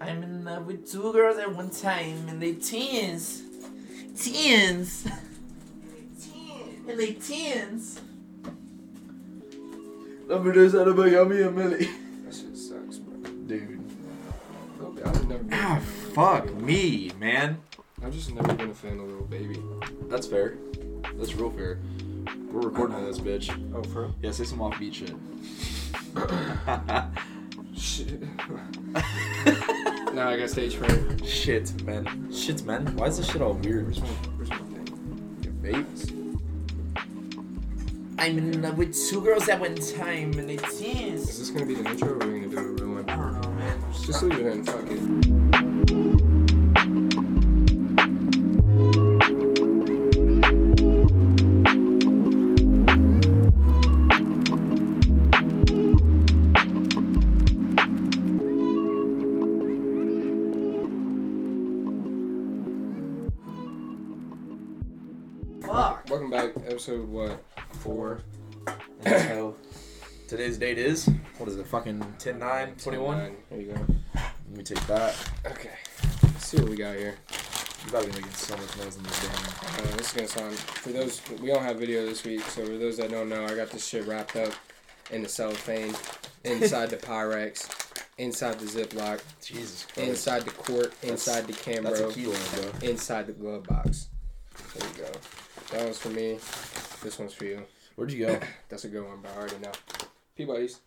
[0.00, 3.42] I'm in love with two girls at one time, and they teens.
[4.18, 5.06] Teens.
[6.88, 8.00] and they teens.
[10.26, 11.90] Números out of Miami and Millie.
[12.24, 13.30] That shit sucks, bro.
[13.46, 13.80] Dude.
[14.78, 15.80] Little- I've never been a Ah,
[16.14, 17.58] fuck me, man.
[18.02, 19.60] I've just never been a fan of Lil Baby.
[20.08, 20.56] That's fair.
[21.16, 21.78] That's real fair.
[22.50, 23.50] We're recording this, bitch.
[23.74, 24.14] Oh, for real?
[24.22, 25.14] Yeah, say some offbeat shit.
[27.76, 28.22] Shit.
[30.28, 31.26] I got stage fright.
[31.26, 32.32] shit, man.
[32.32, 32.86] Shit, man.
[32.96, 33.86] Why is this shit all weird?
[33.86, 35.38] Where's my, where's my thing?
[35.42, 36.30] Your vape?
[38.18, 41.74] I'm in love with two girls at one time, and they Is this gonna be
[41.74, 43.08] the intro or are we gonna do a real one?
[43.08, 43.82] I don't know, man.
[44.04, 45.59] Just leave it in, fuck it.
[66.80, 67.44] Episode what?
[67.80, 68.22] Four.
[69.04, 69.54] so,
[70.28, 73.18] today's date is, what is it, fucking 10 9 21?
[73.18, 73.36] Nine.
[73.50, 73.86] There you go.
[74.14, 75.14] Let me take that.
[75.44, 75.72] Okay.
[76.22, 77.16] Let's see what we got here.
[77.84, 79.84] You gotta be making so much noise in this damn.
[79.84, 82.78] Uh, this is gonna sound for those we don't have video this week, so for
[82.78, 84.54] those that don't know, I got this shit wrapped up
[85.10, 85.94] in the cellophane,
[86.44, 87.68] inside the Pyrex,
[88.16, 90.08] inside the Ziploc, Jesus Christ.
[90.08, 92.88] inside the quart, That's- inside the That's a Cambro, kilo, bro.
[92.88, 94.08] inside the glove box.
[94.74, 95.10] There you go.
[95.70, 96.34] That one's for me.
[97.02, 97.62] This one's for you.
[97.96, 98.40] Where'd you go?
[98.68, 99.72] That's a good one, but I already know.
[100.36, 100.80] Peabody's.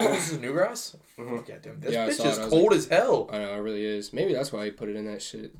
[0.00, 0.96] oh, this is Newgrass?
[1.18, 1.48] Mhm.
[1.48, 1.80] Yeah, damn.
[1.80, 2.30] This Yeah, I bitch saw it.
[2.32, 3.28] is I was cold as hell.
[3.32, 4.12] I know it really is.
[4.12, 5.54] Maybe that's why he put it in that shit.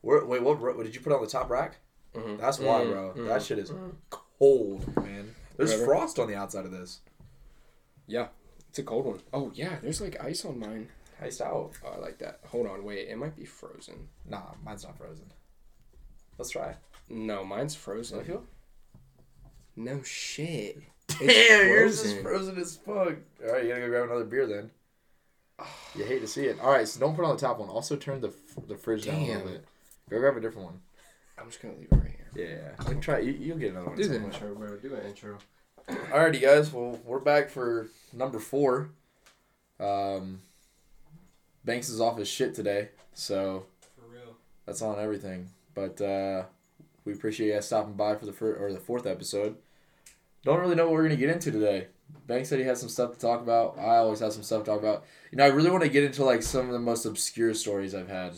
[0.00, 1.78] Where, wait, what, what did you put on the top rack?
[2.14, 2.38] Mhm.
[2.38, 3.14] That's why, Mm, bro.
[3.16, 3.26] mm.
[3.28, 3.72] That shit is
[4.10, 5.34] cold, man.
[5.56, 5.84] There's Whatever.
[5.86, 7.00] frost on the outside of this.
[8.06, 8.28] Yeah,
[8.68, 9.20] it's a cold one.
[9.32, 10.88] Oh yeah, there's like ice on mine.
[11.20, 11.72] Iced out.
[11.84, 12.40] Oh, I like that.
[12.46, 13.08] Hold on, wait.
[13.08, 14.08] It might be frozen.
[14.24, 15.26] Nah, mine's not frozen.
[16.38, 16.74] Let's try.
[17.10, 18.24] No, mine's frozen.
[18.24, 18.44] feel?
[19.76, 20.78] No shit.
[21.18, 23.14] Damn, yours is frozen as fuck.
[23.44, 24.70] All right, you gotta go grab another beer then.
[25.96, 26.60] You hate to see it.
[26.60, 27.68] All right, so don't put on the top one.
[27.68, 28.32] Also turn the
[28.68, 29.64] the fridge down a little bit.
[30.08, 30.80] Go grab a different one.
[31.36, 32.48] I'm just gonna leave it right here.
[32.78, 33.18] Yeah, we can try.
[33.18, 33.96] You, you'll get another one.
[33.96, 34.34] Do at the some point.
[34.34, 34.76] intro, bro.
[34.76, 35.38] Do an intro.
[35.88, 36.72] Alrighty, guys.
[36.72, 38.90] Well, we're back for number four.
[39.80, 40.40] Um,
[41.64, 43.64] Banks is off his shit today, so
[43.96, 44.36] For real.
[44.66, 45.48] that's on everything.
[45.78, 46.42] But uh,
[47.04, 49.56] we appreciate you guys stopping by for the fir- or the fourth episode.
[50.42, 51.86] Don't really know what we're gonna get into today.
[52.26, 53.78] Banks said he has some stuff to talk about.
[53.78, 55.04] I always have some stuff to talk about.
[55.30, 57.94] You know, I really want to get into like some of the most obscure stories
[57.94, 58.32] I've had,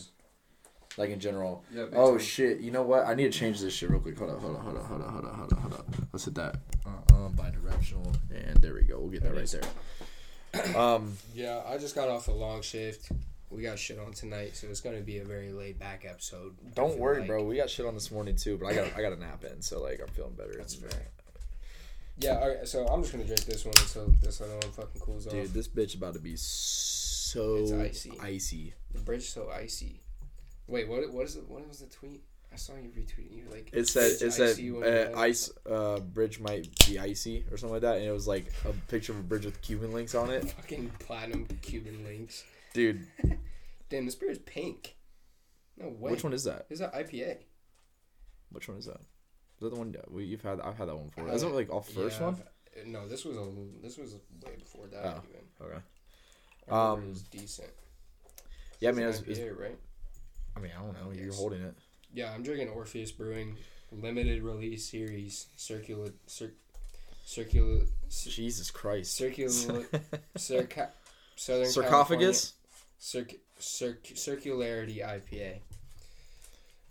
[0.97, 1.63] like in general.
[1.73, 1.85] Yeah.
[1.93, 2.19] Oh time.
[2.19, 2.59] shit!
[2.59, 3.07] You know what?
[3.07, 4.19] I need to change this shit real quick.
[4.19, 6.07] Hold on, hold on, hold on, hold on, hold on, hold on, hold on.
[6.13, 6.57] Let's hit that.
[6.85, 8.99] Uh, uh, bi-directional, and there we go.
[8.99, 9.61] We'll get that right there.
[10.75, 13.09] Um, Yeah, I just got off a long shift.
[13.51, 16.55] We got shit on tonight, so it's gonna be a very laid back episode.
[16.73, 17.27] Don't worry, like.
[17.27, 17.43] bro.
[17.43, 19.61] We got shit on this morning too, but I got I got a nap in,
[19.61, 20.53] so like I'm feeling better.
[20.57, 20.89] That's fair.
[22.17, 25.27] Yeah, alright, so I'm just gonna drink this one until this other one fucking cools
[25.27, 25.33] off.
[25.33, 28.13] Dude, this bitch about to be so It's icy.
[28.21, 28.73] icy.
[28.93, 29.99] The bridge so icy.
[30.67, 31.11] Wait, what?
[31.11, 31.47] What is it?
[31.49, 32.23] What was the tweet?
[32.53, 33.37] I saw you retweeting.
[33.37, 37.57] You like It said "Bridge it said uh, ice uh, bridge might be icy or
[37.57, 40.15] something like that, and it was like a picture of a bridge with Cuban links
[40.15, 40.49] on it.
[40.51, 42.43] fucking platinum Cuban links.
[42.73, 43.07] Dude,
[43.89, 44.95] Damn, this beer is pink.
[45.77, 46.11] No way.
[46.11, 46.65] which one is that?
[46.69, 47.37] is that IPA?
[48.51, 48.99] Which one is that?
[48.99, 50.59] Is that the one we, you've had?
[50.61, 51.29] I've had that one before.
[51.29, 52.35] Uh, Isn't it like off first Yeah, one?
[52.35, 53.45] I've- No, this was a
[53.81, 54.13] this was
[54.45, 55.21] way before that Oh.
[55.29, 55.41] even.
[55.61, 55.81] Okay.
[56.69, 57.69] Um, it was decent.
[58.79, 59.77] Yeah, I mean, an it's, it's, IPA, right?
[60.55, 61.11] I mean, I don't know.
[61.13, 61.75] You're holding it.
[62.13, 63.57] Yeah, I'm drinking Orpheus Brewing
[63.91, 66.53] limited release series circular cir-
[67.25, 69.15] circular cir- Jesus Christ.
[69.15, 69.51] circular
[70.37, 70.91] circa,
[71.35, 72.53] Southern Sarcophagus.
[73.03, 75.55] Circ, circ, circularity IPA.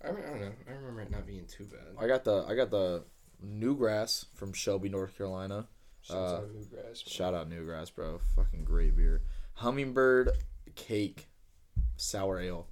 [0.05, 0.53] I, re- I don't know.
[0.69, 2.03] I remember it not being too bad.
[2.03, 3.05] I got the I got the
[3.47, 5.69] Newgrass from Shelby, North Carolina.
[6.03, 6.73] Shouts uh, out Newgrass.
[6.73, 6.95] man.
[7.07, 8.19] Shout out Newgrass, bro.
[8.35, 9.23] Fucking great beer.
[9.55, 10.33] Hummingbird
[10.75, 11.29] cake
[11.97, 12.67] sour ale.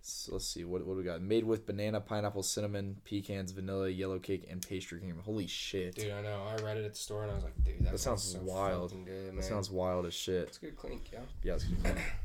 [0.00, 1.20] So let's see what what we got.
[1.20, 5.20] Made with banana, pineapple, cinnamon, pecans, vanilla, yellow cake, and pastry cream.
[5.22, 5.96] Holy shit.
[5.96, 6.42] Dude, I know.
[6.48, 8.38] I read it at the store and I was like, dude, that, That sounds so
[8.42, 8.94] wild.
[9.04, 9.36] Good.
[9.36, 10.48] That sounds wild as shit.
[10.48, 11.18] It's good clink, yeah.
[11.42, 11.94] Yeah, it's good.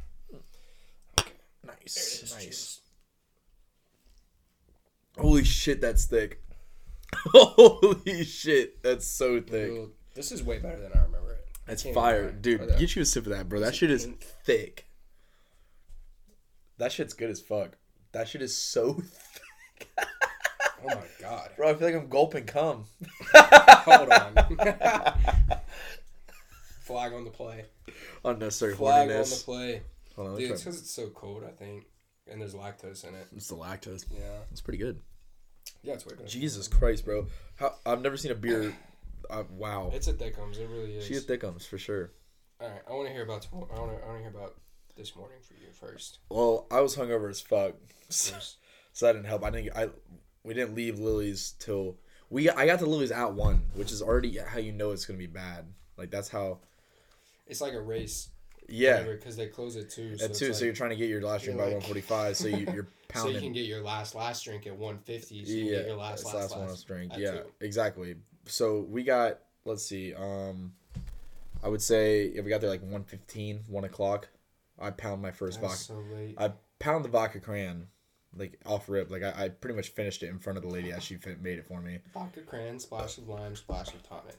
[1.69, 1.77] Okay.
[1.95, 2.33] There it nice, is.
[2.33, 2.43] nice.
[2.43, 2.81] Cheers.
[5.17, 6.41] Holy shit, that's thick.
[7.13, 9.69] Holy shit, that's so thick.
[9.71, 11.45] Dude, This is way better than I remember it.
[11.65, 12.61] That's fire, dude.
[12.61, 12.79] That.
[12.79, 13.59] Get you a sip of that, bro.
[13.59, 14.23] That Is it shit is pink?
[14.45, 14.85] thick.
[16.77, 17.75] That shit's good as fuck.
[18.13, 18.93] That shit is so
[19.73, 19.89] thick.
[20.81, 21.49] Oh my god.
[21.57, 22.85] Bro, I feel like I'm gulping cum.
[23.35, 24.33] Hold on.
[26.81, 27.65] Flag on the play.
[28.23, 29.81] Unnecessary Flag on the play.
[30.19, 31.85] Hold on, Dude, it's because it's so cold, I think,
[32.29, 33.27] and there's lactose in it.
[33.33, 34.05] It's the lactose.
[34.11, 34.19] Yeah,
[34.51, 34.99] It's pretty good.
[35.81, 36.27] yeah, it's way better.
[36.27, 37.27] Jesus Christ, bro!
[37.55, 38.75] How I've never seen a beer.
[39.29, 40.57] Uh, wow, It's a Thickums.
[40.59, 41.05] It really is.
[41.05, 42.11] she a thickums for sure.
[42.59, 43.43] All right, I want to hear about.
[43.43, 43.69] Tomorrow.
[43.73, 44.03] I want to.
[44.03, 44.55] I want to hear about
[44.97, 46.19] this morning for you first.
[46.29, 47.75] Well, I was hungover as fuck,
[48.09, 48.57] so First.
[48.99, 49.45] that didn't help.
[49.45, 49.73] I didn't.
[49.77, 49.87] I
[50.43, 51.95] we didn't leave Lily's till
[52.29, 52.49] we.
[52.49, 55.27] I got to Lily's at one, which is already how you know it's gonna be
[55.27, 55.65] bad.
[55.97, 56.59] Like that's how.
[57.47, 58.27] It's like a race.
[58.71, 60.15] Yeah, Because they close at two.
[60.21, 60.53] at two.
[60.53, 62.37] so you're trying to get your last drink by like- one forty five.
[62.37, 63.33] So you, you're pounding.
[63.35, 65.45] so you can get your last last drink at one fifty.
[65.45, 67.13] So you yeah, can get your last last last, last drink.
[67.17, 67.41] Yeah, two.
[67.61, 68.15] exactly.
[68.45, 69.39] So we got.
[69.65, 70.13] Let's see.
[70.13, 70.73] Um,
[71.63, 74.29] I would say if we got there like 1.15, 1 o'clock,
[74.79, 75.77] I pound my first vodka.
[75.77, 76.03] So.
[76.37, 77.87] I pound the vodka cran,
[78.35, 79.11] like off rip.
[79.11, 81.59] Like I, I pretty much finished it in front of the lady as she made
[81.59, 81.99] it for me.
[82.13, 84.37] Vodka cran, splash of lime, splash of tonic.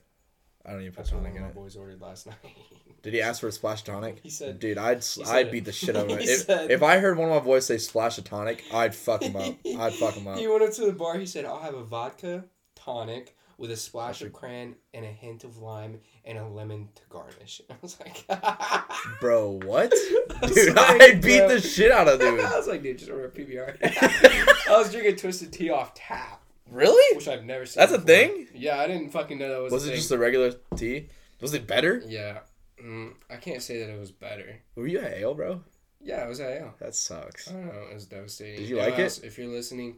[0.67, 1.55] I don't even put That's one tonic of in my it.
[1.55, 2.37] boys ordered last night.
[3.03, 4.19] Did he ask for a splash tonic?
[4.23, 6.19] He said- "Dude, I'd s- I'd said- beat the shit out of him.
[6.21, 9.23] If, said- if I heard one of my boys say splash a tonic, I'd fuck
[9.23, 9.55] him up.
[9.79, 10.37] I'd fuck him up.
[10.39, 11.17] He went up to the bar.
[11.19, 15.45] He said, "I'll have a vodka tonic with a splash of cran and a hint
[15.45, 18.27] of lime and a lemon to garnish." I was like,
[19.21, 19.93] Bro, what?
[20.43, 21.49] I Dude, like, I'd beat bro.
[21.49, 22.41] the shit out of dude.
[22.41, 23.77] I was like, "Dude, just order a PBR."
[24.69, 26.40] I was drinking twisted tea off tap,
[26.71, 27.17] Really?
[27.17, 27.81] which I've never seen.
[27.81, 28.47] That's a thing?
[28.55, 29.73] Yeah, I didn't fucking know that was.
[29.73, 29.97] Was it thing.
[29.97, 31.09] just a regular tea?
[31.41, 32.03] Was it better?
[32.07, 32.39] Yeah,
[32.83, 34.61] mm, I can't say that it was better.
[34.77, 35.63] Were you at ale, bro?
[36.01, 36.75] Yeah, I was at ale.
[36.81, 37.49] That sucks.
[37.51, 37.83] I don't know.
[37.91, 38.61] It was devastating.
[38.61, 39.21] Did you like it?
[39.23, 39.97] If you're listening,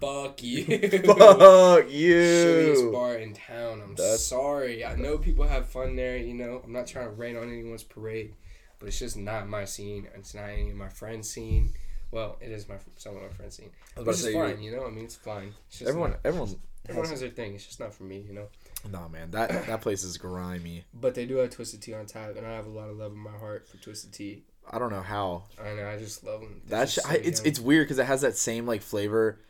[0.00, 0.64] fuck you.
[0.66, 2.14] Fuck you.
[2.14, 3.82] shittiest bar in town.
[3.82, 4.84] I'm That's- sorry.
[4.84, 6.16] I know people have fun there.
[6.16, 8.34] You know, I'm not trying to rain on anyone's parade,
[8.78, 10.08] but it's just not my scene.
[10.14, 11.72] It's not any of my friends' scene.
[12.10, 14.62] Well, it is my some of my friends' scene, I was about which is fine.
[14.62, 15.54] You know, I mean, it's fine.
[15.68, 16.56] It's just everyone, not- everyone,
[16.88, 17.54] everyone has, has their thing.
[17.54, 18.24] It's just not for me.
[18.26, 18.46] You know,
[18.90, 20.84] nah, man, that that place is grimy.
[20.92, 23.12] but they do have twisted tea on tap, and I have a lot of love
[23.12, 24.44] in my heart for twisted tea.
[24.70, 25.44] I don't know how.
[25.62, 25.88] I know.
[25.88, 26.62] I just love them.
[26.68, 29.40] That sh- I, it's it's weird because it has that same like flavor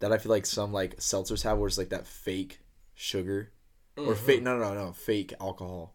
[0.00, 2.60] that I feel like some like seltzers have, where it's like that fake
[2.94, 3.50] sugar
[3.96, 4.24] or Mm-hmm.
[4.26, 5.94] fake no no no no fake alcohol.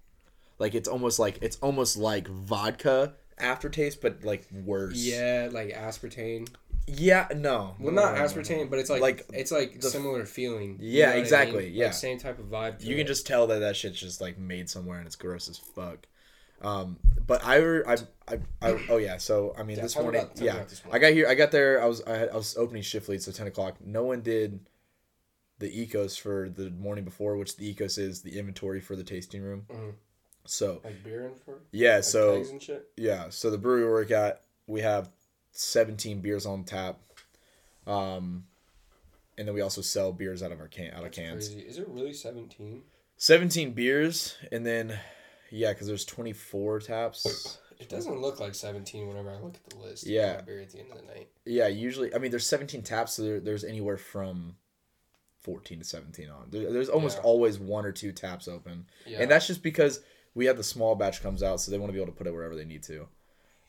[0.60, 4.96] Like it's almost like it's almost like vodka aftertaste, but like worse.
[4.96, 6.48] Yeah, like aspartame.
[6.88, 7.28] Yeah.
[7.36, 7.76] No.
[7.80, 8.26] Well, no, not no, no, no.
[8.28, 10.78] aspartame, but it's like, Like it's like the- similar feeling.
[10.80, 11.74] You Yeah, know what I exactly, mean?
[11.74, 11.86] yeah.
[11.86, 12.84] Like, same type of vibe.
[12.84, 15.58] You can just tell that that shit's just like made somewhere and it's gross as
[15.58, 16.08] fuck.
[16.62, 16.98] Um,
[17.28, 17.98] but I, I,
[18.28, 19.18] I, I, oh yeah.
[19.18, 21.28] So I mean, Yeah, this morning, about- yeah, this I got here.
[21.28, 21.82] I got there.
[21.82, 23.76] I was, I, had, I was opening shift lead, so ten o'clock.
[23.84, 24.60] No one did
[25.60, 29.42] the Ekos for the morning before, which the Ekos is the inventory for the tasting
[29.42, 29.66] room.
[29.70, 29.94] Mhm.
[30.46, 32.88] So like beer and for yeah, like so and shit.
[32.98, 35.10] yeah, so the brewery we work at, we have
[35.52, 37.00] seventeen beers on tap,
[37.88, 38.46] um,
[39.38, 41.48] and then we also sell beers out of our can out of cans.
[41.50, 41.62] crazy.
[41.68, 42.84] Is it really seventeen?
[43.18, 45.00] 17 beers and then
[45.50, 49.78] yeah because there's 24 taps It doesn't look like seventeen whenever I look at the
[49.78, 50.06] list.
[50.06, 50.42] Yeah.
[50.42, 51.30] beer at the end of the night.
[51.46, 54.58] yeah usually i mean there's 17 taps so there, there's anywhere from
[55.44, 57.24] 14 to 17 on there, there's almost Yeah.
[57.24, 60.02] always one or two taps open Yeah, and that's just because
[60.36, 62.28] we have the small batch comes out so they want to be able to put
[62.28, 63.08] it wherever they need to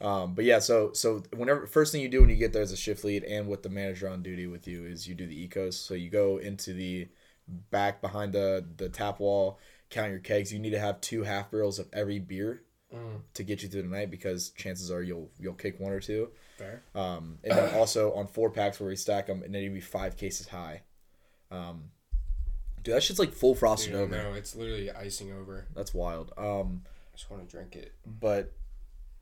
[0.00, 2.72] um, but yeah so so whenever first thing you do when you get there as
[2.72, 5.48] a shift lead and with the manager on duty with you is you do the
[5.48, 7.08] Ekos so you go into the
[7.70, 9.58] back behind the the tap wall
[9.88, 12.62] count your kegs you need to have two half barrels of every beer
[12.94, 15.98] Mm, to get you through the night because chances are you'll you'll kick one or
[15.98, 16.30] two.
[16.56, 16.82] fair.
[16.94, 19.80] Um, and then also on four packs where we stack them, and then you'd be
[19.80, 20.82] five cases high.
[21.50, 21.90] Um,
[22.87, 24.16] dude, that shit's like full frosted Dude, over.
[24.16, 25.66] no, it's literally icing over.
[25.75, 26.33] That's wild.
[26.38, 27.93] Um, I just want to drink it.
[28.07, 28.52] but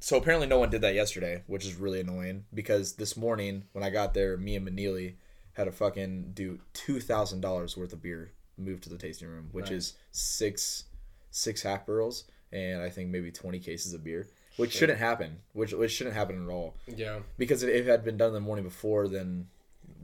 [0.00, 3.82] so apparently no one did that yesterday, which is really annoying because this morning when
[3.82, 5.14] I got there, me and Manili
[5.54, 9.48] had to fucking do two thousand dollars worth of beer moved to the tasting room,
[9.52, 9.72] which Nice.
[9.72, 10.84] is six
[11.30, 14.28] six half barrels and I think maybe twenty cases of beer,
[14.58, 15.38] which shouldn't happen.
[15.54, 16.74] Which which shouldn't happen at all.
[16.86, 19.48] Yeah, because if it had been done the morning before, then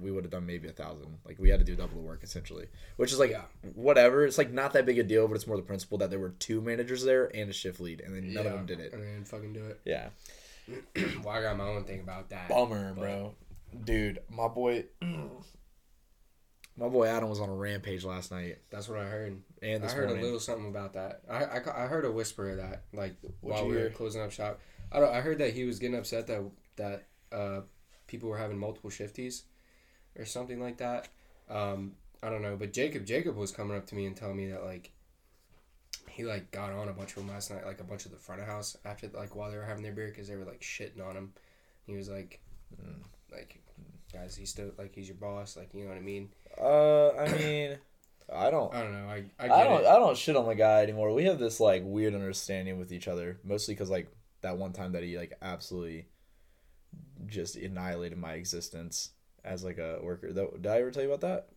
[0.00, 1.18] we would have done maybe a thousand.
[1.24, 2.66] Like we had to do double the work essentially,
[2.96, 3.44] which is like Yeah.
[3.74, 4.24] whatever.
[4.24, 6.30] It's like not that big a deal, but it's more the principle that there were
[6.38, 8.92] two managers there and a shift lead, and then none of them did it.
[8.92, 9.80] and then fucking do it.
[9.84, 10.08] Yeah,
[11.24, 12.48] well, I got my own thing about that.
[12.48, 13.34] bummer, but- bro.
[13.84, 14.84] Dude, my boy,
[16.76, 19.42] my boy Adam was on a rampage last night, That's what I heard.
[19.62, 20.22] and I heard morning.
[20.22, 21.20] a little something about that.
[21.30, 24.32] I, I, I heard a whisper of that, like while you we were closing up
[24.32, 24.58] shop.
[24.90, 25.12] I don't.
[25.14, 26.42] I heard that he was getting upset that
[26.76, 27.60] that uh,
[28.06, 29.42] people were having multiple shifties,
[30.18, 31.08] or something like that.
[31.48, 34.48] Um, I don't know, but Jacob Jacob was coming up to me and telling me
[34.50, 34.90] that like
[36.08, 38.16] he like got on a bunch of them last night, like a bunch of the
[38.18, 40.60] front of house after like while they were having their beer because they were like
[40.60, 41.32] shitting on him.
[41.86, 42.40] He was like,
[42.80, 43.02] Mm.
[43.32, 43.58] like
[44.12, 46.28] guys, he's still like he's your boss, like you know what I mean.
[46.60, 47.78] Uh, I mean,
[48.32, 48.72] I don't.
[48.72, 49.08] I don't know.
[49.08, 49.80] I I I, don't.
[49.80, 49.86] it.
[49.86, 51.12] I don't shit on the guy anymore.
[51.12, 54.08] We have this like weird understanding with each other, mostly because like
[54.42, 56.06] that one time that he like absolutely
[57.26, 59.10] just annihilated my existence
[59.44, 60.32] as like a worker.
[60.32, 61.48] Though, did I ever tell you about that?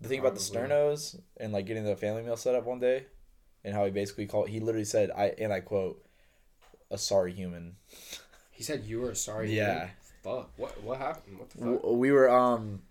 [0.00, 3.06] The thing about the sternos and like getting the family meal set up one day,
[3.64, 4.48] and how he basically called.
[4.48, 6.04] He literally said, "I and I quote,
[6.90, 7.76] a sorry human."
[8.50, 9.54] He said you were a sorry.
[9.54, 9.66] Yeah.
[9.66, 9.90] man.
[10.22, 10.50] Fuck.
[10.56, 11.38] What what happened?
[11.38, 11.84] What the fuck?
[11.84, 12.82] We were um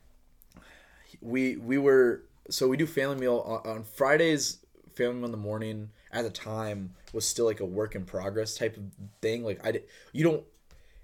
[1.21, 4.57] we we were so we do family meal on, on fridays
[4.95, 8.55] family meal in the morning at the time was still like a work in progress
[8.55, 8.83] type of
[9.21, 10.43] thing like i did, you don't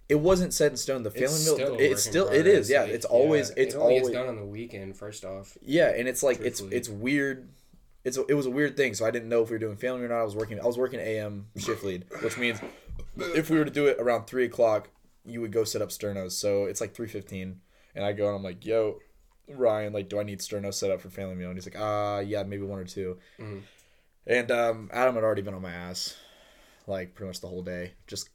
[0.10, 2.70] it wasn't set in stone the family It's meal still it's still it is.
[2.70, 4.96] yeah like, it's always yeah, it's it always done on the weekend.
[4.98, 6.78] First off, yeah and it's like it's Truthfully.
[6.78, 7.50] it's weird
[8.04, 10.04] it's it was a weird thing so i didn't know if we were doing family
[10.06, 12.58] or not i was working i was working am shift lead which means
[13.18, 14.90] if we were to do it around three o'clock
[15.26, 17.56] you would go set up sternos so it's like 3.15
[17.96, 19.00] and i go and i'm like yo
[19.50, 22.20] ryan like do i need sternos set up for family meal and he's like uh
[22.26, 23.64] yeah maybe one or two Mhm.
[24.26, 26.16] and um adam had already been on my ass
[26.86, 28.30] like pretty much the whole day just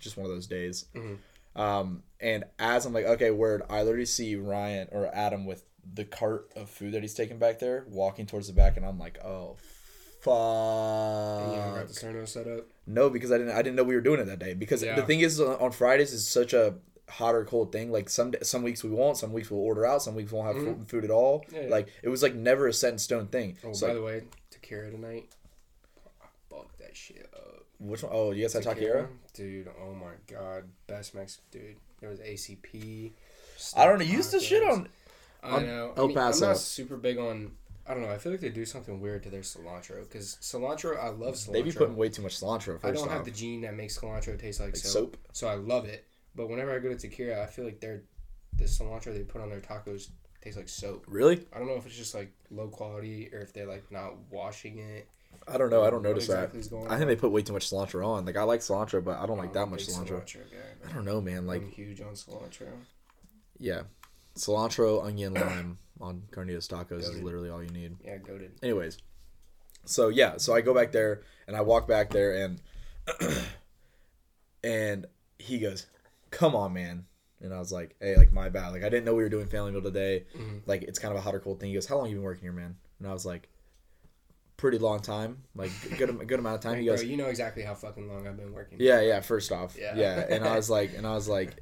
[0.00, 1.18] just one of those days Mhm.
[1.56, 5.64] um and as i'm like okay word i literally see ryan or adam with
[5.94, 8.98] the cart of food that he's taking back there walking towards the back and i'm
[8.98, 9.56] like oh
[10.24, 12.66] and you got fuck the Sterno set up.
[12.86, 13.54] no, because I didn't.
[13.54, 14.54] I didn't know we were doing it that day.
[14.54, 14.94] Because Yeah.
[14.94, 16.76] the thing is, on Fridays is such a
[17.08, 17.90] hot or cold thing.
[17.90, 20.54] Like some some weeks we won't, some weeks we'll order out, some weeks we won't
[20.56, 20.88] have Mhm.
[20.88, 21.44] food, at all.
[21.52, 21.68] Yeah, yeah.
[21.70, 23.56] Like it was like never a set in stone thing.
[23.64, 25.28] Oh, so by like, the way, Takira tonight.
[26.22, 27.51] I fucked that shit up.
[27.82, 28.12] Which one?
[28.14, 29.08] Oh, you guys had Takira.
[29.34, 30.64] Dude, oh my god.
[30.86, 31.76] Best Mex dude.
[32.00, 33.12] There was ACP.
[33.76, 34.04] I don't know.
[34.04, 34.88] You used to shit on.
[35.42, 35.92] I know.
[35.96, 36.44] El I mean, Paso.
[36.44, 37.52] I'm not super big on.
[37.86, 38.10] I don't know.
[38.10, 41.02] I feel like they do something weird to their cilantro because cilantro.
[41.02, 41.52] I love cilantro.
[41.52, 42.78] They be putting way too much cilantro.
[42.84, 45.16] I don't have the gene that makes cilantro taste like, like soap, soap.
[45.32, 46.06] so I love it.
[46.34, 48.02] But whenever I go to Takira, I feel like their
[48.56, 50.08] the cilantro they put on their tacos
[50.42, 51.04] tastes like soap.
[51.08, 51.44] Really?
[51.52, 54.78] I don't know if it's just like low quality or if they're like not washing
[54.78, 55.08] it.
[55.48, 55.82] I don't know.
[55.82, 56.86] I don't notice exactly that.
[56.90, 58.24] I think they put way too much cilantro on.
[58.24, 60.24] Like I like cilantro, but I don't like that much big cilantro.
[60.50, 61.46] guy, I don't know, man.
[61.46, 62.68] Like I'm huge on cilantro.
[63.58, 63.82] yeah,
[64.36, 67.96] cilantro, onion, lime on carnitas tacos is literally all you need.
[68.04, 68.52] Yeah, goaded.
[68.62, 68.98] anyways
[69.84, 72.60] so yeah so i go back there and i walk back there and
[74.64, 75.06] and
[75.38, 75.86] he goes
[76.30, 77.04] come on man
[77.40, 79.46] and i was like hey like my bad like i didn't know we were doing
[79.46, 80.62] family meal today Mhm.
[80.66, 82.22] like it's kind of a hot or cold thing he goes how long you been
[82.24, 83.48] working here man and i was like
[84.62, 87.16] pretty long time like good a good amount of time Like, he bro, goes you
[87.16, 88.78] know exactly how fucking long I've been working.
[88.80, 89.96] yeah yeah first off Yeah.
[89.96, 91.56] yeah, and i was like and i was like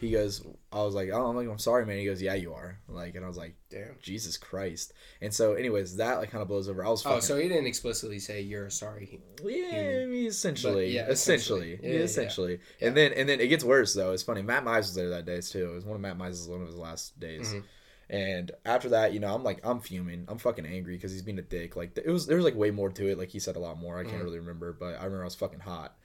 [0.00, 2.52] he goes i was like oh i'm like i'm sorry man he goes yeah you
[2.54, 3.96] are like and i was like Damn.
[4.00, 7.36] jesus christ and so anyways that like kind of blows over i was Oh, so
[7.38, 9.20] he didn't explicitly say you're sorry.
[9.42, 11.78] Yeah, I mean, essentially, yeah, essentially, essentially.
[11.82, 12.58] yeah, Yeah, essentially.
[12.80, 14.12] And then and then it gets worse though.
[14.12, 14.42] It's funny.
[14.42, 15.70] Matt Mize was there that day too.
[15.72, 17.52] It was one of Matt Mize's one of his last days.
[17.52, 17.62] Mhm.
[18.08, 20.26] And after that, you know, I'm like, I'm fuming.
[20.28, 21.76] I'm fucking angry because he's being a dick.
[21.76, 23.18] Like it was, there was like way more to it.
[23.18, 23.98] Like he said a lot more.
[23.98, 24.24] I can't Mhm.
[24.24, 25.96] really remember, but I remember I was fucking hot,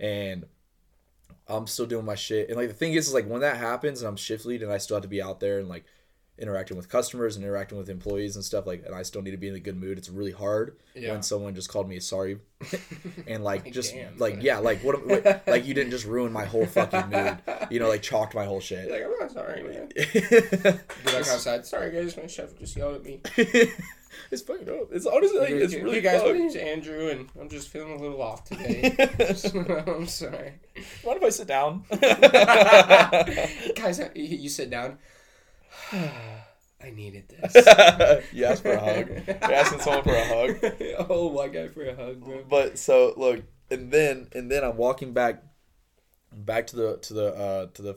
[0.00, 0.46] and
[1.48, 2.48] I'm still doing my shit.
[2.48, 4.72] And like the thing is, is like when that happens and I'm shift lead and
[4.72, 5.84] I still have to be out there and like
[6.38, 9.36] interacting with customers and interacting with employees and stuff like and I still need to
[9.38, 9.96] be in a good mood.
[9.96, 11.12] It's really hard Yeah.
[11.12, 12.38] when someone just called me sorry
[13.26, 14.16] and like just damn.
[14.18, 17.38] like yeah like what, what like you didn't just ruin my whole fucking mood
[17.70, 19.88] you know like chalked my whole shit You're like, I'm not sorry, man.
[19.94, 21.64] Be like outside.
[21.64, 22.16] Sorry, guys.
[22.16, 23.20] My chef just yelled at me.
[24.30, 26.20] it's fucking dope it's honestly like, it's Hey, really guys.
[26.22, 26.38] My fun.
[26.38, 28.94] name's Andrew, and I'm just feeling a little off today.
[29.86, 30.52] I'm sorry.
[31.04, 31.84] Mind if I sit down?
[33.74, 34.98] guys, you sit down.
[35.92, 37.54] I needed this.
[38.32, 39.08] you asked for a hug.
[39.26, 40.74] You're asking someone for a hug.
[41.10, 42.44] oh, white guy for a hug, bro.
[42.48, 45.42] But so look, and then and then I'm walking back,
[46.32, 47.96] back to the to the uh to the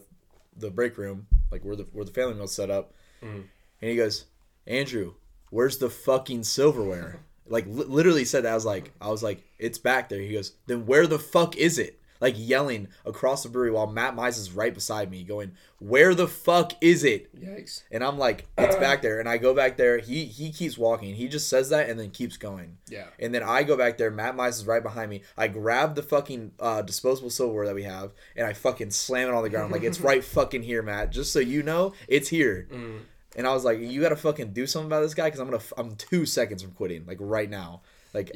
[0.55, 3.43] the break room, like where the where the family meal's set up, Mhm.
[3.81, 4.25] and he goes,
[4.65, 5.13] Andrew,
[5.49, 7.19] where's the fucking silverware?
[7.51, 8.51] like li- literally said that.
[8.51, 10.19] I was like, I was like, it's back there.
[10.21, 11.98] He goes, then where the fuck is it?
[12.21, 16.27] Like yelling across the brewery while Matt Mize is right beside me, going, "Where the
[16.27, 17.83] fuck is it?" Yikes.
[17.91, 19.99] And I'm like, "It's back there." And I go back there.
[19.99, 21.15] He he keeps walking.
[21.15, 22.77] He just says that and then keeps going.
[22.89, 23.05] Yeah.
[23.19, 24.11] And then I go back there.
[24.11, 25.21] Matt Mize is right behind me.
[25.37, 29.33] I grab the fucking uh, disposable silverware that we have, and I fucking slam it
[29.33, 29.67] on the ground.
[29.67, 31.11] I'm like, it's right fucking here, Matt.
[31.11, 32.67] Just so you know, it's here.
[32.69, 32.99] Mm.
[33.37, 35.57] And I was like, you gotta fucking do something about this guy because I'm gonna.
[35.57, 37.81] f- I'm two seconds from quitting, like right now,
[38.13, 38.31] like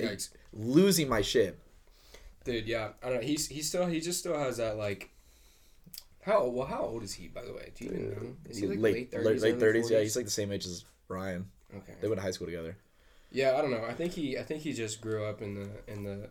[0.53, 1.59] losing my shit.
[2.43, 2.89] Dude, yeah.
[3.01, 3.27] I don't know.
[3.27, 5.09] He's he still he just still has that like.
[6.21, 6.67] How well?
[6.67, 7.27] How old is he?
[7.27, 8.35] By the way, do you even know?
[8.49, 9.43] Is he like late thirties?
[9.43, 9.89] late thirties.
[9.91, 11.47] Yeah, he's like the same age as Ryan.
[11.75, 11.93] okay.
[12.01, 12.77] They went to high school together.
[13.31, 13.83] Yeah, I don't know.
[13.83, 16.29] I think he I think he just grew up in the in the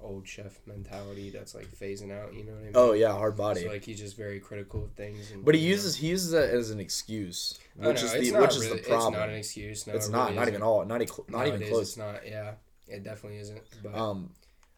[0.00, 2.34] old chef mentality that's like phasing out.
[2.34, 2.72] You know what I mean?
[2.74, 3.62] Oh yeah, hard body.
[3.62, 5.30] So like he's just very critical of things.
[5.30, 5.72] And, but he you know.
[5.76, 9.14] uses he uses that as an excuse, which know, is the which is the problem.
[9.14, 9.86] It's not an excuse.
[9.86, 10.62] No, it's it not really not even isn't.
[10.62, 11.88] all not, e- not even close.
[11.88, 12.26] It's not.
[12.26, 12.52] Yeah,
[12.86, 13.62] it definitely isn't.
[13.82, 14.30] But Um,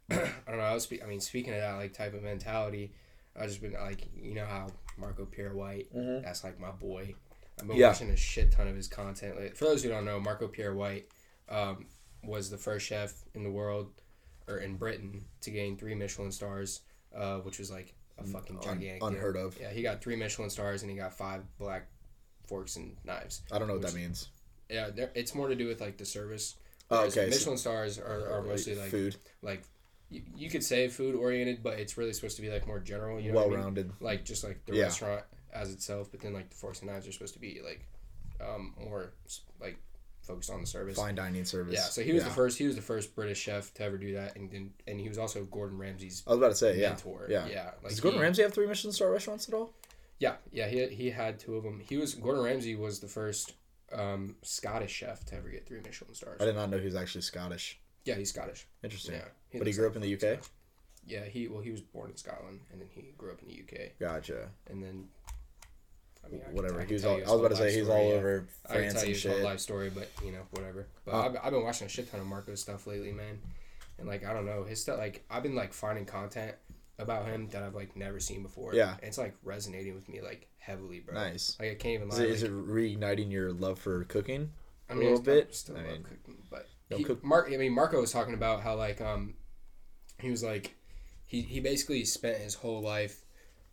[0.11, 0.65] I don't know.
[0.65, 0.85] I was.
[0.85, 2.93] Spe- I mean, speaking of that like type of mentality,
[3.37, 6.23] I've just been like, you know how Marco Pierre White, Mhm.
[6.23, 7.15] that's like my boy.
[7.61, 7.88] I've been Yeah.
[7.88, 9.38] watching a shit ton of his content.
[9.41, 11.09] Like, for those who don't know, Marco Pierre White
[11.49, 11.87] um,
[12.25, 13.91] was the first chef in the world
[14.49, 16.81] or in Britain to gain three Michelin stars,
[17.15, 19.09] uh, which was like a fucking Un- gigantic deal.
[19.09, 19.59] unheard of.
[19.61, 21.87] Yeah, he got three Michelin stars and he got five black
[22.47, 23.43] forks and knives.
[23.53, 24.29] I don't know what that means.
[24.71, 26.57] Yeah, it's more to do with like the service.
[26.91, 27.11] Oh, okay.
[27.11, 29.62] so- Michelin stars are, are mostly like food, like
[30.11, 33.21] you, you could say food oriented, but it's really supposed to be like more general.
[33.21, 33.93] You know what I mean?
[34.00, 34.85] Like just like the Yeah.
[34.85, 35.23] restaurant
[35.53, 37.87] as itself, but then like the forks and knives are supposed to be like
[38.41, 39.12] um, more
[39.61, 39.79] like
[40.23, 40.97] focused on the service.
[40.97, 41.75] Fine dining service.
[41.75, 42.29] Yeah, so he was Yeah.
[42.29, 42.59] the first.
[42.59, 45.19] He was the first British chef to ever do that, and then and he was
[45.19, 46.88] also Gordon Ramsay's I was about to say, yeah.
[46.91, 47.27] mentor.
[47.29, 47.47] Yeah.
[47.49, 47.71] yeah.
[47.83, 49.73] Like Does Gordon he- Ramsay have three Michelin star restaurants at all?
[50.21, 50.69] Yeah, yeah.
[50.69, 51.81] He he had two of them.
[51.81, 53.55] He was Gordon Ramsay was the first
[53.93, 56.41] um, Scottish chef to ever get three Michelin stars.
[56.41, 57.79] I did not know he was actually Scottish.
[58.05, 58.67] Yeah, he's Scottish.
[58.85, 59.15] Interesting.
[59.15, 59.25] Yeah,
[59.57, 60.21] but he grew up in the UK.
[60.21, 60.49] Scotland.
[61.07, 63.55] Yeah, he well he was born in Scotland and then he grew up in the
[63.62, 64.49] UK Gotcha.
[64.69, 65.09] and then.
[66.25, 66.75] I mean, I could- Whatever.
[66.81, 68.14] I could He was all, I was about to say life he's story, all yeah.
[68.17, 70.87] over I can France tell you and his whole life story, but you know whatever.
[71.07, 73.38] But Uh, I've, I've been watching a shit ton of Marco's stuff lately, man,
[73.99, 74.99] and like I don't know his stuff.
[74.99, 76.55] Like I've been like finding content
[76.99, 78.75] about him that I've like never seen before.
[78.75, 78.90] Yeah.
[78.95, 81.14] and it's like resonating with me like heavily, bro.
[81.14, 81.57] Nice.
[81.59, 82.17] Like I can't even lie.
[82.17, 84.50] Is it, is like- it reigniting your love for cooking?
[84.90, 85.55] I a mean, little I bit?
[85.55, 87.50] Still I love mean, cooking, but don't he, Mark.
[87.52, 89.35] I mean, Marco was talking about how like um,
[90.21, 90.75] he was like,
[91.26, 93.25] he he basically spent his whole life,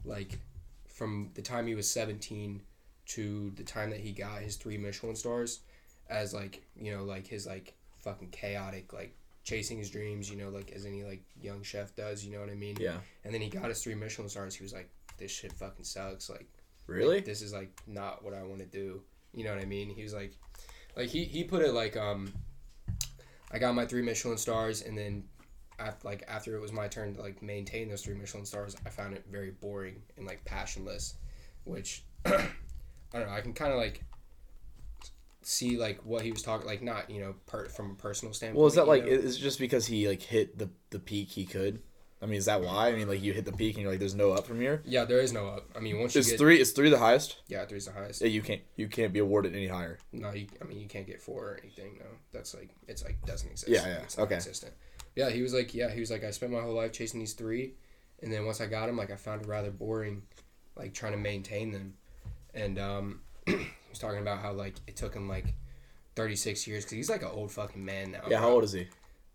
[0.04, 0.40] like,
[0.88, 2.62] from the time he was seventeen
[3.08, 5.62] to the time that he got his three Michelin stars,
[6.10, 10.50] as like you know like his like fucking chaotic like chasing his dreams, you know,
[10.50, 12.76] like as any like young chef does, you know what I mean?
[12.80, 12.98] Yeah.
[13.24, 14.56] And then he got his three Michelin stars.
[14.56, 16.30] He was like, this shit fucking sucks.
[16.30, 16.48] Like
[16.88, 17.22] Really?
[17.22, 19.02] this is like not what I want to do.
[19.34, 19.90] You know what I mean?
[19.90, 20.34] He was like,
[20.98, 22.34] like he, he put it like um,
[23.56, 25.24] I got my three Michelin stars, and then,
[25.80, 28.90] after, like after it was my turn to like maintain those three Michelin stars, I
[28.90, 31.14] found it very boring and like passionless,
[31.64, 32.50] which I
[33.14, 33.34] don't know.
[33.34, 34.04] I can kind of like
[35.42, 38.60] see like what he was talking like not you know per, from a personal standpoint.
[38.60, 39.12] Well, is that like know?
[39.12, 41.82] is it just because he like hit the the peak he could?
[42.26, 42.88] I mean, is that why?
[42.88, 44.82] I mean, like you hit the peak and you're like, there's no up from here.
[44.84, 45.70] yeah, there is no up.
[45.76, 47.38] I mean, once you Is get three is three the highest?
[47.48, 48.22] yeah, three's the highest.
[48.22, 50.00] Yeah, you can't you can't be awarded any higher.
[50.12, 51.98] No, you, I mean you can't get four or anything.
[52.00, 53.70] No, that's like it's like doesn't exist.
[53.72, 54.34] Yeah, yeah, It's okay.
[54.36, 54.74] non-existent.
[55.16, 57.34] Yeah, he was like, yeah, he was like, I spent my whole life chasing these
[57.34, 57.76] three,
[58.24, 60.24] and then once I got them, like I found it rather boring,
[60.76, 61.94] like trying to maintain them,
[62.56, 63.56] and um, he
[63.90, 65.54] was talking about how like it took him like
[66.16, 68.22] thirty six years because he's like an old fucking man now.
[68.28, 68.88] Yeah, how old is he?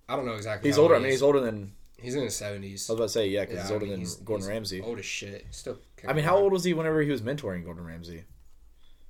[0.09, 0.69] I don't know exactly.
[0.69, 0.97] He's older.
[0.97, 2.89] I mean, he's older than He's in his seventies.
[2.89, 3.29] I was about to say.
[3.29, 4.81] Yeah, because Yeah, he's I older mean, than he's- Gordon he's Ramsay.
[4.83, 5.47] Old as shit.
[5.51, 5.79] Still.
[6.07, 8.25] I mean, how old was he whenever he was mentoring Gordon Ramsay?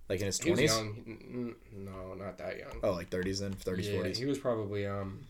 [0.09, 0.75] Like in his twenties?
[0.77, 0.95] young.
[0.95, 2.81] He- n- n- No, not that young.
[2.83, 4.19] Oh, like thirties then, thirties, yeah, forties.
[4.19, 5.21] he was probably um,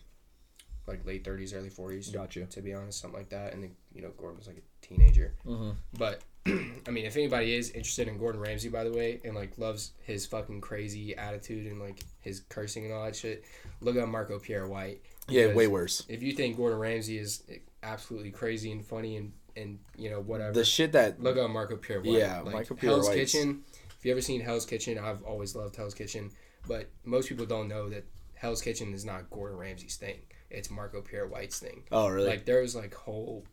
[0.87, 2.09] like late thirties, early forties.
[2.09, 2.45] Got you.
[2.49, 3.53] To be honest, something like that.
[3.53, 5.33] And then you know Gordon was like a teenager.
[5.45, 5.71] Mm-hmm.
[5.97, 9.57] But I mean, if anybody is interested in Gordon Ramsay, by the way, and like
[9.59, 13.45] loves his fucking crazy attitude and like his cursing and all that shit,
[13.81, 15.01] look up Marco Pierre White.
[15.27, 16.05] Yeah, way worse.
[16.09, 17.43] If you think Gordon Ramsay is
[17.83, 21.75] absolutely crazy and funny and and you know whatever, The shit that look up Marco
[21.75, 22.13] Pierre White.
[22.13, 23.63] Yeah, like, Marco Pierre Hell's White's- Kitchen.
[23.97, 26.31] If you ever seen Hell's Kitchen, I've always loved Hell's Kitchen,
[26.67, 28.03] but most people don't know that
[28.33, 30.19] Hell's Kitchen is not Gordon Ramsay's thing.
[30.49, 31.83] It's Marco Pierre White's thing.
[31.91, 32.27] Oh, really?
[32.27, 33.45] Like there was like whole,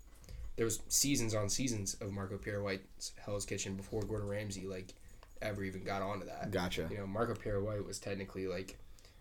[0.56, 4.94] there was seasons on seasons of Marco Pierre White's Hell's Kitchen before Gordon Ramsay like
[5.42, 6.50] ever even got onto that.
[6.50, 6.88] gotcha.
[6.90, 8.78] You know, Marco Pierre White was technically like,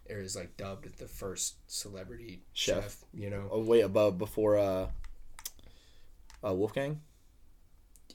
[0.09, 2.83] it was like dubbed the first celebrity Chef.
[2.83, 2.97] chef.
[3.13, 3.47] you know.
[3.51, 4.87] Oh, way above before uh,
[6.45, 7.01] uh, Wolfgang.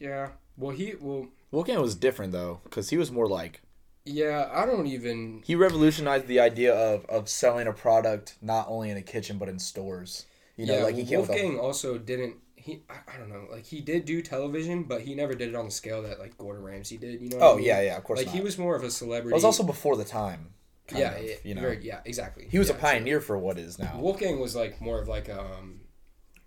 [0.01, 0.31] Yeah.
[0.57, 1.29] Well, he well.
[1.51, 3.61] Wolfgang was different though, because he was more like
[4.05, 5.43] Yeah, I don't even.
[5.45, 9.49] he revolutionized the idea of of selling a product not only in a kitchen but
[9.49, 10.27] in stores.
[10.57, 12.37] You know, yeah, like he came with a, Wolfgang also didn't.
[12.57, 13.47] He I, I don't know.
[13.51, 16.37] Like he did do television, but he never did it on the scale that like
[16.39, 17.21] Gordon Ramsay did.
[17.21, 17.39] You know?
[17.41, 17.67] Oh I mean?
[17.67, 18.19] yeah, yeah, of course.
[18.19, 18.35] Like not.
[18.37, 19.33] he was more of a celebrity.
[19.33, 20.51] It was also before the time.
[20.99, 22.47] Yeah, of, yeah, you know, very- yeah, exactly.
[22.51, 23.99] he was Yeah, a pioneer for what is now.
[23.99, 25.81] Wolfgang was like more of like um,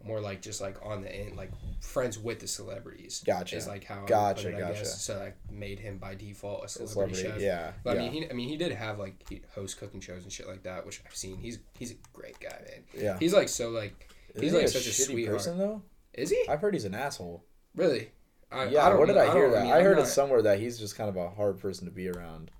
[0.03, 3.23] more like just like on the end, like friends with the celebrities.
[3.25, 3.55] Gotcha.
[3.57, 4.73] Is like how I Gotcha, it, I gotcha.
[4.79, 5.01] guess.
[5.01, 7.41] So that made him by default a celebrity, Celebrity, chef.
[7.41, 7.71] yeah.
[7.83, 8.01] But yeah.
[8.01, 10.47] I mean, he, I mean, he did have like he host cooking shows and shit
[10.47, 11.37] like that, which I've seen.
[11.37, 12.83] He's he's a great guy, man.
[12.93, 13.17] yeah.
[13.19, 15.37] He's like so like he's Isn't he like such a sweetheart.
[15.37, 15.81] person though.
[16.13, 17.43] Is he I've heard he's an asshole.
[17.75, 18.11] really?
[18.51, 19.63] I, yeah, I where did I, hear don't- that?
[19.63, 21.91] mean, I heard not- it somewhere that he's just kind of a hard person to
[21.91, 22.51] be around.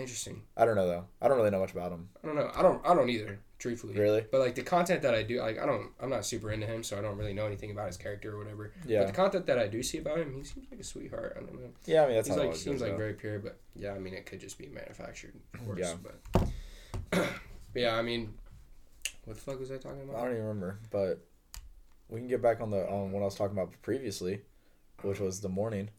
[0.00, 0.42] Interesting.
[0.56, 1.04] I don't know though.
[1.20, 2.08] I don't really know much about him.
[2.22, 2.50] I don't know.
[2.54, 2.86] I don't.
[2.86, 3.38] I don't either.
[3.58, 3.92] Truthfully.
[3.94, 4.24] Really?
[4.32, 5.90] But like the content that I do, like I don't.
[6.00, 8.38] I'm not super into him, so I don't really know anything about his character or
[8.38, 8.72] whatever.
[8.86, 9.00] Yeah.
[9.00, 11.36] But the content that I do see about him, he seems like a sweetheart.
[11.36, 11.68] I don't know.
[11.84, 12.96] Yeah, I mean that's He's how like seems goes, like though.
[12.96, 15.34] very pure, but yeah, I mean it could just be manufactured.
[15.54, 15.94] Of course, Yeah.
[16.02, 16.48] But,
[17.10, 17.28] but
[17.74, 18.32] yeah, I mean,
[19.26, 20.16] what the fuck was I talking about?
[20.16, 21.22] I don't even remember, but
[22.08, 24.40] we can get back on the on what I was talking about previously.
[25.02, 25.90] which was the morning.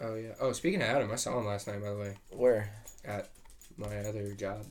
[0.00, 0.32] Oh yeah.
[0.40, 1.80] Oh, speaking of Adam, I saw him last night.
[1.82, 2.70] By the way, Where?
[3.04, 3.28] at
[3.76, 4.64] my other job.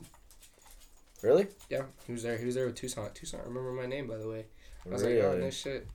[1.22, 1.48] Really?
[1.70, 2.38] Yeah, he was there.
[2.38, 3.10] He was there with Tucson.
[3.14, 4.46] Tucson, remember my name by the way.
[4.86, 5.42] I was like, oh, Really?
[5.42, 5.88] no shit.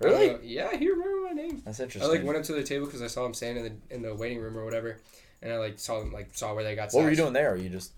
[0.00, 0.30] Really?
[0.30, 1.62] Uh, yeah, he remembered my name.
[1.64, 2.08] That's interesting.
[2.08, 4.02] I like went up to the table because I saw him standing in the in
[4.02, 5.00] the waiting room or whatever,
[5.42, 6.92] and I like saw them like saw where they got.
[6.92, 7.52] what were you doing there?
[7.52, 7.92] Or you just?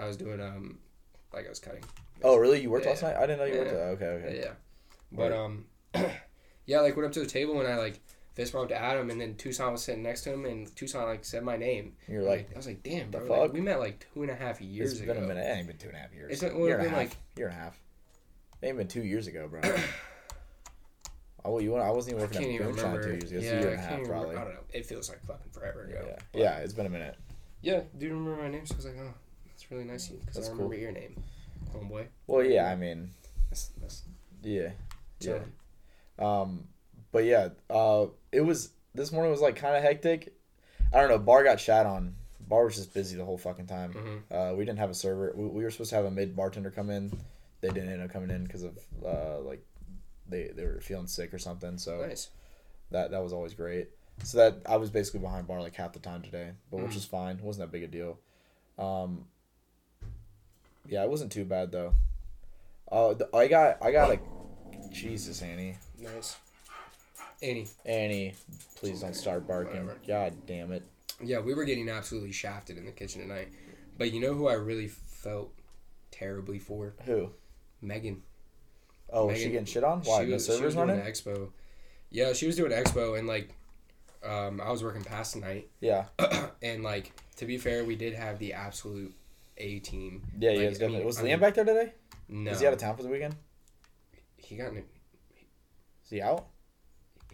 [0.00, 0.78] I was doing um,
[1.32, 1.84] like I was cutting.
[2.24, 2.60] Oh, really?
[2.60, 2.90] You worked Yeah.
[2.92, 3.14] last night?
[3.16, 3.66] I didn't know you worked.
[3.70, 3.76] Yeah.
[3.76, 3.88] there.
[3.90, 4.40] Okay, okay.
[4.40, 4.52] yeah.
[5.12, 5.66] But um,
[6.66, 8.00] yeah, like went up to the table and I like
[8.36, 11.42] fist bumped Adam, and then Tucson was sitting next to him, and Tucson like said
[11.42, 11.94] my name.
[12.06, 13.52] You're like, I was like, damn, the bro, like, fuck?
[13.54, 15.12] we met like two and a half years it's ago.
[15.12, 15.46] It's been a minute.
[15.50, 16.32] It ain't been two and a half years.
[16.32, 16.98] It's been- year and a been half.
[16.98, 17.80] like- year and a half.
[18.62, 19.60] It ain't been two years ago, bro.
[21.44, 21.72] oh, you?
[21.72, 21.84] Want?
[21.84, 23.02] I wasn't even working at Boomshine remember.
[23.02, 23.40] two years ago.
[23.40, 24.36] Yeah, a year and a half, even probably.
[24.36, 24.60] I don't know.
[24.72, 26.04] It feels like fucking forever ago.
[26.06, 26.56] Yeah, But, yeah.
[26.58, 27.16] It's been a minute.
[27.62, 28.66] Yeah, do you remember my name?
[28.66, 29.14] So I was like, oh,
[29.46, 30.82] that's really nice of you because I remember cool.
[30.82, 31.22] your name,
[31.74, 32.06] homeboy.
[32.26, 32.70] Well, yeah.
[32.70, 33.10] I mean,
[33.50, 34.02] That's that's
[34.42, 34.70] yeah,
[35.20, 35.38] yeah.
[36.18, 36.68] Um,
[37.16, 40.34] but yeah, uh, it was this morning was like kind of hectic.
[40.92, 41.18] I don't know.
[41.18, 42.14] Bar got shat on.
[42.46, 43.94] Bar was just busy the whole fucking time.
[43.94, 44.52] Mhm.
[44.52, 45.32] Uh, we didn't have a server.
[45.34, 47.10] We, we were supposed to have a mid bartender come in.
[47.62, 49.64] They didn't end up coming in because of uh, like
[50.28, 51.78] they they were feeling sick or something.
[51.78, 52.28] So Nice.
[52.90, 53.88] that that was always great.
[54.22, 56.96] So that I was basically behind bar like half the time today, but which Mm.
[56.96, 57.36] was fine.
[57.36, 58.18] It wasn't that big a deal.
[58.78, 59.24] Um,
[60.86, 61.94] yeah, it wasn't too bad though.
[62.92, 64.22] Uh, the- I got I got like
[64.92, 66.36] Jesus Annie Nice.
[67.42, 67.66] Annie.
[67.84, 68.34] Annie,
[68.76, 69.86] please don't start barking.
[69.86, 69.98] Whatever.
[70.06, 70.82] God damn it.
[71.22, 73.48] Yeah, we were getting absolutely shafted in the kitchen tonight.
[73.98, 75.52] But you know who I really felt
[76.10, 76.94] terribly for?
[77.04, 77.30] Who?
[77.82, 78.22] Megan.
[79.10, 80.00] Oh, was she Megan- getting shit on?
[80.02, 80.20] Why?
[80.20, 81.06] She the was, she servers was doing running?
[81.06, 81.48] an expo.
[82.10, 83.50] Yeah, she was doing expo and like
[84.24, 86.06] um, I was working past tonight Yeah,
[86.62, 89.14] and like to be fair, we did have the absolute
[89.58, 90.22] A team.
[90.38, 90.64] yeah, Like, yeah.
[90.64, 90.98] I It's definitely.
[90.98, 91.92] mean- was I Liam mean- back there today?
[92.28, 92.50] No.
[92.50, 93.36] Is he out of town for the weekend?
[94.36, 96.46] He got in, Is he out?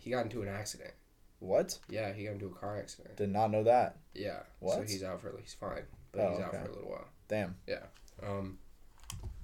[0.02, 0.90] He got into an accident.
[1.38, 1.78] What?
[1.88, 3.16] Yeah, he got into a car accident.
[3.16, 3.96] Did not know that.
[4.14, 4.40] Yeah.
[4.60, 4.74] What?
[4.76, 6.64] So he's out for he's fine, but Oh, he's out okay.
[6.64, 7.08] for a little while.
[7.28, 7.56] Damn.
[7.66, 7.82] Yeah.
[8.22, 8.58] Um,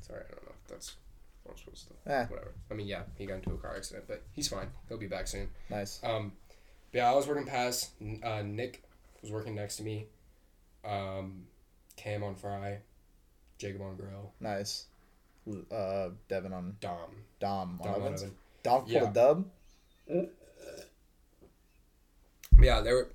[0.03, 0.95] sorry, I don't know if that's
[1.43, 2.13] what I'm supposed to.
[2.13, 2.27] Eh.
[2.27, 2.53] Whatever.
[2.71, 4.69] I mean, yeah, he got into a car accident, but he's fine.
[4.89, 5.49] He'll be back soon.
[5.71, 6.01] Nice.
[6.05, 6.33] Um,
[6.93, 7.91] but yeah, I was working past.
[8.23, 8.83] Uh, Nick
[9.23, 10.07] was working next to me.
[10.85, 11.47] Um,
[11.97, 12.79] Cam on fry,
[13.59, 14.87] Jacob on grill, Nice.
[15.73, 16.99] Uh, Devin on Dom.
[17.41, 18.31] Dom on Dom oven.
[18.63, 19.11] Dom pulled Yeah.
[19.11, 19.51] a dub.
[22.61, 23.11] Yeah, there were.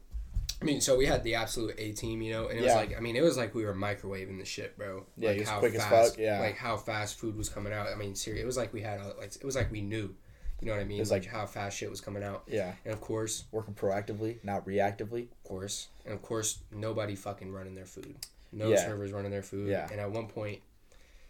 [0.62, 2.96] I mean, so we had the absolute A team, you know, and it was like,
[2.96, 5.06] I mean, it was like we were microwaving the shit, bro.
[5.18, 6.40] Yeah, like how quick as fast, fuck, yeah.
[6.40, 7.88] like how fast food was coming out.
[7.90, 10.16] I mean, seriously, it was like we had, a, like, it was like we knew,
[10.62, 11.00] you know what I mean?
[11.00, 13.74] It was like, like- how fast shit was coming out, Yeah, and of course, working
[13.74, 15.24] proactively, not reactively.
[15.24, 18.16] of course, and of course, nobody fucking running their food.
[18.54, 18.78] No Yeah.
[18.86, 19.68] servers running their food.
[19.68, 19.90] Yeah.
[19.92, 20.62] And at one point,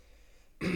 [0.61, 0.67] I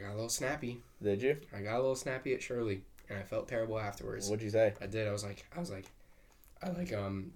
[0.00, 0.78] got a little snappy.
[1.02, 1.36] Did you?
[1.54, 4.28] I got a little snappy at Shirley, and I felt terrible afterwards.
[4.30, 4.72] What'd you say?
[4.80, 5.06] I did.
[5.06, 5.84] I was like, I was like,
[6.62, 7.32] I like um,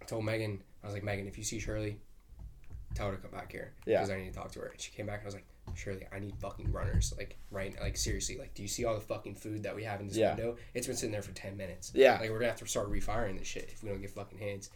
[0.00, 1.98] I told Megan, I was like, Megan, if you see Shirley,
[2.94, 3.72] tell her to come back here.
[3.86, 3.98] Yeah.
[3.98, 4.66] Because I need to talk to her.
[4.66, 7.12] And she came back and I was like, Shirley, I need fucking runners.
[7.16, 10.00] Like right, like seriously, like, do you see all the fucking food that we have
[10.00, 10.34] in this Yeah.
[10.34, 10.56] window?
[10.74, 11.90] It's been sitting there for ten minutes.
[11.94, 12.18] Yeah.
[12.20, 14.70] Like we're gonna have to start refiring this shit if we don't get fucking hands.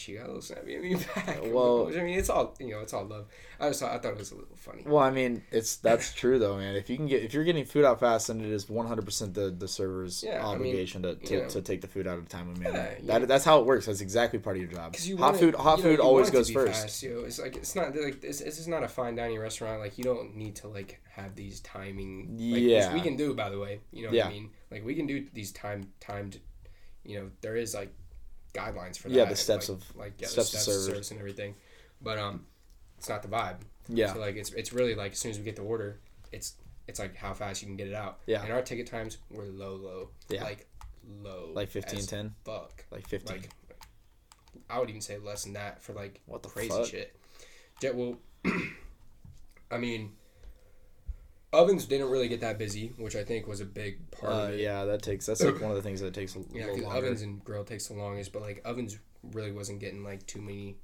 [0.00, 1.40] She got a little snappy at me back.
[1.42, 3.26] Well- I mean, it's all you know, it's all love.
[3.60, 4.82] I just thought, I thought it was a little funny.
[4.86, 6.74] Well, I mean, it's that's true though, man.
[6.76, 9.34] If you can get if you're getting food out fast, then it is 100 percent
[9.34, 11.48] the the server's Yeah, I mean, obligation to, to, you know.
[11.50, 12.76] to take the food out at a timely manner.
[12.78, 13.26] Yeah, that know.
[13.26, 13.86] that's how it works.
[13.86, 14.96] That's exactly part of your job.
[14.98, 16.82] You Hot food, hot you know, food always want it to goes first.
[16.82, 17.20] Fast, you know?
[17.24, 18.40] It's like it's not like this.
[18.40, 19.80] This is not a fine dining restaurant.
[19.80, 22.28] Like you don't need to like have these timing.
[22.38, 22.94] Like, which Yeah.
[22.94, 23.80] we can do by the way.
[23.92, 24.26] You know what Yeah.
[24.28, 24.50] I mean?
[24.70, 26.40] Like we can do these time timed.
[27.04, 27.92] You know there is like
[28.52, 29.14] guidelines for that.
[29.14, 30.86] Yeah, the steps like, of- like yeah, steps steps of service.
[30.86, 31.54] service and everything.
[32.02, 32.46] But um,
[32.98, 33.56] it's not the vibe.
[33.88, 35.98] Yeah, So like it's it's really like as soon as we get the order,
[36.32, 36.54] it's
[36.86, 38.18] it's like how fast you can get it out.
[38.26, 38.42] Yeah.
[38.42, 40.10] And our ticket times were low, low.
[40.28, 40.44] Yeah.
[40.44, 40.66] Like
[41.22, 41.50] low.
[41.54, 43.36] like 15, 10, Fuck like 15.
[43.36, 43.50] like
[44.68, 46.86] I would even say less than that for like What the crazy fuck?
[46.86, 47.16] shit.
[47.82, 48.16] Yeah, well,
[49.70, 50.12] I mean,
[51.52, 54.50] ovens didn't really get that busy, which I think was a big part uh, of
[54.50, 54.60] it.
[54.60, 56.98] yeah, that takes that's like one of the things that takes a yeah, little longer.
[56.98, 58.98] ovens and grill takes the longest, but like ovens
[59.32, 60.76] really wasn't getting like too many,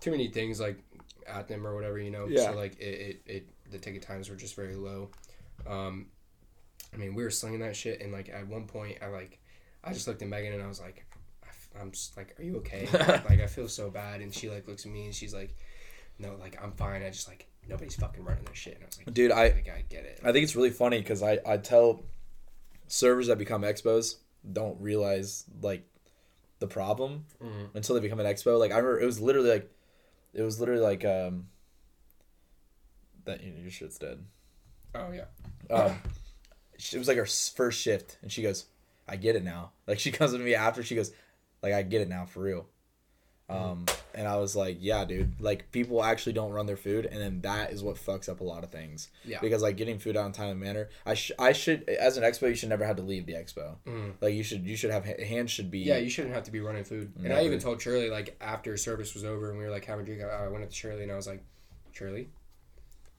[0.00, 0.78] too many things like
[1.26, 2.26] at them or whatever, you know.
[2.26, 2.50] Yeah.
[2.50, 5.10] So like it, it, it the ticket times were just very low.
[5.66, 6.06] Um,
[6.92, 9.38] I mean, we were slinging that shit, and like at one point, I like,
[9.82, 11.06] I just looked at Megan and I was like,
[11.80, 12.88] I'm just like, are you okay?
[12.92, 15.54] like I feel so bad, and she like looks at me and she's like,
[16.18, 17.02] no, like I'm fine.
[17.02, 19.84] I just like nobody's fucking running their shit, and I was like, Dude, I I
[19.88, 20.20] get it.
[20.24, 22.02] I think it's really funny because I, I tell
[22.88, 24.16] servers that become expos
[24.52, 25.82] don't realize like
[26.60, 27.74] the problem Mhm.
[27.74, 28.58] until they become an expo.
[28.58, 29.70] Like I remember it was literally like
[30.34, 31.48] it was literally like um
[33.24, 34.24] that you know, your shit's dead.
[34.94, 35.24] Oh yeah.
[35.74, 35.98] Um,
[36.74, 38.66] it was like our s- first shift, and she goes,
[39.08, 39.72] I get it now.
[39.86, 41.12] Like she comes to me after she goes,
[41.62, 42.66] like I get it now for real.
[43.48, 45.40] Um, and I was like, yeah, dude.
[45.40, 48.44] Like people actually don't run their food, and then that is what fucks up a
[48.44, 49.08] lot of things.
[49.24, 49.38] Yeah.
[49.40, 52.24] Because like getting food out in time and manner, I sh- I should as an
[52.24, 53.76] expo, you should never have to leave the expo.
[53.86, 54.14] Mhm.
[54.20, 55.78] Like you should you should have hands should be.
[55.80, 57.12] Yeah, you shouldn't have to be running food.
[57.22, 60.02] And I even told Shirley like after service was over and we were like having
[60.02, 60.22] a drink.
[60.22, 61.44] I I went up to Shirley and I was like,
[61.92, 62.28] Shirley,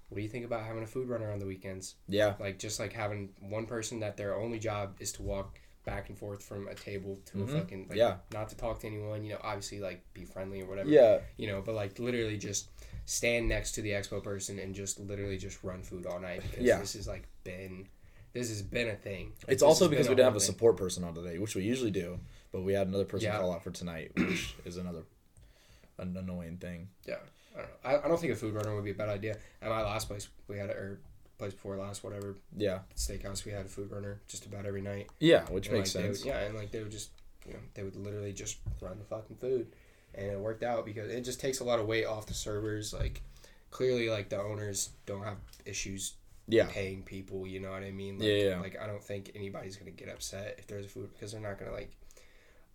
[0.10, 1.96] what do you think about having a food runner on the weekends?
[2.10, 2.34] yeah.
[2.38, 6.18] Like just like having one person that their only job is to walk back and
[6.18, 7.44] forth from a table to Mhm.
[7.44, 8.18] a fucking like Yeah.
[8.34, 9.24] not to talk to anyone.
[9.24, 10.90] You know, obviously like be friendly or whatever.
[10.90, 11.22] Yeah.
[11.38, 12.68] You know, but like literally just
[13.06, 16.64] stand next to the expo person and just literally just run food all night because
[16.66, 16.80] Yeah.
[16.80, 17.88] this has like been
[18.34, 19.34] this has been a thing.
[19.48, 20.46] Like, It's also because we didn't have a thing.
[20.46, 22.20] support person on today, which we usually do,
[22.52, 23.40] but we had another person Yeah.
[23.40, 25.06] call out for tonight, which is another
[25.98, 26.90] an annoying thing.
[27.06, 27.16] Yeah,
[27.56, 27.76] I don't know.
[27.90, 29.38] I, I don't think a food runner would be a bad idea.
[29.62, 31.00] At my last place, we had a, or
[31.38, 32.80] place before last, whatever Yeah.
[32.96, 35.10] steakhouse, we had a food runner just about every night.
[35.20, 36.20] Yeah, which And, makes like, sense.
[36.20, 37.12] would- yeah, and like they would just,
[37.46, 39.68] you know, they would literally just run the fucking food,
[40.16, 42.94] and it worked out because it just takes a lot of weight off the servers.
[42.94, 43.22] Like,
[43.72, 46.14] clearly, like the owners don't have issues
[46.48, 46.68] Yeah.
[46.72, 47.46] paying people.
[47.46, 48.18] You know what I mean?
[48.20, 48.60] Like, Yeah, yeah.
[48.60, 51.72] Like I don't think anybody's gonna get upset if there's food because they're not gonna
[51.74, 51.92] like.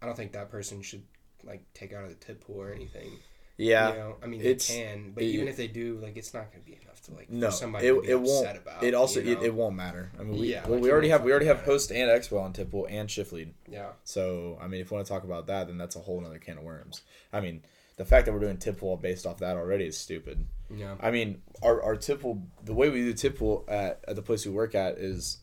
[0.01, 1.03] I don't think that person should
[1.45, 3.19] like take out of the tip pool or anything.
[3.63, 3.91] Yeah.
[3.93, 6.51] You know, I mean, they can, but it- even if they do, like, it's not
[6.53, 8.59] going to be enough to like No, for somebody it, it upset won't.
[8.59, 8.83] about.
[8.85, 9.45] It also you it, know?
[9.45, 10.11] it won't matter.
[10.19, 12.41] I mean, we Yeah, well, like, we already have we already have host and expo
[12.41, 13.55] on tip pool and shift lead.
[13.69, 16.25] yeah, So I mean, if we want to talk about that, then that's a whole
[16.25, 17.03] other can of worms.
[17.33, 17.63] I mean,
[17.97, 20.47] the fact that we're doing tip pool based off that already is stupid.
[20.75, 24.17] yeah, I mean, our our tip pool, the way we do tip pool at, at
[24.17, 25.39] the place we work at is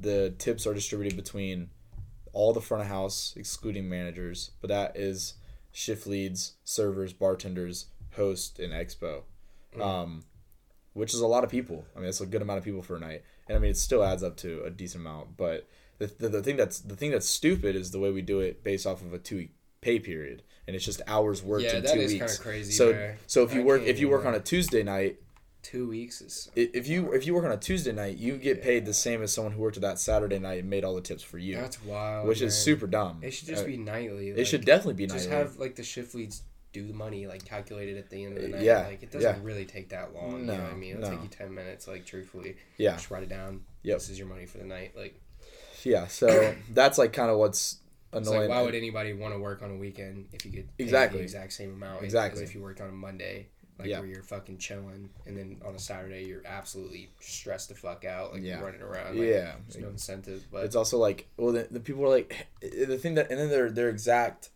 [0.00, 1.70] the tips are distributed between
[2.32, 5.34] all the front of house, excluding managers, but that is
[5.78, 7.86] shift leads, servers, bartenders,
[8.16, 9.22] host, and expo.
[9.76, 9.82] Mm.
[9.82, 10.24] Um,
[10.92, 11.84] which is a lot of people.
[11.94, 13.76] I mean, it's a good amount of people for a night, and I mean, it
[13.76, 15.36] still adds up to a decent amount.
[15.36, 18.40] But the, the, the thing that's the thing that's stupid is the way we do
[18.40, 21.76] it based off of a two week pay period, and it's just hours worked yeah.
[21.76, 22.38] in That two is kind weeks.
[22.38, 22.72] of crazy.
[22.72, 23.14] So bro.
[23.28, 25.18] so if you I work if you work on a Tuesday night,
[25.62, 28.84] two weeks is if you if you work on a Tuesday night, you get paid
[28.86, 31.22] the same as someone who worked on that Saturday night and made all the tips
[31.22, 32.26] for you, that's wild.
[32.28, 32.48] which man.
[32.48, 33.18] is super dumb.
[33.22, 34.28] It should just Uh, be nightly.
[34.30, 35.44] It should definitely be just nightly.
[35.44, 36.42] have like the shift leads
[36.72, 38.62] do the money like calculated at the end of the Uh, night.
[38.62, 39.42] yeah, like it doesn't yeah.
[39.42, 40.32] really take that long.
[40.32, 40.96] you know No, what I mean?
[40.96, 41.16] It'll no.
[41.16, 41.88] take you ten minutes.
[41.88, 43.62] Like truthfully, yeah, just write it down.
[43.82, 43.98] Yep.
[43.98, 44.92] This is your money for the night.
[44.96, 45.20] Like,
[45.84, 46.06] yeah.
[46.08, 47.78] So that's like kind of what's
[48.12, 48.40] annoying.
[48.40, 51.18] like why would anybody want to work on a weekend if you paid Exactly.
[51.18, 52.04] the exact same amount?
[52.04, 52.42] Exactly.
[52.42, 53.46] As if you worked on a Monday,
[53.78, 54.00] like Yeah.
[54.00, 58.32] where you're fucking chilling, and then on a Saturday you're absolutely stressed the fuck out,
[58.32, 58.60] like Yeah.
[58.60, 59.18] running around.
[59.18, 62.46] Like, yeah, There's no incentive, but it's also like well the, the people are like
[62.62, 64.50] eh, the thing that and then their their exact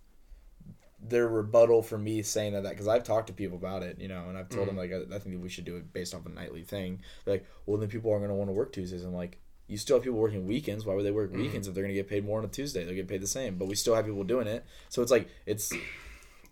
[1.02, 4.08] their rebuttal for me saying that that because I've talked to people about it you
[4.08, 4.78] know and I've told them mm.
[4.78, 7.34] like I, I think that we should do it based off a nightly thing They're
[7.34, 9.96] like well then people aren't going to want to work Tuesdays I'm like you still
[9.96, 11.38] have people working weekends why would they work mm.
[11.38, 13.26] weekends if they're going to get paid more on a Tuesday they'll get paid the
[13.26, 15.72] same but we still have people doing it so it's like it's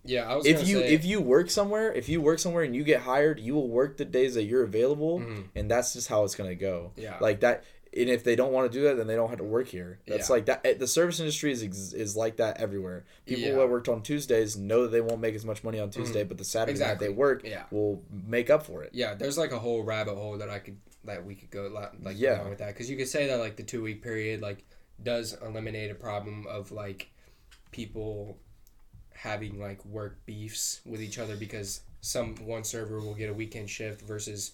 [0.05, 2.75] yeah, I was if you say, if you work somewhere if you work somewhere and
[2.75, 5.45] you get hired you will work the days that you're available Mhm.
[5.55, 7.19] and that's just how it's going to go Yeah.
[7.21, 9.45] like that and if they don't want to do that then they don't have to
[9.45, 10.35] work here that's Yeah.
[10.37, 13.55] like that eh, the service industry is is like that everywhere people Yeah.
[13.57, 16.39] that worked on tuesdays know that they won't make as much money on tuesday but
[16.39, 16.83] the saturday Mm-hmm.
[16.83, 17.07] Exactly.
[17.09, 17.65] night they work Yeah.
[17.71, 20.77] will make up for it yeah, there's like a whole rabbit hole that I could
[21.05, 22.47] that we could go li- like Yeah.
[22.49, 24.65] with that because you could say that like the two week period like
[25.03, 27.11] does eliminate a problem of like
[27.71, 28.39] people
[29.23, 33.69] having like work beefs with each other because some one server will get a weekend
[33.69, 34.53] shift versus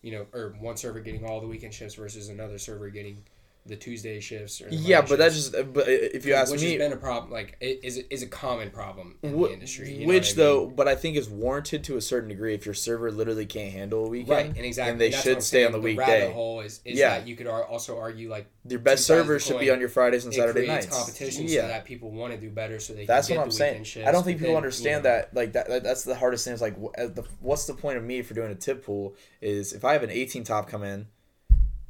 [0.00, 3.22] you know or one server getting all the weekend shifts versus another server getting
[3.66, 6.70] the Tuesday shifts or the yeah but that's just but if you ask which me
[6.72, 10.04] has been a problem like it is is a common problem in Wh- the industry
[10.04, 10.36] which what I mean?
[10.36, 12.54] though, but I think is warranted to a certain degree.
[12.54, 14.90] If your server literally can't handle a weekend, Right, and exactly.
[14.92, 16.32] then they should stay saying, on the Rabbit weekday.
[16.32, 17.18] hole is, is Yeah.
[17.18, 20.32] that you could also argue like Your best servers should be on your Fridays and
[20.34, 20.86] Saturday nights.
[20.86, 23.54] competition yeah, so that people want to do better so they that's what I'm the
[23.54, 23.84] saying.
[23.84, 24.08] shifts.
[24.08, 25.34] I don't think people then, understand you know, that.
[25.34, 26.54] Like that, that- that's the hardest thing.
[26.54, 29.14] Is like, uh, the, what's the point of me for doing a tip pool?
[29.40, 31.06] Is if I have an 18 top come in,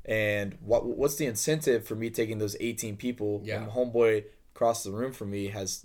[0.07, 3.43] and what what's the incentive for me taking those 18 people?
[3.45, 3.67] Yeah.
[3.67, 5.85] Homeboy across the room from me has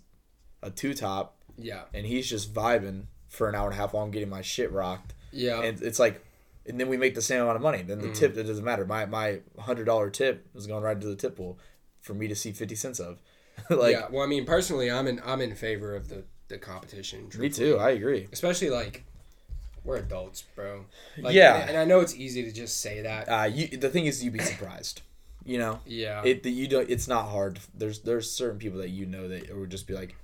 [0.63, 4.03] a two top, Yeah, and he's just vibing for an hour and a half while
[4.03, 6.23] I'm getting my shit rocked, yeah, and it's like.
[6.67, 7.81] And then we make the same amount of money.
[7.81, 8.13] Then the Mm.
[8.13, 8.85] tip, it doesn't matter.
[8.85, 11.57] My my hundred dollar tip is going right into the tip pool,
[12.01, 13.17] for me to see fifty cents of.
[13.71, 14.07] like yeah.
[14.11, 17.29] Well, I mean, personally, I'm in I'm in favor of the the competition.
[17.39, 17.79] me too.
[17.79, 18.27] I agree.
[18.31, 19.05] Especially like
[19.83, 20.85] we're adults, bro.
[21.17, 21.57] Like, Yeah.
[21.61, 23.27] and, and I know it's easy to just say that.
[23.27, 25.01] Uh, you the thing is, you'd be surprised.
[25.43, 26.87] You know, yeah, it you don't.
[26.89, 27.59] It's not hard.
[27.73, 30.15] There's there's certain people that you know that would just be like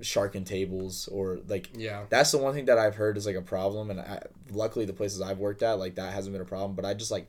[0.00, 3.42] sharking tables or like yeah, that's the one thing that I've heard is like a
[3.42, 3.90] problem.
[3.90, 6.74] And I, luckily, the places I've worked at, like that hasn't been a problem.
[6.74, 7.26] But I just like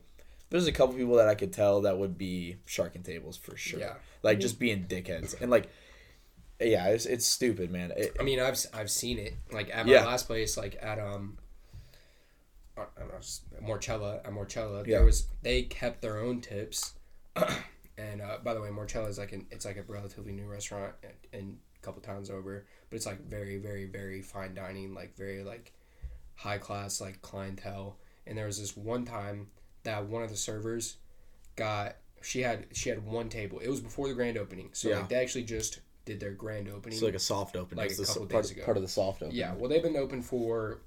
[0.48, 3.80] there's a couple people that I could tell that would be sharking tables for sure.
[3.80, 3.94] Yeah.
[4.22, 5.68] Like just being dickheads and like,
[6.66, 7.92] yeah, it's it's stupid, man.
[7.96, 10.04] It, I mean, I've I've seen it like at my Yeah.
[10.04, 11.38] last place, like at um,
[12.76, 14.78] I don't know, Morcella at Morcella.
[14.86, 14.96] Yeah.
[14.98, 16.94] There was they kept their own tips,
[17.98, 20.92] and uh, by the way, Morcella is like an it's like a relatively new restaurant
[21.02, 25.16] and, and a couple towns over, but it's like very very very fine dining, like
[25.16, 25.72] very like
[26.34, 27.96] high class like clientele.
[28.26, 29.48] And there was this one time
[29.84, 30.96] that one of the servers
[31.56, 33.60] got she had she had one table.
[33.60, 34.98] It was before the grand opening, so Yeah.
[35.00, 36.94] like they actually just did their grand opening.
[36.94, 37.78] it's like a soft opening.
[37.82, 38.64] Like It's a the couple part, days ago.
[38.64, 39.36] part of the soft opening.
[39.38, 40.80] Yeah, well, they've been open for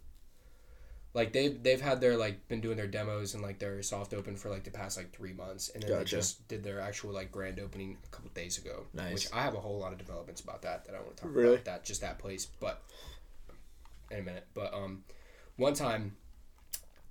[1.13, 4.35] like they've they've had their like been doing their demos and like their soft open
[4.35, 7.31] for like the past like three months, and then they just did their actual like
[7.31, 8.85] grand opening a couple days ago.
[8.93, 9.13] Nice.
[9.13, 11.31] Which I have a whole lot of developments about that that I want to talk
[11.33, 11.53] Really?
[11.55, 12.83] about that just that place, but
[14.11, 14.45] in a minute.
[14.53, 15.03] But um,
[15.55, 16.15] one time.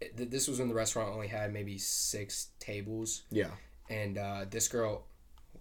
[0.00, 3.50] it- This was when the restaurant only had maybe six tables, Yeah.
[3.90, 5.04] and uh, this girl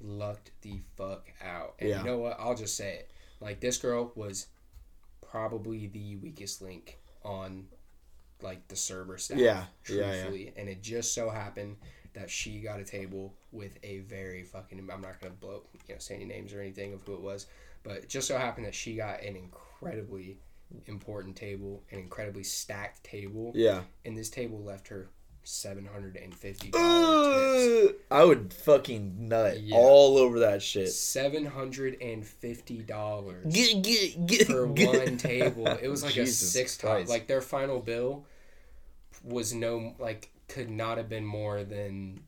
[0.02, 1.76] lucked the fuck out.
[1.80, 2.00] And Yeah.
[2.00, 2.38] you know what?
[2.40, 3.12] I'll just say it.
[3.40, 4.48] Like this girl was
[5.22, 7.68] probably the weakest link on
[8.42, 9.38] like the server staff.
[9.38, 9.66] Yeah.
[9.90, 10.50] Yeah, yeah.
[10.56, 11.78] And it just so happened
[12.14, 16.00] that she got a table with a very fucking I'm not gonna blow you know,
[16.00, 17.48] say any names or anything of who it was.
[17.84, 20.40] But it just so happened that she got an incredibly
[20.88, 23.52] important table, an incredibly stacked table.
[23.56, 23.84] Yeah.
[24.06, 25.08] And this table left her
[25.46, 27.92] seven hundred and fifty dollars.
[28.12, 29.76] I would fucking nut Yeah.
[29.78, 30.90] all over that shit.
[30.90, 33.56] Seven hundred and fifty dollars
[34.48, 35.68] for one table.
[35.68, 37.08] It was like Jesus a six top.
[37.08, 38.26] Like their final bill
[39.24, 42.22] was no like could not have been more than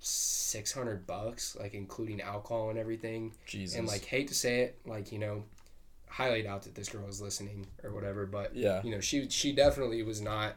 [0.00, 3.32] six hundred bucks, like including alcohol and everything.
[3.46, 3.76] Jesus.
[3.78, 5.44] And like hate to say it, like you know,
[6.08, 8.26] highly doubt that this girl was listening or whatever.
[8.26, 8.80] But Yeah.
[8.84, 10.54] you know, she she definitely was not,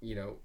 [0.00, 0.36] you know,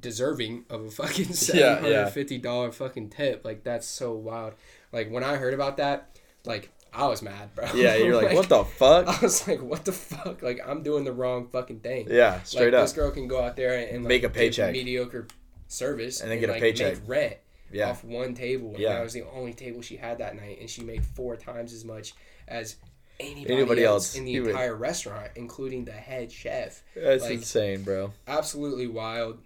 [0.00, 2.10] deserving of a fucking seven Yeah, hundred yeah.
[2.10, 3.44] fifty dollar fucking tip.
[3.44, 4.54] Like that's so wild.
[4.92, 7.66] Like when I heard about that, like I was mad, bro.
[7.74, 9.08] yeah, you're like, what the fuck?
[9.08, 10.42] I was like, what the fuck?
[10.42, 12.06] Like I'm doing the wrong fucking thing.
[12.10, 12.84] Yeah, straight like, up.
[12.84, 14.72] This girl can go out there and like, Make a paycheck.
[14.72, 15.26] mediocre
[15.68, 17.00] service, And then get a like, paycheck.
[17.00, 17.36] Make rent
[17.72, 17.90] Yeah.
[17.90, 18.70] off one table.
[18.70, 18.94] And Yeah.
[18.94, 21.84] that was the only table she had that night, and she made four times as
[21.84, 22.12] much
[22.46, 22.76] as
[23.18, 26.82] anybody, Anybody else, in the He would- entire restaurant, including the head chef.
[26.94, 28.12] That's like- insane, bro.
[28.28, 29.38] Absolutely wild.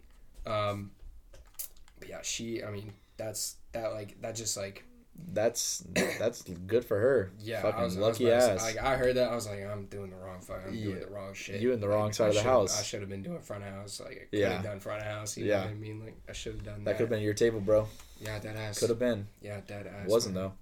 [0.49, 0.91] Um,
[1.99, 2.63] but yeah, she.
[2.65, 3.93] I mean, that's that.
[3.93, 4.35] Like that.
[4.37, 4.85] Just like
[5.33, 5.85] That's
[6.19, 7.33] that's good for her.
[7.41, 7.61] yeah.
[7.63, 8.63] Fucking I was, lucky I was ass.
[8.63, 10.61] Like I heard that, I was like, I'm doing the wrong fuck.
[10.67, 11.61] I'm doing the wrong shit.
[11.61, 12.79] You in the Like, wrong side I of the house.
[12.79, 14.01] I should have been doing front of house.
[14.01, 14.51] Like I could Yeah.
[14.55, 15.37] have done front of house.
[15.37, 15.57] You Yeah.
[15.61, 16.01] know what I mean?
[16.05, 16.91] Like I should have done that that.
[16.99, 17.89] could have been your table, bro.
[18.21, 18.79] yeah, that ass.
[18.79, 19.27] Could have been.
[19.43, 20.09] Yeah, that ass.
[20.09, 20.45] Wasn't man.
[20.45, 20.53] though.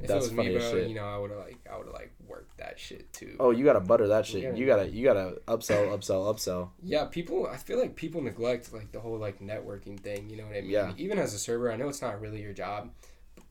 [0.00, 0.88] If That's it was funny me, bro, shit.
[0.88, 3.36] you know, I would have like, I would have like worked that shit too.
[3.38, 4.42] Oh, you gotta butter that shit.
[4.42, 4.52] Yeah.
[4.54, 6.70] You gotta you gotta upsell, upsell, upsell.
[6.82, 7.46] Yeah, people.
[7.46, 10.28] I feel like people neglect like the whole like networking thing.
[10.28, 10.70] You know what I mean?
[10.70, 10.92] Yeah.
[10.96, 12.90] Even as a server, I know it's not really your job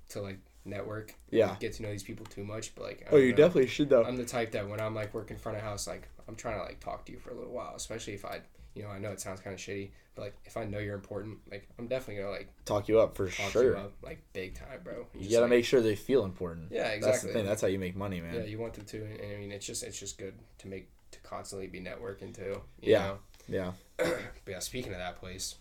[0.10, 1.15] to like network.
[1.32, 1.56] Yeah.
[1.60, 3.08] Get to know these people too much, but like.
[3.08, 3.38] I Oh, you know.
[3.38, 4.03] definitely should though.
[4.03, 6.63] I'm the type that when I'm like working front of house, like I'm trying to
[6.63, 8.41] like talk to you for a little while, especially if I,
[8.75, 10.95] you know, I know it sounds kind of shitty, but like if I know you're
[10.95, 13.63] important, like I'm definitely gonna like Talk you up for talk sure.
[13.71, 15.06] you up like big time, bro.
[15.13, 16.71] You just, gotta like- make sure they feel important.
[16.71, 17.28] Yeah, That's exactly.
[17.30, 17.45] the thing.
[17.45, 18.36] That's how you make money, man.
[18.36, 20.67] Yeah, you want them to, and, and I mean, it's just it's just good to
[20.67, 22.62] make to constantly be networking too.
[22.82, 22.99] You Yeah.
[22.99, 23.17] Know?
[23.47, 23.71] Yeah.
[24.45, 25.56] But yeah, speaking of that place,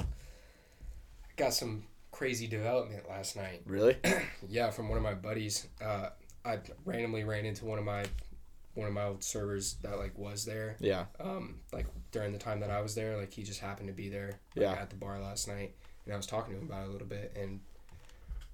[0.00, 0.04] I
[1.36, 3.62] got some crazy development last night.
[3.66, 3.96] Really?
[4.48, 5.66] Yeah, from one of my buddies.
[5.82, 6.10] Uh,
[6.44, 8.04] I randomly ran into one of my
[8.76, 10.76] one of my old servers that like was there.
[10.80, 11.06] Yeah.
[11.18, 14.08] Um, like during the time that I was there, like he just happened to be
[14.08, 14.38] there.
[14.54, 14.72] Like, Yeah.
[14.72, 17.06] At the bar last night, and I was talking to him about it a little
[17.08, 17.36] bit.
[17.40, 17.60] And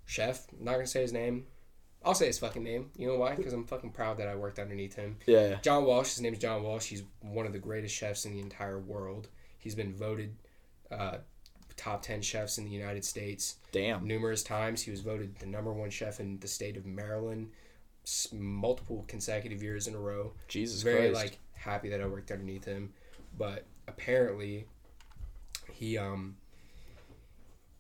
[0.06, 1.46] chef, I'm not gonna say his name.
[2.04, 2.90] I'll say his fucking name.
[2.96, 3.35] You know why?
[3.37, 5.18] Because I'm fucking proud that I worked underneath him.
[5.26, 5.48] Yeah.
[5.50, 5.58] yeah.
[5.62, 6.11] John Walsh.
[6.11, 6.87] His name is John Walsh.
[6.87, 9.28] He's one of the greatest chefs in the entire world.
[9.58, 10.35] He's been voted
[10.90, 11.18] uh,
[11.76, 14.06] top ten chefs in the United States Damn.
[14.06, 14.82] numerous times.
[14.82, 17.50] He was voted the number one chef in the state of Maryland,
[18.32, 20.32] multiple consecutive years in a row.
[20.48, 21.14] Jesus Very Christ.
[21.14, 22.92] like happy that I worked underneath him,
[23.38, 24.66] but apparently,
[25.72, 26.36] he um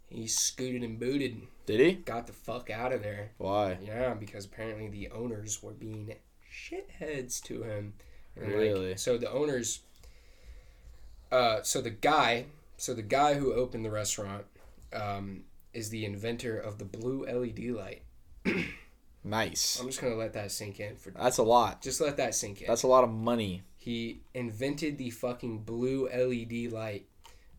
[0.08, 1.92] he scooted and booted, Did he?
[1.94, 3.30] got the fuck out of there.
[3.38, 3.78] Why?
[3.82, 6.14] Yeah, because apparently the owners were being
[6.52, 7.94] shitheads to him.
[8.36, 8.96] And, like, Really?
[8.98, 9.80] so the owners,
[11.30, 12.44] uh, so the guy,
[12.76, 14.44] so the guy who opened the restaurant,
[14.92, 18.02] um, is the inventor of the blue LED light.
[19.24, 19.78] Nice.
[19.80, 21.80] I'm just gonna let that sink in for That's a lot.
[21.82, 22.66] just let that sink in.
[22.68, 23.62] That's a lot of money.
[23.76, 27.06] he invented the fucking blue LED light.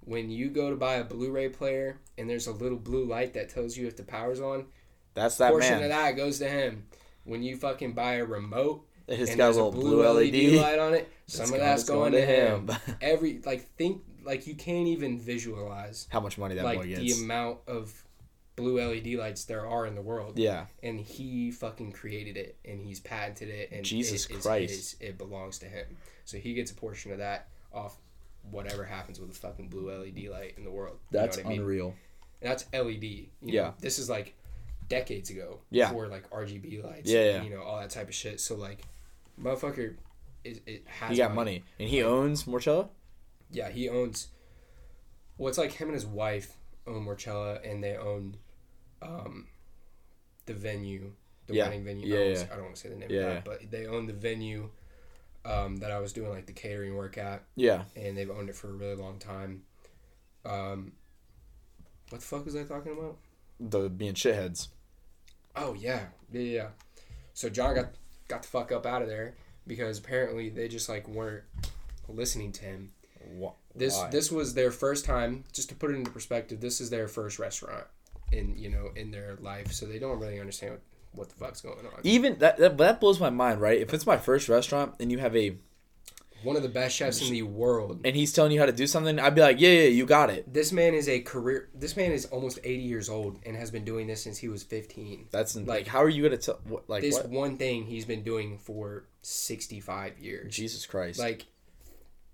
[0.05, 3.47] When you go to buy a Blu-ray player and there's a little blue light that
[3.49, 4.65] tells you if the power's on,
[5.13, 5.83] That's that portion man.
[5.83, 6.85] of that goes to him.
[7.23, 10.61] When you fucking buy a remote It's and got a there's little blue LED.
[10.61, 12.67] light on it, some of that's going, going to to him.
[12.67, 12.95] him.
[13.01, 17.01] Every like think like you can't even visualize How much money that like boy gets.
[17.17, 17.93] the amount of
[18.55, 20.37] blue LED lights there are in the world.
[20.37, 20.65] yeah.
[20.81, 24.95] And he fucking created it and he's patented it and Jesus it is Christ.
[25.01, 25.85] It belongs to him.
[26.25, 27.97] So he gets a portion of that off
[28.51, 30.97] whatever happens with a fucking blue LED light in the world.
[31.11, 31.61] You know That's I mean?
[31.61, 31.95] unreal.
[32.41, 33.03] And that's LED.
[33.03, 33.71] You know, Yeah.
[33.79, 34.35] This is like
[34.89, 35.59] decades ago.
[35.71, 35.87] Yeah.
[35.87, 37.09] Before like RGB lights.
[37.09, 37.43] Yeah, and, yeah.
[37.43, 38.39] You know all that type of shit.
[38.39, 38.81] So like,
[39.41, 39.95] motherfucker,
[40.43, 41.11] is it has.
[41.11, 41.63] He got money.
[41.79, 42.89] And he owns Morchella?
[43.51, 44.27] Yeah, he owns.
[45.37, 48.35] Well, it's like him and his wife own Morchella, and they own,
[49.03, 49.47] um,
[50.45, 51.13] the venue,
[51.47, 51.65] the Yeah.
[51.65, 52.07] wedding venue.
[52.07, 52.33] Yeah, I, don't, yeah.
[52.39, 54.13] wanna- I don't want to say the name Yeah, of that, but they own the
[54.13, 54.69] venue,
[55.45, 57.83] um, that I was doing like the catering work at, Yeah.
[57.95, 59.63] and they've owned it for a really long time.
[60.45, 60.93] Um,
[62.09, 63.17] what the fuck was I talking about?
[63.59, 64.67] The being shitheads.
[65.55, 66.67] Oh yeah, yeah, yeah.
[67.33, 67.93] So John got
[68.27, 69.35] got the fuck up out of there
[69.67, 71.43] because apparently they just like weren't
[72.07, 72.91] listening to him.
[73.25, 74.09] Wha- This why?
[74.09, 75.43] this was their first time.
[75.53, 77.85] Just to put it into perspective, this is their first restaurant
[78.33, 80.81] in you know in their life, so they don't really understand what,
[81.13, 81.93] what the fuck's going on.
[82.03, 83.79] Even that, that that blows my mind, right?
[83.79, 85.55] If it's my first restaurant and you have a
[86.43, 88.01] One of the best chefs in the world.
[88.03, 90.29] and he's telling you how to do something, I'd be like, yeah, yeah, you got
[90.29, 90.51] it.
[90.51, 91.69] This man is a career.
[91.73, 94.61] This man is almost eighty years old and has been doing this since he was
[94.63, 95.27] fifteen.
[95.31, 96.59] That's like, Like, how are you gonna tell?
[96.67, 97.29] What, like This what?
[97.29, 100.53] one thing he's been doing for sixty five years.
[100.53, 101.17] Jesus Christ!
[101.19, 101.45] like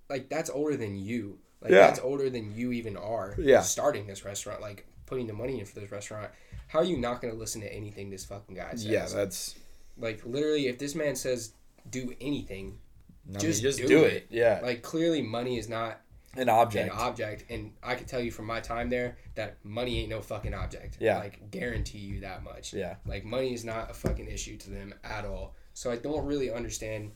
[0.10, 1.86] like that's older than you like Yeah.
[1.88, 3.62] that's older than you even are Yeah.
[3.62, 6.30] starting this restaurant like putting the money in for this restaurant
[6.68, 9.56] how are you not going to listen to anything this fucking guy says yeah, that's
[9.98, 11.54] like literally if this man says
[11.90, 12.78] do anything
[13.26, 14.14] mean, Just just do do, it.
[14.14, 14.28] it.
[14.30, 16.00] Yeah, like clearly money is not
[16.38, 16.92] an object.
[16.94, 20.22] an object and i can tell you from my time there that money ain't no
[20.22, 21.18] fucking object Yeah.
[21.18, 24.94] like guarantee you that much yeah, like money is not a fucking issue to them
[25.04, 25.56] at all.
[25.74, 27.12] So I don't really understand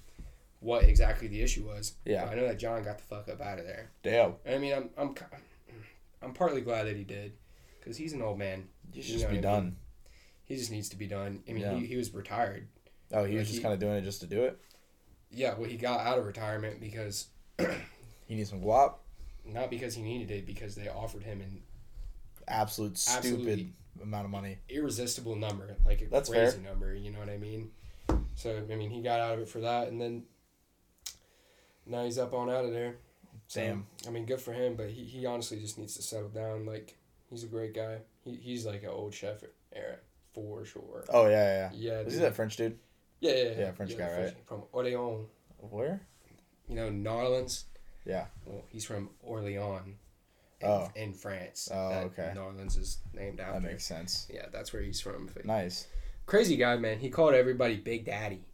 [0.61, 1.93] what exactly the issue was.
[2.05, 2.25] Yeah.
[2.31, 3.91] I know that John got the fuck up out of there.
[4.03, 4.35] damn.
[4.49, 5.13] I mean, I'm I'm
[6.21, 7.33] I'm partly glad that he did,
[7.83, 8.67] because he's an old man.
[8.93, 9.41] You should You just be I mean?
[9.41, 9.75] done.
[10.45, 11.43] He just needs to be done.
[11.47, 11.73] I mean, Yeah.
[11.75, 12.67] he, he was retired.
[13.11, 14.57] Oh, he was just kind of doing it just to do it.
[15.31, 17.27] Yeah, well, he got out of retirement because
[18.27, 18.95] He needs some guap.
[19.45, 21.61] not because he needed it, because they offered him an
[22.47, 23.71] Absolute stupid
[24.01, 24.57] amount of money.
[24.69, 26.93] irresistible number, like a That's crazy number.
[26.93, 27.71] You know what I mean?
[28.35, 30.23] So I mean, he got out of it for that, and then
[31.85, 32.95] now he's up on out of there.
[33.47, 33.85] So, Damn.
[34.07, 36.65] I mean, good for him, but he, he honestly just needs to settle down.
[36.65, 36.97] Like
[37.33, 37.97] he's a great guy.
[38.23, 39.43] He, he's like an old chef
[39.75, 39.97] era
[40.33, 41.03] for sure.
[41.09, 41.69] Oh yeah, yeah.
[41.73, 42.09] Yeah, yeah.
[42.09, 42.77] He that French dude?
[43.19, 44.33] yeah, yeah, Yeah, French guy, right?
[44.45, 45.27] From Orleans,
[45.59, 46.01] Where?
[46.67, 47.63] you know, Narlands.
[48.05, 48.25] Yeah.
[48.45, 49.87] Well, he's from Orleans.
[50.61, 50.89] In, Oh.
[50.95, 51.69] in France.
[51.73, 52.33] Oh, that okay.
[52.35, 53.59] Narlands is named after.
[53.59, 54.27] That makes sense.
[54.33, 55.29] yeah, that's where he's from.
[55.43, 55.87] Nice.
[56.25, 56.99] crazy guy, man.
[56.99, 58.45] He called everybody Big Daddy,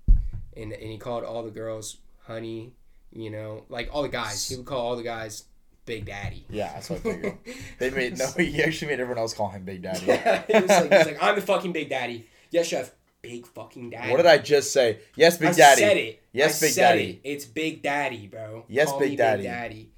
[0.57, 2.73] and and he called all the girls Honey.
[3.11, 4.47] You know, like all the guys.
[4.49, 5.43] He would call all the guys
[5.89, 6.45] Big Daddy.
[6.51, 7.37] Yeah, that's what I figured.
[7.79, 8.27] they made no.
[8.37, 10.05] He actually made everyone else call him Big Daddy.
[10.05, 12.27] Yeah, he was like, he's like, I'm the fucking Big Daddy.
[12.51, 12.91] Yes, chef.
[13.23, 14.11] Big fucking daddy.
[14.11, 14.99] What did I just say?
[15.15, 15.81] Yes, Big I Daddy.
[15.81, 16.23] said it.
[16.31, 17.21] Yes, I Big said Daddy.
[17.23, 17.29] It.
[17.29, 18.65] It's Big Daddy, bro.
[18.69, 19.41] Yes, Call Big Daddy.
[19.41, 19.91] Big Daddy.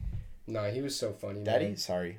[0.47, 1.43] No, he was so funny.
[1.43, 1.77] Daddy, man.
[1.77, 2.17] sorry.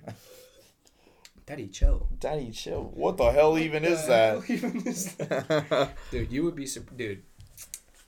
[1.47, 2.07] Daddy, chill.
[2.21, 2.93] Daddy, chill.
[2.95, 4.49] What the hell even is that?
[4.51, 5.93] Even is that?
[6.11, 7.23] dude, you would be dude.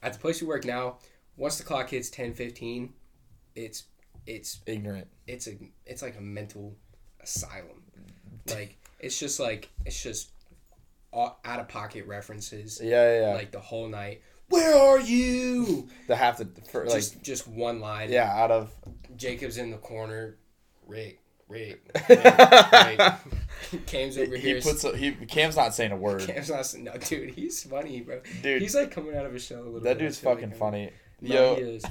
[0.03, 0.99] At the place we work now,
[1.39, 2.93] once the clock hits 10, 15,
[3.57, 3.85] it's
[4.27, 5.09] it's Ignorant.
[5.27, 5.53] it's a
[5.87, 6.75] it's like a mental
[7.21, 7.83] asylum.
[8.49, 10.31] Like it's just like it's just
[11.15, 13.35] out of pocket references Yeah, yeah, yeah.
[13.35, 14.23] like the whole night.
[14.49, 15.89] Where are you?
[16.07, 18.11] the half the for, like just just one line.
[18.11, 18.71] yeah, out of
[19.17, 20.37] Jacob's in the corner.
[20.87, 23.01] Rick, Rick, Rick, Rick.
[23.87, 24.61] Cam's over he here.
[24.61, 26.21] puts a, he Cam's not saying a word.
[26.27, 26.75] Cam's not.
[26.79, 28.21] No, dude, he's funny, bro.
[28.43, 29.81] Dude, He's like coming out of his shell a little.
[29.81, 30.59] that bit, dude's like fucking him.
[30.59, 30.91] funny.
[31.23, 31.85] No, Yo, he is.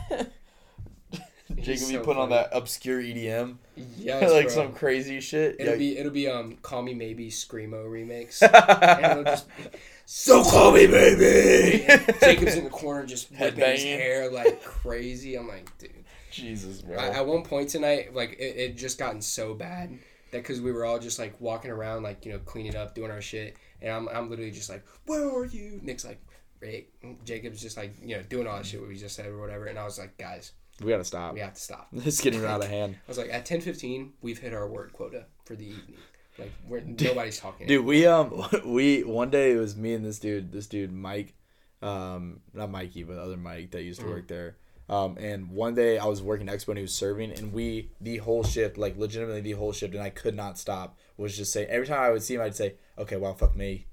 [1.57, 3.57] Jacob, you so put on that obscure EDM,
[3.97, 4.53] Yes, like bro.
[4.55, 5.57] some crazy shit.
[5.59, 8.41] It'll Yo, be it'll be um call me maybe screamo remix.
[9.01, 9.63] and it'll just be,
[10.05, 11.85] so call me baby.
[11.85, 15.35] And Jacob's in the corner just whipping his hair like crazy.
[15.35, 15.91] I'm like, dude.
[16.31, 16.97] Jesus, bro.
[16.97, 19.91] I, at one point tonight, like it, it just gotten so bad
[20.31, 23.11] that because we were all just like walking around, like you know, cleaning up, doing
[23.11, 25.79] our shit, and I'm I'm literally just like, where are you?
[25.83, 26.19] Nick's like,
[26.59, 26.89] Rick.
[27.23, 29.65] Jacob's just like you know doing all that shit what we just said or whatever,
[29.65, 31.33] and I was like, guys, we gotta stop.
[31.33, 31.87] we have to stop.
[31.93, 32.95] It's getting out of hand.
[32.95, 35.97] I was like, at ten fifteen, we've hit our word quota for the evening.
[36.39, 37.67] Like, we're, nobody's talking.
[37.67, 41.35] Dude, we um we one day it was me and this dude, this dude Mike,
[41.81, 44.57] um not Mikey but other Mike that used to work there.
[44.89, 48.17] Um and one day I was working expo and he was serving and we the
[48.17, 51.65] whole shift like legitimately the whole shift and I could not stop was just say
[51.67, 53.85] every time I would see him I'd say okay wow fuck me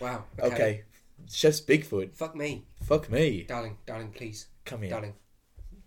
[0.00, 0.24] Wow.
[0.40, 0.82] okay,
[1.30, 5.14] chef's Bigfoot Fuck me, fuck me darling, darling, please, come here darling.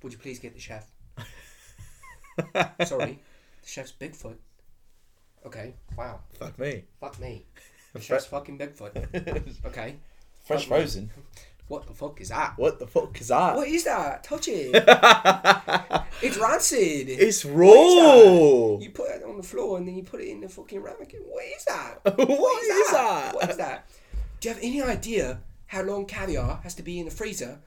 [0.06, 0.86] Would you please get the chef?
[2.88, 3.18] Sorry,
[3.64, 4.36] The chef's Bigfoot.
[5.48, 5.74] Okay.
[5.98, 6.20] Wow.
[6.38, 6.84] Fuck me.
[7.02, 7.44] Fuck me.
[7.94, 9.56] The chef's fucking Bigfoot.
[9.66, 9.96] Okay.
[10.46, 11.10] Fresh frozen.
[11.70, 12.54] What the fuck is that?
[12.56, 13.56] What the fuck is that?
[13.56, 14.24] What is that?
[14.24, 14.76] Touch it.
[16.22, 17.10] it's rancid.
[17.10, 18.78] It's What is raw.
[18.78, 18.84] that?
[18.84, 21.22] You put it on the floor and then you put it in the fucking ramekin.
[21.28, 22.00] What is that?
[22.04, 23.34] what is that?
[23.34, 23.90] What is that?
[24.40, 27.58] Do you have any idea how long caviar has to be in the freezer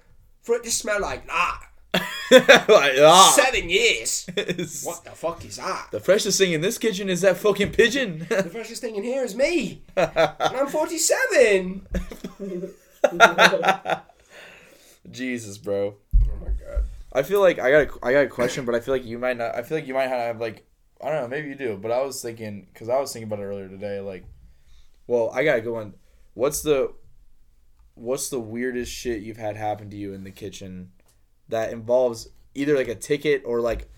[0.41, 1.62] for it to smell like that?
[2.30, 3.32] like, ah.
[3.34, 4.26] Seven years.
[4.84, 5.89] What the fuck is that?
[5.91, 8.26] The freshest thing in this kitchen is that fucking pigeon.
[8.28, 9.82] The freshest thing in here is me.
[9.97, 11.86] And I'm 47.
[15.11, 15.97] Jesus, bro.
[16.22, 16.84] Oh my god.
[17.12, 19.18] I feel like I got a, I got a question, but I feel like you
[19.18, 19.55] might not.
[19.55, 20.66] I feel like you might have like
[21.01, 21.28] I don't know.
[21.28, 24.01] Maybe you do, but I was thinking because I was thinking about it earlier today.
[24.01, 24.24] Like,
[25.07, 25.95] well, I gotta go on.
[26.34, 26.93] What's the
[27.95, 30.93] what's the weirdest shit you've had happen to you in the kitchen
[31.49, 33.89] that involves either like a ticket or like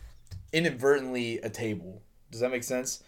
[0.52, 2.02] inadvertently a table?
[2.30, 3.02] Does that make sense?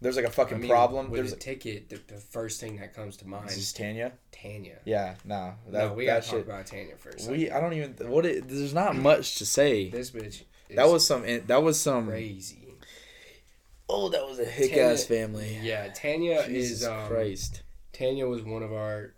[0.00, 1.10] There's like a fucking I mean, problem.
[1.10, 4.12] With There's a ticket, the, the first thing that comes to mind is is Tanya?
[4.30, 4.78] Tanya.
[4.84, 6.46] Yeah, no, that, no, we gotta talk shit.
[6.46, 7.28] about Tanya first.
[7.28, 9.90] We I don't even what it, there's not much to say.
[9.90, 10.42] this bitch.
[10.74, 12.68] That was some that was some crazy.
[13.88, 15.58] Oh, that was a hick Tanya- ass family.
[15.62, 16.86] Yeah, Tanya Jesus is.
[16.86, 17.62] Um, Christ.
[17.92, 19.14] Tanya was one of our.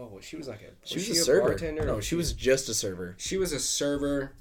[0.00, 0.36] What was she?
[0.36, 0.86] Was like a.
[0.86, 1.48] She was, she a server.
[1.48, 1.84] bartender?
[1.84, 3.14] No, she was just a server.
[3.18, 4.32] She was a server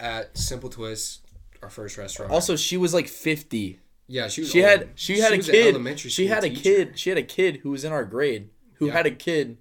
[0.00, 1.26] at Simple Twist,
[1.62, 2.32] our first restaurant.
[2.32, 3.78] Also, she was like 50.
[4.06, 4.50] yeah, she was.
[4.50, 4.70] She old.
[4.70, 5.74] had she had a kid.
[5.74, 6.62] elementary She had a teacher.
[6.62, 6.98] kid.
[6.98, 8.92] She had a kid who was in our grade who Yeah.
[8.94, 9.58] had a kid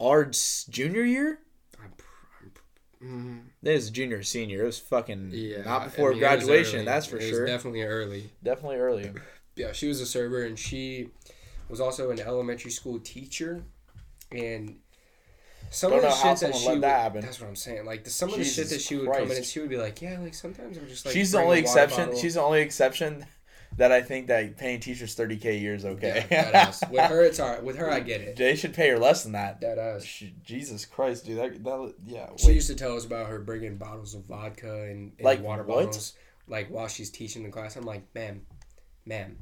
[0.00, 0.30] our
[0.70, 1.40] junior year.
[1.82, 2.04] I'm pr-
[3.02, 4.62] I'm mm, This is junior senior.
[4.62, 6.84] It was fucking yeah, not I before mean, graduation.
[6.84, 7.46] That's for It sure.
[7.46, 8.30] definitely early.
[8.42, 9.10] Definitely early.
[9.56, 11.08] Yeah, she was a server, and she
[11.68, 13.64] was also an elementary school teacher,
[14.32, 14.76] and.
[15.70, 17.12] Some Don't of the shit that she would, that.
[17.12, 17.84] That's what I'm saying.
[17.84, 19.76] Like the, some of the shit that she would come in and she would be
[19.76, 22.06] like, "Yeah, like sometimes I'm just like." she's the only exception.
[22.06, 23.26] bottle." She's the only exception
[23.76, 26.26] that I think that paying teachers 30k a year is okay.
[26.30, 26.72] Yeah.
[26.90, 27.62] With her, it's alright.
[27.62, 28.36] With her, I get it.
[28.36, 29.60] they should pay her less than that.
[29.60, 30.04] That ass.
[30.04, 31.38] She- Jesus Christ, dude.
[31.38, 32.30] That, that yeah.
[32.36, 35.64] She used to tell us about her bringing bottles of vodka and, and Like water
[35.64, 35.84] what?
[35.84, 36.14] bottles,
[36.46, 37.76] like while she's teaching the class.
[37.76, 38.40] I'm like, ma'am,
[39.04, 39.36] ma'am,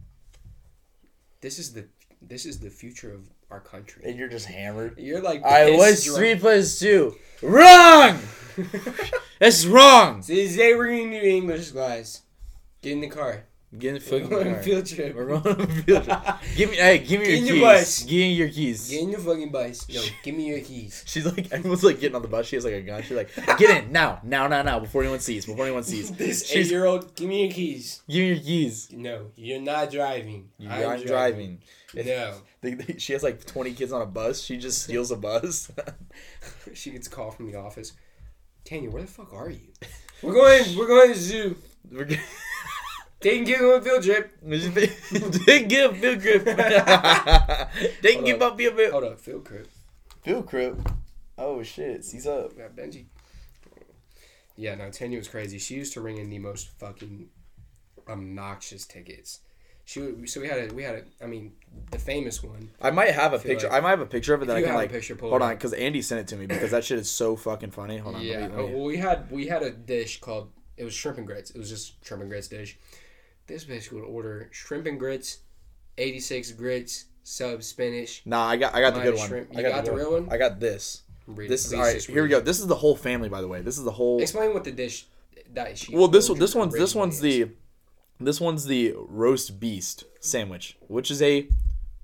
[1.41, 1.87] this is the
[2.23, 4.03] this is the future of our country.
[4.05, 4.99] and you're just hammered.
[4.99, 6.19] You're like, I was drunk.
[6.19, 7.14] three plus two.
[7.43, 8.19] Wrong.
[9.39, 10.23] That's wrong.
[10.23, 12.23] Today we're to do English class.
[12.83, 13.45] Get in the car.
[13.79, 15.14] Get in the We're on a field trip.
[15.14, 16.18] We're going on a field trip.
[16.57, 17.49] Give me, hey, give me your in keys.
[17.55, 18.03] your bus.
[18.05, 18.89] Give me your keys.
[18.91, 19.89] Get in your fucking bus.
[19.89, 21.03] No, give me your keys.
[21.07, 22.47] She's like, everyone's like getting on the bus.
[22.47, 23.03] She has like a gun.
[23.03, 26.11] She's like, get in now, now, now, now, before anyone sees, before anyone sees.
[26.12, 28.03] This She's, eight-year-old, give me your keys.
[28.09, 28.89] give me your keys.
[28.93, 30.49] No, you're not driving.
[30.59, 31.59] You're I'm not driving.
[31.95, 32.35] No.
[32.62, 34.41] They, they- she has like 20 kids on a bus.
[34.41, 35.70] She just steals a bus.
[36.74, 37.93] She gets a call from the office.
[38.64, 39.68] Tanya, where the fuck are you?
[40.22, 40.77] We're going.
[40.77, 41.57] We're going to the zoo.
[41.91, 42.18] We're g-
[43.21, 44.33] Taking kids on a field trip.
[45.47, 46.45] they give him field trip.
[48.03, 48.57] they Hold give up.
[48.59, 48.93] field trip.
[48.93, 49.69] Hold up, field trip.
[50.23, 50.77] Field trip.
[51.39, 52.57] Oh shit, he's up.
[52.57, 53.07] Got Benji.
[54.57, 55.59] Yeah, no, Tanya was crazy.
[55.59, 57.29] She used to ring in the most fucking
[58.09, 59.41] obnoxious tickets.
[59.85, 61.53] She would, so we had a we had a I mean
[61.93, 62.71] the famous one.
[62.83, 63.69] I might have a picture.
[63.69, 64.91] like- I might have a picture of it that I can like.
[64.91, 67.37] picture, pull Hold on, because Andy sent it to me because that shit is so
[67.37, 67.99] fucking funny.
[67.99, 68.23] Hold on.
[68.23, 70.85] yeah, let me- oh, let me- well, we had we had a dish called it
[70.85, 71.51] was shrimp and grits.
[71.51, 72.79] It was just shrimp and grits dish.
[73.47, 75.38] This bitch would order shrimp and grits,
[75.99, 78.22] eighty six grits, sub spinach.
[78.24, 79.28] Nah, I got I got the good one.
[79.28, 79.51] shrimp.
[79.55, 80.28] I You got the good real one?
[80.30, 81.03] I got this.
[81.26, 82.03] Read- This is all right.
[82.03, 82.40] Here we go.
[82.40, 83.61] This is the whole family, by the way.
[83.61, 84.20] This is the whole.
[84.20, 85.07] Explain what the dish
[85.55, 85.94] that she.
[85.94, 87.51] Well, this this one's this one's the
[88.20, 91.49] this one's the roast beast sandwich, which is a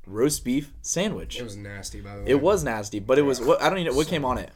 [0.07, 1.38] roast beef sandwich.
[1.38, 2.30] It was nasty, by the way.
[2.30, 4.51] It was nasty, but it was what I don't even know what came on it.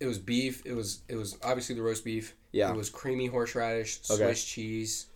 [0.00, 0.62] It was beef.
[0.64, 2.34] It was it was obviously the roast beef.
[2.52, 2.70] Yeah.
[2.70, 4.22] It was creamy horseradish, Okay.
[4.24, 5.06] Swiss cheese,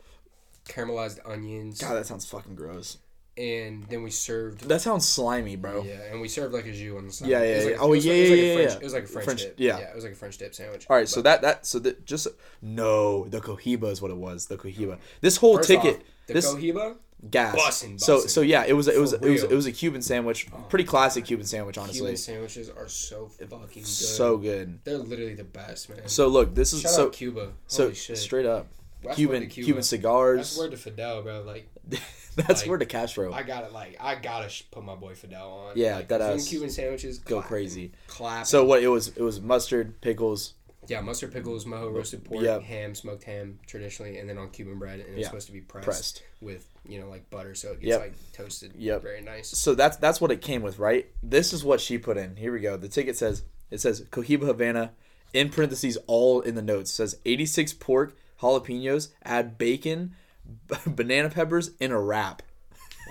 [0.68, 2.98] caramelized onions, God, that sounds fucking gross.
[3.38, 4.62] and then we served.
[4.68, 5.82] That sounds slimy, bro.
[5.84, 7.28] Yeah, and we served like a jus on the side.
[7.28, 7.76] Yeah, yeah, like- yeah.
[7.78, 8.76] Oh, it was like- yeah, like a yeah, French- yeah.
[8.78, 9.54] It was like a French, French- dip.
[9.58, 9.76] yeah.
[9.78, 10.86] it was like a French dip sandwich.
[10.88, 12.28] All right, so that that so that just
[12.62, 14.46] no, the cohiba is what it was.
[14.46, 14.98] The cohiba.
[15.20, 16.96] This whole ticket, off, the this cohiba,
[17.30, 17.56] gas.
[17.56, 18.28] bussin', so bussin'.
[18.30, 20.84] so yeah, it was it was For it was it was a Cuban sandwich, pretty
[20.84, 22.00] classic Cuban sandwich, honestly.
[22.00, 23.86] Cuban sandwiches are so fucking good.
[23.86, 24.80] So good.
[24.84, 26.06] They're literally the best, man.
[26.06, 27.52] So look, this is Shout so Cuba.
[27.66, 28.18] so Holy shit.
[28.18, 28.66] straight up
[29.02, 29.64] That's Cuban Cuba.
[29.64, 30.38] Cuban cigars.
[30.38, 31.42] That's word to Fidel, bro.
[31.42, 31.68] Like
[32.36, 33.32] That's like, word to Castro.
[33.32, 35.72] I gotta like I gotta sh- put my boy Fidel on.
[35.74, 36.48] Yeah, like, that ass.
[36.48, 37.92] Cuban sandwiches Go crazy.
[38.08, 38.44] Clapping.
[38.44, 40.52] So what it was it was mustard, pickles.
[40.88, 42.62] Yeah, mustard pickles, mojo roasted pork, Yep.
[42.62, 45.26] ham, smoked ham, traditionally, and then on Cuban bread, and it's Yeah.
[45.28, 46.22] supposed to be pressed, Pressed.
[46.40, 48.00] with you know like butter, so it gets Yep.
[48.00, 48.72] like toasted.
[48.76, 49.02] Yep.
[49.02, 49.48] Very nice.
[49.48, 51.06] So that's that's what it came with, right?
[51.22, 52.36] This is what she put in.
[52.36, 52.76] Here we go.
[52.76, 54.92] The ticket says it says Cohiba Havana
[55.32, 60.14] in parentheses all in the notes says 86 pork, jalapenos, add bacon,
[60.86, 62.42] banana peppers, in a wrap.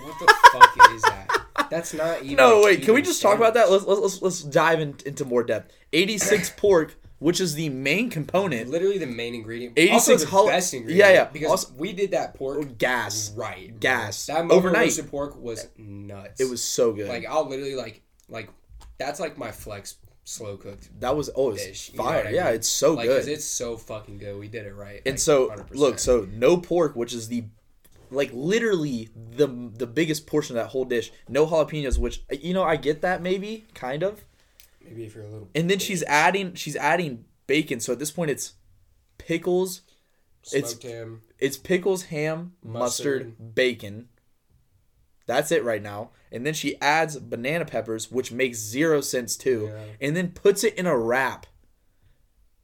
[0.02, 1.68] What the fuck is that?
[1.70, 2.36] That's not even.
[2.36, 2.82] No, a wait.
[2.82, 3.70] Can we Cuban just talk about that?
[3.70, 5.72] Let's let's let's, let's dive in, into more depth.
[5.92, 8.68] Eighty six pork, which is the main component.
[8.68, 9.74] Literally the main ingredient.
[9.76, 10.98] 86 also the best ingredient.
[10.98, 11.24] Yeah, yeah.
[11.24, 13.32] Because Also- we did that pork oh, Gas.
[13.36, 13.78] right.
[13.80, 14.26] Gas.
[14.26, 14.82] That Overnight.
[14.82, 16.40] roasted pork was nuts.
[16.40, 17.08] It was so good.
[17.08, 18.50] like I'll literally like like
[18.98, 21.90] that's like my flex slow cooked that was oh, it was dish.
[21.92, 22.26] you know fire.
[22.26, 22.54] I yeah, mean?
[22.54, 22.96] it's so good.
[22.96, 23.28] like, good.
[23.28, 24.38] it's so fucking good.
[24.38, 25.00] We did it right.
[25.06, 25.74] and like, so 100%.
[25.74, 27.44] look, so no pork, which is the
[28.10, 31.12] like literally the the biggest portion of that whole dish.
[31.28, 34.24] No jalapenos, which you know I get that maybe kind of.
[34.88, 37.80] Maybe if you're a little And then she's adding she's adding bacon.
[37.80, 38.54] So at this point it's
[39.18, 39.82] pickles,
[40.52, 41.22] it's- smoked ham.
[41.38, 43.54] it's pickles, ham, mustard, Mustard.
[43.54, 44.08] bacon.
[45.26, 46.10] That's it right now.
[46.30, 49.70] And then she adds banana peppers, which makes zero sense too.
[49.72, 49.84] Yeah.
[50.08, 51.46] And then puts it in a wrap.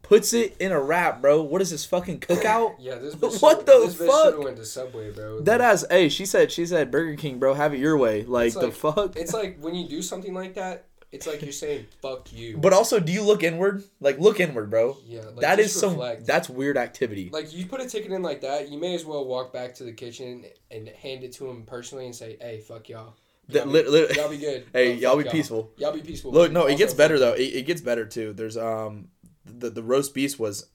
[0.02, 1.42] Puts it in a wrap, bro.
[1.42, 2.74] What is this fucking cookout?
[2.78, 4.38] Yeah, this bitch What the this fuck?
[4.38, 5.40] went to Subway, bro.
[5.40, 8.24] That ass, hey, she said, she said, Burger King, bro, have it your way.
[8.24, 9.16] Like It's the fuck.
[9.16, 12.72] It's like when you do something like that, it's like you're saying "fuck you." But
[12.72, 13.84] also, do you look inward?
[14.00, 14.96] Like look inward, bro.
[15.06, 16.02] yeah, like, that is just some.
[16.24, 17.28] That's weird activity.
[17.30, 19.84] Like you put a ticket in like that, you may as well walk back to
[19.84, 23.14] the kitchen and hand it to him personally and say, "Hey, fuck y'all.
[23.48, 24.66] Y'all, be, y'all be good.
[24.72, 25.70] Hey, y'all fuck be peaceful.
[25.76, 27.34] Y'all be peaceful." Look, no, it gets better though.
[27.34, 28.32] It, it gets better too.
[28.32, 29.08] There's um,
[29.44, 30.70] the the roast beef was,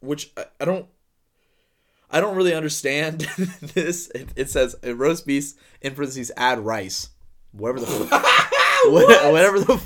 [0.00, 0.86] which I, I don't,
[2.10, 3.20] I don't really understand
[3.62, 4.10] this.
[4.10, 7.08] It, it says uh, roast beef in parentheses add rice,
[7.52, 7.86] whatever the,
[8.92, 9.32] what?
[9.32, 9.80] whatever the,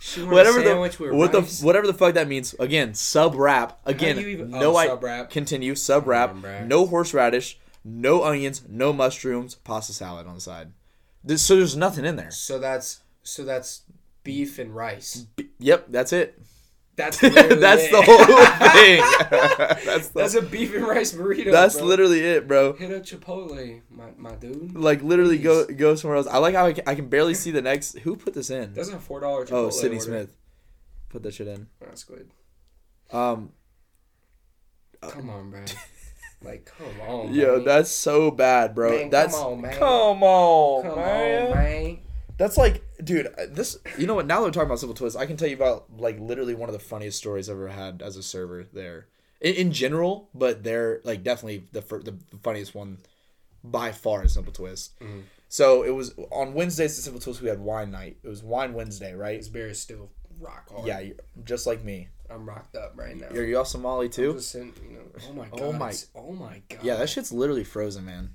[0.00, 1.58] She whatever the, what rice?
[1.60, 2.54] the, whatever the fuck that means.
[2.58, 3.78] Again, sub wrap.
[3.86, 5.30] Again, even- oh, no, oh, I sub-wrap.
[5.30, 6.34] continue sub wrap.
[6.64, 10.72] No horseradish, no onions, no mushrooms, pasta salad on the side.
[11.24, 12.32] This, so there's nothing in there.
[12.32, 13.82] So that's so that's
[14.24, 15.26] beef and rice.
[15.58, 16.38] Yep, that's it.
[16.94, 18.18] That's that's the whole
[18.72, 19.02] thing.
[19.86, 21.50] that's the, That's a beef and rice burrito.
[21.50, 21.86] that's bro.
[21.86, 22.74] literally it, bro.
[22.74, 24.74] Hit up Chipotle, my, my dude.
[24.76, 26.26] Like literally go go somewhere else.
[26.26, 27.98] I like how I can, I can barely see the next.
[28.00, 28.74] Who put this in?
[28.74, 30.04] That's a four dollar Oh, Sydney order.
[30.04, 30.36] Smith.
[31.08, 31.68] Put that shit in.
[31.80, 32.30] That's good.
[33.10, 33.52] Um,
[35.00, 35.64] Come on, bro.
[36.42, 37.32] like, come on.
[37.34, 37.64] yo, man.
[37.64, 38.90] that's so bad, bro.
[38.90, 39.78] Man, that's come on, man.
[39.78, 41.46] come on, Come man.
[41.46, 41.98] on, man.
[42.42, 43.78] That's like, dude, uh, this.
[43.98, 44.26] You know what?
[44.26, 46.68] Now that we're talking about Simple Twist, I can tell you about like literally one
[46.68, 49.06] of the funniest stories I've ever had as a server there,
[49.40, 50.28] in, in general.
[50.34, 52.98] But they're like definitely the fir- the funniest one
[53.62, 54.98] by far is Simple Twist.
[54.98, 55.22] Mhm.
[55.48, 57.42] So it was on Wednesdays at Simple Twist.
[57.42, 58.16] We had wine night.
[58.24, 59.38] It was wine Wednesday, right?
[59.38, 60.84] This beer is still rock hard.
[60.84, 62.08] Yeah, you're, just like me.
[62.28, 63.28] I'm rocked up right now.
[63.28, 64.40] Are you all Somali too?
[64.40, 65.60] sitting, you know, oh my god.
[65.60, 66.80] Oh my- Oh my god.
[66.82, 68.30] Yeah, that shit's literally frozen, man.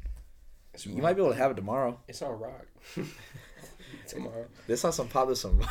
[0.73, 1.01] It's You rock.
[1.01, 1.99] might be able to have it tomorrow.
[2.07, 2.67] It's on rock.
[4.07, 4.45] Tomorrow.
[4.67, 5.27] This not some pop.
[5.29, 5.61] This some.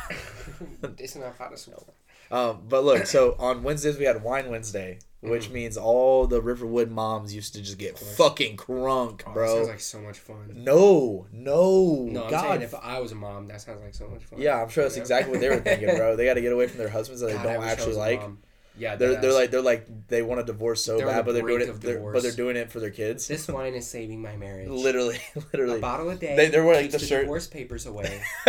[0.97, 1.85] it's not as well.
[2.29, 5.53] Um, but look, so on Wednesdays we had Wine Wednesday, which Mm-hmm.
[5.53, 9.55] means all the Riverwood moms used to just get fucking crunk, Oh, that bro.
[9.55, 10.51] sounds like so much fun.
[10.53, 12.41] no, no, No, I'm God.
[12.41, 14.41] saying if I was a mom, that sounds like so much fun.
[14.41, 15.01] yeah, I'm sure that's know?
[15.01, 16.15] exactly what they were thinking, bro.
[16.17, 18.19] They got to get away from their husbands that God, they don't actually like.
[18.21, 18.39] mom.
[18.79, 21.33] Yeah, They're they're like they're like they want a divorce so They're bad, the but
[21.33, 21.81] they're doing it.
[21.81, 23.27] They're, but they're doing it for their kids.
[23.27, 24.69] This wine is saving my marriage.
[24.69, 25.79] literally, A literally.
[25.79, 26.35] bottle a day.
[26.35, 27.21] They- they're wearing keeps the shirt.
[27.21, 28.21] divorce papers away.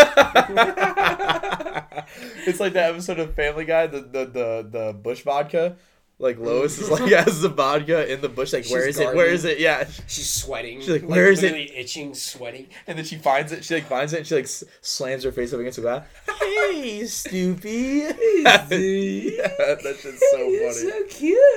[2.47, 5.77] it's like that episode of Family Guy, the the the, the bush vodka.
[6.21, 6.47] Like mm.
[6.47, 8.53] Lois is like has the vodka in the bush.
[8.53, 9.15] Like where She's is it?
[9.15, 9.61] Where is it?
[9.61, 9.89] Yeah.
[10.09, 10.81] She's sweating.
[10.81, 12.67] She's like, "Where is it?" Itching, sweating.
[12.89, 13.65] And then she finds it.
[13.65, 14.19] She like finds it.
[14.19, 14.49] and She like
[14.81, 16.05] slams her face up against the glass.
[16.27, 18.01] Hey, Stoopy.
[18.45, 20.73] yeah, that shit's so funny.
[20.73, 21.49] So cute.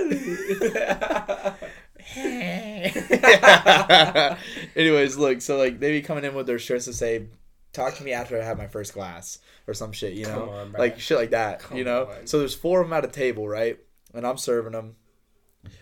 [4.76, 5.42] Anyways, look.
[5.42, 7.26] So like they be coming in with their shirts to say,
[7.74, 10.14] "Talk to me after I have my first glass" or some shit.
[10.14, 11.64] You know, Come on, like shit like that.
[11.74, 12.06] you know.
[12.06, 12.28] on.
[12.28, 13.80] So there's four of them at a table, right?
[14.14, 14.96] And I'm serving them.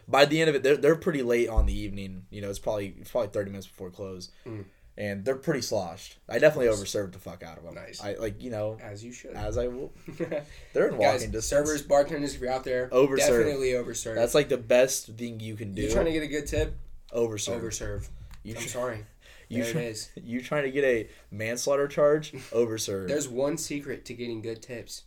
[0.08, 2.26] By the end of it, they're they're pretty late on the evening.
[2.30, 4.30] You know, it's probably it's probably 30 minutes before close.
[4.46, 4.66] Mm.
[4.98, 6.18] And they're pretty sloshed.
[6.28, 7.76] I definitely overserved the fuck out of them.
[7.76, 8.02] Nice.
[8.04, 9.32] I like you know As you should.
[9.36, 9.94] as I will.
[10.74, 11.46] They're in walking Guys, distance.
[11.46, 13.18] servers, bartenders, if you're out there, Overserve.
[13.18, 14.16] definitely overserve.
[14.16, 15.84] That's like the best thing you can do.
[15.84, 16.76] you trying to get a good tip?
[17.14, 17.62] overserve.
[17.62, 18.10] Overserve.
[18.44, 19.06] You I'm tr- sorry.
[19.48, 20.10] you there try- it is.
[20.22, 22.34] You trying to get a manslaughter charge?
[22.52, 23.08] Overserve.
[23.08, 25.04] There's one secret to getting good tips,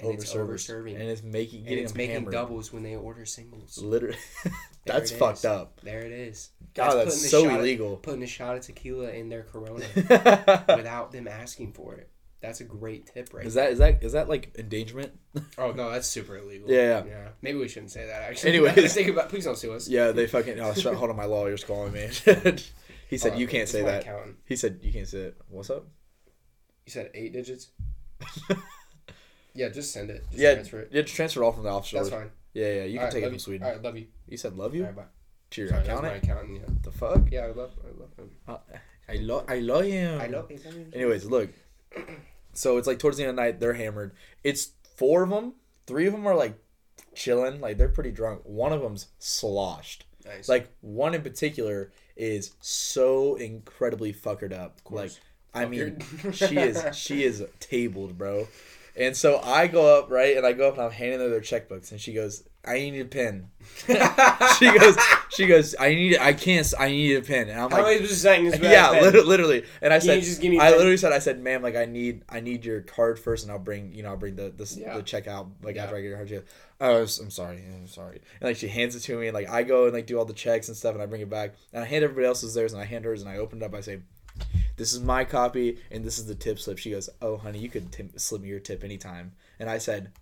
[0.00, 0.48] and it's Overservers.
[0.48, 0.94] overserving.
[0.94, 2.32] and it's making and getting it's making hammered.
[2.32, 3.78] doubles when they order singles.
[3.78, 4.16] Literally,
[4.86, 5.80] that's fucked up.
[5.82, 6.50] There it is.
[6.74, 7.96] God, that's, a so shot of- illegal.
[7.96, 12.08] putting a shot of tequila in their Corona without them asking for it.
[12.40, 13.44] That's a great tip, right?
[13.44, 15.12] Is that is that is that like endangerment?
[15.58, 16.70] Oh no, that's super illegal.
[16.70, 17.04] Yeah, yeah.
[17.06, 17.28] yeah.
[17.42, 18.22] Maybe we shouldn't say that.
[18.22, 18.94] Actually, Anyways.
[18.94, 19.28] think about.
[19.28, 19.88] Please don't sue us.
[19.88, 20.58] yeah, they fucking.
[20.58, 22.08] Oh, shut, hold on, my lawyer's calling me.
[23.10, 24.02] he said Oh, you can't say that.
[24.02, 24.36] accountant.
[24.46, 25.36] He said you can't say it.
[25.48, 25.86] What's up?
[26.86, 27.70] You said eight digits.
[29.54, 30.24] Yeah, just send it.
[30.30, 30.88] Just yeah, transfer it.
[30.92, 32.00] yeah, just transfer it all from the offshore.
[32.02, 32.30] That's fine.
[32.54, 32.84] Yeah, yeah.
[32.84, 33.38] You can Alright, take it from you.
[33.38, 33.66] Sweden.
[33.66, 34.06] All right, love you.
[34.28, 35.02] You said love you All right, bye.
[35.50, 36.24] to your Sorry, was my accountant.
[36.24, 36.58] accountant.
[36.60, 36.74] Yeah.
[36.82, 37.20] The fuck?
[37.30, 37.72] Yeah, I love.
[37.84, 38.30] I love him.
[38.48, 38.56] Uh,
[39.08, 39.44] I love.
[39.48, 40.20] I love him.
[40.20, 40.90] I love him.
[40.94, 41.50] Anyways, look.
[42.52, 44.12] So it's like towards the end of the night, they're hammered.
[44.44, 45.54] It's four of them.
[45.86, 46.54] Three of them are like
[47.14, 48.42] chilling, like they're pretty drunk.
[48.44, 50.04] One of them's sloshed.
[50.24, 50.48] Nice.
[50.48, 54.80] Like one in particular is so incredibly fuckered up.
[54.90, 55.12] Like
[55.54, 55.98] I mean,
[56.32, 58.46] she is she is tabled, bro.
[58.96, 61.40] And so I go up right, and I go up and I'm handing her their
[61.40, 63.48] checkbooks, and she goes, "I need a pen."
[64.58, 64.96] she goes,
[65.30, 67.86] she goes, "I need, I can't, I need a pen." And I'm How like, am
[67.86, 68.58] I supposed to sign this?
[68.62, 69.64] yeah, literally, literally.
[69.80, 70.78] And I Can said, just give me I pen?
[70.78, 73.58] literally said, I said, ma'am, like I need, I need your card first, and I'll
[73.58, 74.96] bring, you know, I'll bring the the, Yeah.
[74.96, 75.84] the check out like Yeah.
[75.84, 76.28] after I get your card.
[76.28, 76.44] She goes,
[76.80, 78.20] oh, I'm sorry, I'm sorry.
[78.40, 80.24] And like she hands it to me, and like I go and like do all
[80.24, 82.72] the checks and stuff, and I bring it back, and I hand everybody else's theirs,
[82.72, 83.74] and I hand hers, and I open it up.
[83.74, 84.00] I say,
[84.76, 86.78] this is my copy, and this is the tip slip.
[86.78, 89.32] She goes, oh, honey, you could tip, slip me your tip anytime.
[89.58, 90.12] And I said,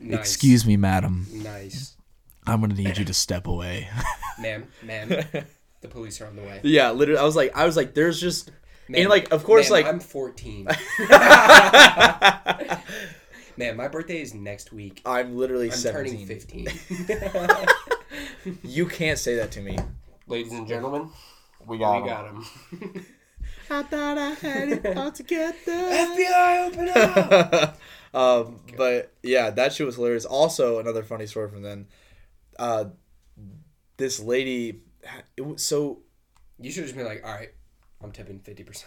[0.00, 0.66] Nice.
[0.66, 1.26] me, madam.
[1.32, 1.96] Nice,
[2.46, 3.88] I'm gonna need you to step away.
[4.40, 5.08] ma'am, ma'am.
[5.80, 6.60] the police are on the way.
[6.62, 8.50] yeah, literally, I was like, I was like, there's just.
[8.88, 10.68] Ma'am, and like, of course, ma'am, like, I'm 14.
[13.58, 15.00] Man, my birthday is next week.
[15.06, 16.12] I'm literally I'm 17.
[16.12, 16.68] turning 15.
[18.62, 19.76] You can't say that to me.
[20.28, 21.08] Ladies and gentlemen,
[21.66, 22.44] We we got him.
[23.70, 25.54] I thought I had it all together.
[25.66, 27.78] FBI, open up!
[28.14, 30.24] um, but yeah, that shit was hilarious.
[30.24, 31.86] Also, another funny story from then.
[32.58, 32.86] Uh,
[33.96, 34.82] this lady,
[35.36, 36.02] it was so
[36.60, 37.50] You should have just been like, all right,
[38.02, 38.84] I'm tipping 50%.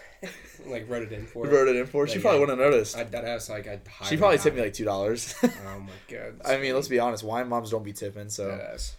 [0.67, 1.55] like, wrote it in for we her.
[1.55, 2.05] wrote it in for.
[2.05, 2.07] her.
[2.07, 2.45] She probably yeah.
[2.45, 2.95] wouldn't have noticed.
[2.95, 5.35] I, that ass, like, I'd she probably tipped me like two dollars.
[5.43, 6.41] Oh my god.
[6.45, 7.23] I mean, let's be honest.
[7.23, 8.29] Wine moms don't be tipping.
[8.29, 8.95] So That ass.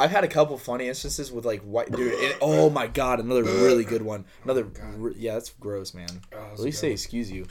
[0.00, 2.14] I've had a couple funny instances with like white dude.
[2.14, 4.24] And, oh my god, another really good one.
[4.44, 4.64] Another,
[4.96, 6.08] re- yeah, that's gross, man.
[6.32, 7.46] Oh, At that's a least say excuse you.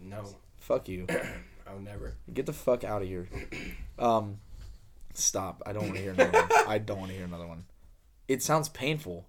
[0.00, 0.24] No,
[0.58, 1.06] Fuck you.
[1.66, 2.14] I'll never.
[2.32, 3.28] Get the fuck out of here.
[3.96, 4.38] Um,
[5.12, 5.62] stop.
[5.64, 6.48] I don't want to hear another one.
[6.66, 7.64] I don't want to hear another one.
[8.26, 9.28] It sounds painful.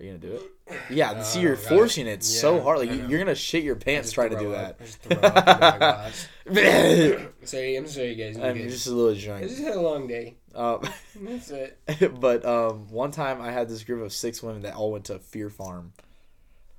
[0.00, 0.50] Are you gonna do it?
[0.90, 1.22] Yeah.
[1.22, 2.78] see, you're Oh, forcing it so Yeah, hard.
[2.80, 4.78] Like you're gonna shit your pants trying to do up.
[4.78, 4.82] that.
[4.82, 6.12] I just throw up
[6.44, 7.20] into my.
[7.20, 8.38] I'm Sorry, I'm sorry, guys.
[8.38, 9.44] I'm just a little drunk.
[9.44, 10.36] I just had a long day.
[10.54, 10.80] Um,
[11.20, 11.78] That's it.
[12.20, 15.18] but um, one time I had this group of six women that all went to
[15.18, 15.92] Fear Farm,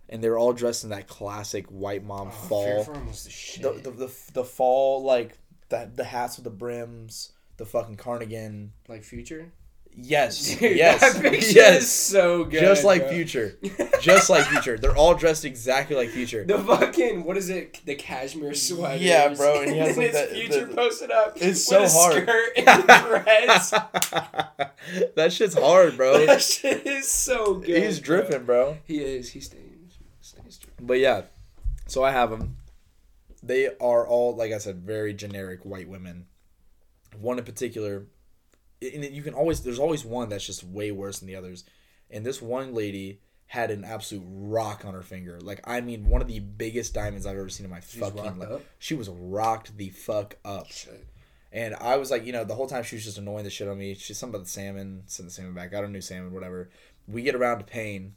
[0.09, 2.63] and they were all dressed in that classic white mom Oh, fall.
[2.65, 3.63] Fear Farm was the shit.
[3.63, 5.37] the, the, the, the fall like
[5.69, 8.73] the, the hats with the brims, the fucking cardigan.
[8.87, 9.51] like Future.
[9.97, 11.87] Yes, Dude, yes, that picture is yes.
[11.89, 12.59] so good.
[12.59, 13.11] just like bro.
[13.11, 13.57] Future,
[14.01, 14.77] just like Future.
[14.77, 16.43] They're all dressed exactly like Future.
[16.43, 17.79] The fucking what is it?
[17.85, 19.01] The cashmere sweater.
[19.01, 21.37] Yeah, bro, and he has, like, future the- posted up.
[21.37, 22.23] It's so hard.
[22.23, 22.65] Skirt and
[25.15, 26.25] that shit's hard, bro.
[26.25, 27.81] that shit is so good.
[27.83, 28.21] He's bro.
[28.21, 28.77] dripping, bro.
[28.85, 29.31] He is.
[29.31, 29.61] He stays.
[30.21, 30.87] Stays dripping.
[30.87, 31.21] But yeah,
[31.87, 32.57] so I have them.
[33.41, 36.25] They are all, like I said, very generic white women.
[37.19, 38.07] One in particular,
[38.93, 41.63] and you can always there's always one that's just way worse than the others.
[42.09, 45.39] And this one lady had an absolute rock on her finger.
[45.41, 48.39] Like I mean, one of the biggest diamonds I've ever seen in my She's fucking
[48.39, 48.49] life.
[48.49, 48.61] up?
[48.79, 50.67] She was rocked the fuck up.
[50.71, 51.07] Shit.
[51.51, 53.67] And I was like, you know, the whole time she was just annoying the shit
[53.67, 53.93] on me.
[53.93, 55.71] She's something about the salmon, send the salmon back.
[55.71, 56.69] Got a new salmon, whatever.
[57.07, 58.15] We get around to paying.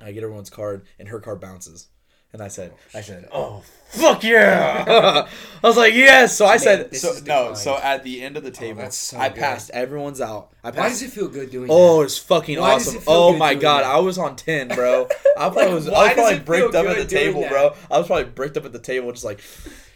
[0.00, 1.88] I get everyone's card, and her card bounces.
[2.32, 4.84] And I said, oh, I said, oh fuck yeah!
[5.64, 6.36] I was like, yes.
[6.36, 7.54] So I said, so no.
[7.54, 9.38] So at the end of the oh, table, that's so I good.
[9.38, 10.52] passed everyone's out.
[10.62, 12.96] I Why does it feel good doing Oh, it's fucking Why awesome!
[12.98, 13.90] it Oh my god, that?
[13.90, 15.08] I was on ten, bro.
[15.36, 15.88] I probably Like, was.
[15.88, 17.50] I was probably bricked up at the table, that?
[17.50, 17.74] bro.
[17.90, 19.40] I was probably bricked up at the table, just like,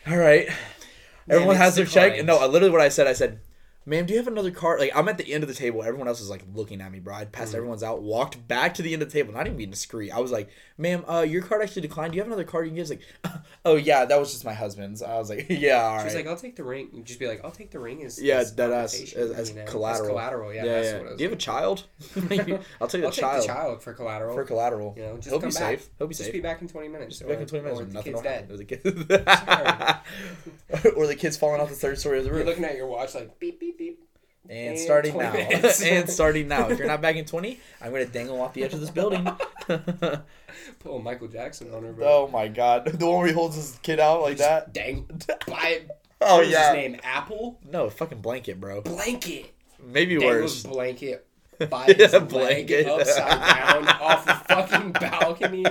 [0.06, 0.48] all right.
[1.28, 2.22] Everyone has their check.
[2.24, 3.06] No, I literally what I said.
[3.06, 3.38] I said,
[3.86, 5.82] "Ma'am, do you have another card?" Like I'm at the end of the table.
[5.82, 7.14] Everyone else is like looking at me, bro.
[7.14, 7.56] I passed Mm.
[7.56, 10.10] everyone's out, walked back to the end of the table, not even being discreet.
[10.10, 12.12] I was like, "Ma'am, uh, your card actually declined.
[12.12, 14.44] Do you have another card you can give?" She's like, "Oh yeah, that was just
[14.44, 16.88] my husband's." I was like, "Yeah, all right." She's like, I'll take the ring.
[16.92, 19.50] You just be like, I'll take the ring as yeah, as that compensation, as, as
[19.50, 19.64] you know?
[19.64, 20.04] collateral.
[20.04, 20.64] As collateral, yeah.
[20.64, 20.92] yeah, that's yeah.
[20.98, 21.18] What it was.
[21.18, 21.84] Do you have a child?
[22.80, 24.34] I'll take the I'll child take the child for collateral.
[24.34, 24.94] for collateral.
[24.96, 25.52] you know, just He'll be back.
[25.52, 25.88] safe.
[25.98, 26.32] He'll be Just safe.
[26.32, 27.18] be back in twenty minutes.
[27.18, 28.50] Just back in or- 20 minutes or the nothing kid's dead.
[28.50, 28.80] Or the, kid...
[30.96, 32.38] or the kid's falling off the third story of the roof.
[32.40, 34.00] You're looking at your watch like beep beep beep.
[34.48, 35.32] And And starting now.
[35.32, 36.68] and starting now.
[36.68, 38.90] If you're not back in 20, I'm going to dangle off the edge of this
[38.90, 39.26] building.
[40.80, 42.06] Pull Michael Jackson on her, bro.
[42.06, 42.84] oh my god.
[42.98, 44.72] The one where he holds his kid out like that?
[44.72, 45.06] Dang.
[45.46, 45.82] Buy
[46.20, 46.68] Oh, what yeah.
[46.68, 47.00] his name?
[47.02, 47.58] Apple?
[47.70, 48.80] No, fucking blanket, bro.
[48.82, 49.52] Blanket.
[49.82, 50.74] Maybe Dangles worse.
[50.74, 51.26] blanket
[51.70, 52.84] by Yeah, his blanket.
[52.84, 55.64] blanket upside down off a fucking balcony.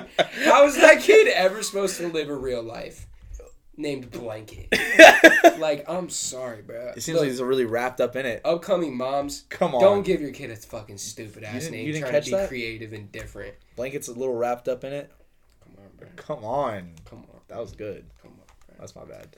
[0.45, 3.07] How is that kid ever supposed to live a real life?
[3.75, 4.67] Named Blanket.
[5.59, 6.93] like, I'm sorry, bro.
[6.95, 8.41] It seems Look, like he's really wrapped up in it.
[8.45, 9.81] upcoming moms, Come on.
[9.81, 11.85] don't give your kid a fucking stupid ass name.
[11.85, 12.47] you didn't trying catch to be that?
[12.49, 13.55] creative and different.
[13.75, 15.11] Blanket's a little wrapped up in it.
[15.63, 16.07] Come on, bro.
[16.15, 16.91] Come on.
[17.05, 17.39] Come on.
[17.47, 18.05] That was good.
[18.21, 18.75] Come on, bro.
[18.79, 19.35] That's my bad.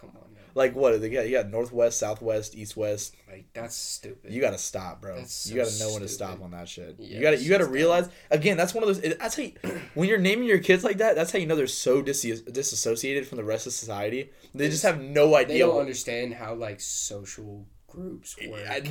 [0.00, 0.33] come on.
[0.54, 1.00] Like what?
[1.00, 3.16] They got you got northwest, southwest, east, west.
[3.28, 4.32] Like that's stupid.
[4.32, 5.16] You gotta stop, bro.
[5.16, 6.96] That's you gotta know when to stop on that shit.
[6.98, 8.56] Yeah, you gotta you gotta just realize again.
[8.56, 9.00] That's one of those.
[9.18, 9.52] That's how you,
[9.94, 11.16] when you're naming your kids like that.
[11.16, 14.30] That's how you know they're so dis- disassociated from the rest of society.
[14.54, 15.54] They just have no idea.
[15.54, 18.36] they don't what- understand how like social groups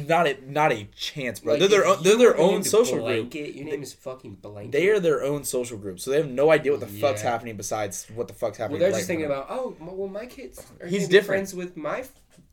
[0.08, 1.54] not a not a chance, bro.
[1.54, 3.34] Like, they're their own, they're their own social group.
[3.34, 4.72] Your name is fucking blanket.
[4.72, 7.58] They are their own social group, so they have no idea what the fuck's happening
[7.58, 8.80] besides what the fuck's Well, happening.
[8.80, 11.28] they're just thinking about, oh, well, my kids are He's different.
[11.28, 12.06] friends with my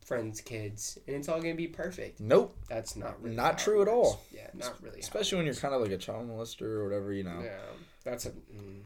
[0.05, 2.21] friends' kids, and it's all gonna be perfect.
[2.21, 2.57] Nope.
[2.69, 4.21] That's not really Not true at all.
[4.35, 4.99] Yeah, not really.
[5.01, 7.41] Especially when you're kind of like a child molester or whatever, you know.
[7.45, 7.59] Yeah,
[8.03, 8.31] that's a.
[8.31, 8.81] Mm,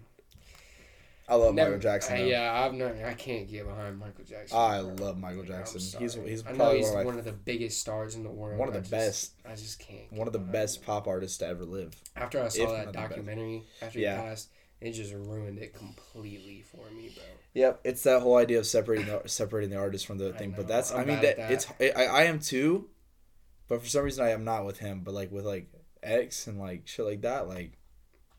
[1.26, 2.14] I love never- Michael Jackson.
[2.16, 2.24] I- though.
[2.26, 2.96] yeah, I've not.
[3.02, 4.56] I can't get behind Michael Jackson.
[4.58, 4.94] I bro.
[5.06, 5.80] love Michael Jackson.
[6.00, 8.30] He's he's I know probably he's one of one of the biggest stars in the
[8.30, 8.58] world.
[8.58, 9.32] one of I the just- best.
[9.46, 10.12] I just can't.
[10.12, 10.84] one of the best him.
[10.84, 11.94] pop artists to ever live.
[12.14, 14.16] After I saw that documentary after Yeah.
[14.20, 14.48] he passed,
[14.80, 17.24] it just ruined it completely for me, bro.
[17.54, 20.50] Yep, it's that whole idea of separating the separating the artist from the thing.
[20.50, 22.90] know, But that's I'm I mean that, at it's I, I am too,
[23.68, 25.00] but for some reason I am not with him.
[25.04, 25.68] But like with like
[26.02, 27.78] X and like shit like that, like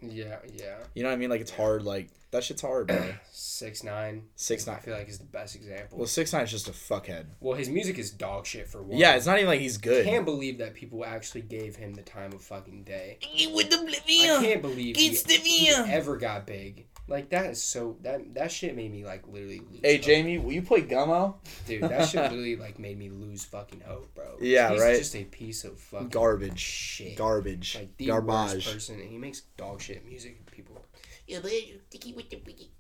[0.02, 0.76] Yeah, yeah.
[0.94, 1.30] you know what I mean.
[1.30, 1.84] Like it's hard.
[1.84, 3.14] Like that shit's hard, bro.
[3.32, 4.24] Six nine.
[4.36, 4.82] Six I nine.
[4.82, 5.98] feel like is the best example.
[5.98, 7.26] Well, six nine is just a fuckhead.
[7.40, 8.98] Well, his music is dog shit for one.
[9.00, 10.06] Yeah, it's not even like he's good.
[10.06, 13.20] I can't believe that people actually gave him the time of fucking day.
[13.54, 16.88] with the I can't believe he, It's the he ever got big.
[17.08, 19.80] Like that is so that that shit made me like literally lose.
[19.84, 20.06] Hey hope.
[20.06, 21.36] Jamie, will you play Gummo?
[21.68, 24.38] dude, that shit literally like made me lose fucking hope, bro.
[24.42, 24.98] Yeah, He's right?
[24.98, 26.60] just a piece of fucking Garbage.
[26.60, 27.16] shit.
[27.16, 27.76] Garbage.
[27.76, 28.74] like the worst Garbage.
[28.74, 30.38] person, and he makes dog shit music.
[30.40, 30.84] and People,
[31.28, 32.72] Yeah, but you sticky with the wiggy.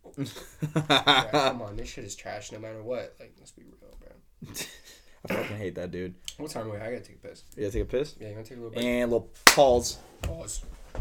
[0.89, 3.15] Like, come on, this shit is trash no matter what.
[3.19, 4.55] Like, let's be real, bro.
[5.29, 6.15] I fucking hate that dude.
[6.37, 6.77] What time are we?
[6.77, 7.43] I gotta take a piss.
[7.55, 8.15] You gotta take a piss?
[8.19, 8.85] Yeah, you wanna take a little break?
[8.85, 9.97] And little pause.
[10.23, 10.63] Pause.
[10.95, 10.99] I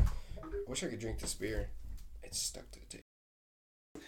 [0.67, 1.71] Wish I could drink this beer.
[2.23, 3.04] It's stuck to the table.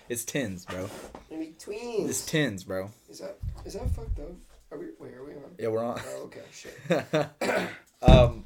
[0.08, 0.88] It's tins, bro.
[1.30, 2.08] Maybe tweens.
[2.08, 2.90] It's tins, bro.
[3.08, 4.30] Is that is that fucked up?
[4.70, 4.86] Are we?
[5.00, 5.54] Wait, are we on?
[5.58, 6.00] Yeah, we're on.
[6.06, 6.78] Oh, okay, shit.
[8.02, 8.44] um,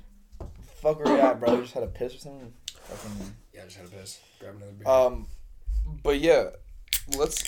[0.81, 1.57] fuck where you at, bro?
[1.57, 2.53] You just had a piss or something?
[2.85, 3.35] Fucking.
[3.53, 4.21] Yeah, I just had a piss.
[4.39, 4.89] Grab another beer.
[4.89, 5.27] Um,
[6.03, 6.51] but yeah,
[7.17, 7.43] let's.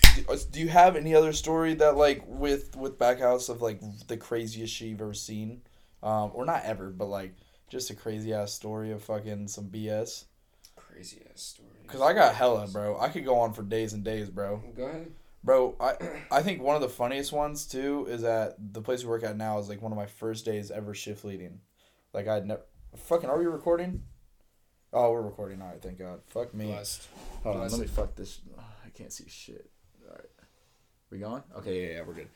[0.51, 4.75] Do you have any other story that like with with Backhouse of like the craziest
[4.75, 5.63] shit you've ever seen,
[6.03, 7.35] um, or not ever, but like
[7.71, 10.25] just a crazy ass story of fucking some BS?
[10.77, 11.69] Crazy ass story.
[11.93, 12.99] Cause I got hella, bro.
[12.99, 14.63] I could go on for days and days, bro.
[14.77, 15.13] Go ahead.
[15.45, 15.95] Bro, I
[16.31, 19.37] I think one of the funniest ones too is that the place we work at
[19.37, 21.61] now is like one of my first days ever shift leading.
[22.13, 22.63] Like I'd never.
[22.97, 24.03] Fucking, are we recording?
[24.93, 25.63] Oh, we're recording.
[25.63, 26.21] All right, thank God.
[26.29, 26.67] Fuck me.
[26.67, 27.09] Blessed.
[27.43, 28.41] Hold on, let me fuck this.
[28.59, 29.71] I can't see shit.
[30.07, 30.27] All right.
[31.11, 31.43] We going?
[31.57, 32.29] Okay, yeah, yeah, we're good.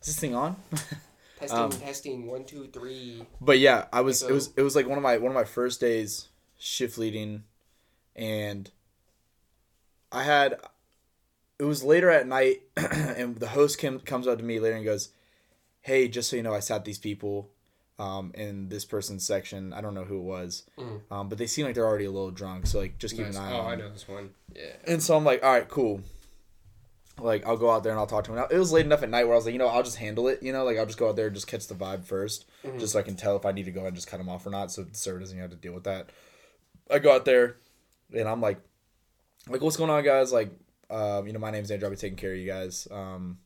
[0.00, 0.56] Is this thing on?
[1.40, 2.26] Testing, Um, testing.
[2.28, 3.26] One, two, three.
[3.40, 5.44] But yeah, I was it was it was like one of my one of my
[5.44, 7.42] first days shift leading
[8.14, 8.70] and
[10.14, 10.58] I had
[11.58, 14.84] it was later at night and the host came, comes up to me later and
[14.84, 15.10] goes,
[15.82, 17.50] "Hey, just so you know, I sat these people
[17.98, 19.72] um, in this person's section.
[19.72, 21.00] I don't know who it was, Mhm.
[21.10, 22.66] um, but they seem like they're already a little drunk.
[22.66, 23.36] So like, just keep Nice.
[23.36, 24.30] an eye on." Oh, on." I know this one.
[24.54, 24.72] Yeah.
[24.86, 26.00] And so I'm like, all right, cool.
[27.20, 28.44] Like I'll go out there and I'll talk to him.
[28.50, 30.26] It was late enough at night where I was like, you know, I'll just handle
[30.26, 30.42] it.
[30.42, 32.80] You know, like I'll just go out there and just catch the vibe 1st Mhm.
[32.80, 34.28] just so I can tell if I need to go ahead and just cut him
[34.28, 36.10] off or not, so the server doesn't have to deal with that.
[36.90, 37.56] I go out there,
[38.12, 38.58] and I'm like,
[39.48, 40.32] like what's going on, guys?
[40.32, 40.50] Like,
[40.90, 41.86] um, you know, my name's Andrew.
[41.86, 42.88] I'll be taking care of you guys.
[42.90, 43.38] Um,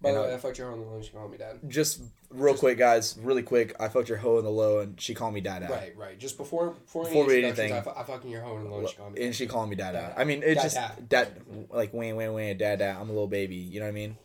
[0.00, 1.02] By the way, I- I fucked your home alone.
[1.02, 1.58] She called me dad.
[1.68, 3.74] just real quick, guys, really quick.
[3.78, 5.70] I fucked your hoe in the low, and she called me dad out.
[5.70, 6.18] Right, right.
[6.18, 7.72] Just before before, Before any anything.
[7.72, 8.86] I, fu- I fucking your home alone.
[8.86, 9.24] She called me.
[9.26, 10.14] and she called me dad out.
[10.16, 10.20] Dad.
[10.20, 11.08] I mean, it Dad, just dad.
[11.08, 12.96] dad like wham wham wham dad dad.
[12.96, 13.56] I'm a little baby.
[13.56, 14.16] You know what I mean?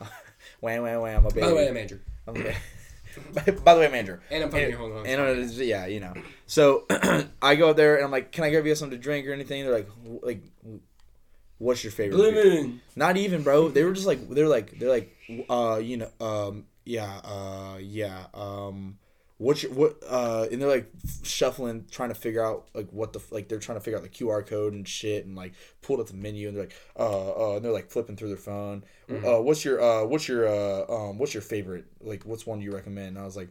[0.60, 1.18] wham wham wham.
[1.18, 1.40] I'm a baby.
[1.40, 1.98] By the way, I'm Andrew,
[2.28, 2.54] I'm a ba-
[3.32, 4.18] by, by the way, I'm Andrew.
[4.30, 5.06] and I'm fucking And, your home alone.
[5.06, 6.14] and yeah, you know.
[6.46, 6.84] So
[7.42, 9.32] I go out there and I'm like, "Can I give you something to drink or
[9.32, 9.88] anything?" They're like,
[10.22, 10.42] "Like,
[11.58, 12.80] what's your favorite?" Blue beer?" Moon.
[12.96, 13.68] Not even, bro.
[13.68, 15.16] They were just like, they're like, they're like,
[15.48, 18.98] uh, you know, um, yeah, uh, yeah, um,
[19.38, 19.96] what's your what?
[20.08, 20.90] Uh, and they're like
[21.22, 24.08] shuffling, trying to figure out like what the like they're trying to figure out the
[24.08, 27.56] QR code and shit, and like pulled up the menu, and they're like, uh, uh,
[27.56, 28.84] and they're like flipping through their phone.
[29.10, 31.86] Uh, what's your uh, what's your uh, um, what's your favorite?
[32.00, 33.08] Like, what's one you recommend?
[33.08, 33.48] And I was like,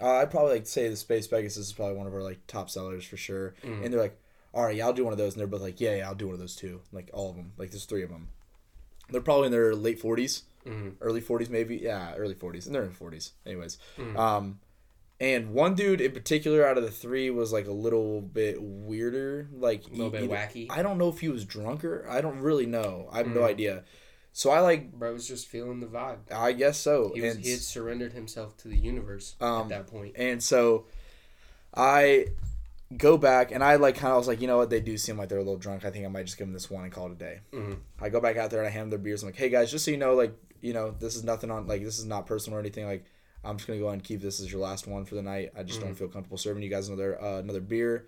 [0.00, 2.70] uh, I'd probably like say the Space Pegasus is probably one of our like top
[2.70, 3.54] sellers for sure.
[3.62, 4.18] And they're like,
[4.54, 5.34] all right, yeah, I'll do one of those.
[5.34, 6.80] And they're both like, yeah, yeah, I'll do one of those too.
[6.92, 7.52] Like all of them.
[7.58, 8.28] Like there's three of them.
[9.10, 10.94] They're probably in their late 40s, Mhm.
[11.00, 11.76] early 40s maybe.
[11.76, 13.30] Yeah, early 40s, and they're in 40s.
[13.46, 13.78] Anyways,
[14.16, 14.58] um,
[15.20, 19.48] and one dude in particular out of the three was like a little bit weirder,
[19.52, 20.66] like A little bit either- wacky.
[20.70, 22.06] I don't know if he was drunker.
[22.08, 23.08] I don't really know.
[23.12, 23.84] I have no idea.
[24.32, 26.18] So I like, Bro was just feeling the vibe.
[26.30, 27.10] I guess so.
[27.14, 30.14] He was and he had surrendered himself to the universe Um, at that point.
[30.16, 30.84] And so
[31.74, 32.26] I
[32.96, 34.96] go back and I like kind of I was like, you know what, they do
[34.96, 35.84] seem like they're a little drunk.
[35.84, 37.40] I think I might just give them this one and call it a day.
[37.52, 37.78] Mhm.
[38.00, 39.22] I go back out there and I hand them their beers.
[39.22, 41.66] I'm like, hey guys, just so you know, like, you know, this is nothing on
[41.66, 42.86] like this is not personal or anything.
[42.86, 43.04] Like,
[43.48, 45.52] I'm just gonna go ahead and keep this as your last one for the night.
[45.56, 48.06] I just don't feel comfortable serving you guys another uh, another beer.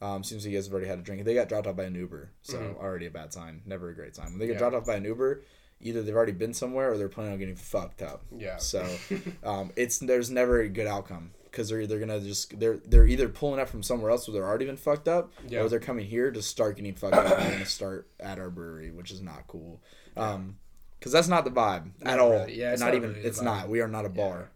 [0.00, 1.24] Um, seems like you guys have already had a drink.
[1.24, 3.62] They got dropped off by an Uber, so already a bad sign.
[3.66, 4.26] Never a great sign.
[4.30, 4.58] When they get Yeah.
[4.58, 5.42] dropped off by an Uber,
[5.80, 8.22] either they've already been somewhere or they're planning on getting fucked up.
[8.36, 8.56] Yeah.
[8.58, 8.84] So,
[9.44, 13.28] um, it's there's never a good outcome because they're either gonna just they're they're either
[13.28, 15.60] pulling up from somewhere else where they're already been fucked up, Yeah.
[15.62, 18.90] or they're coming here to start getting fucked up and gonna start at our brewery,
[18.90, 19.80] which is not cool.
[20.16, 20.58] Um,
[20.98, 22.30] because that's not the vibe at Not all.
[22.30, 22.56] really.
[22.56, 23.08] Yeah, it's not, not even.
[23.10, 23.44] really the it's vibe.
[23.44, 23.68] not.
[23.68, 24.50] We are not a bar.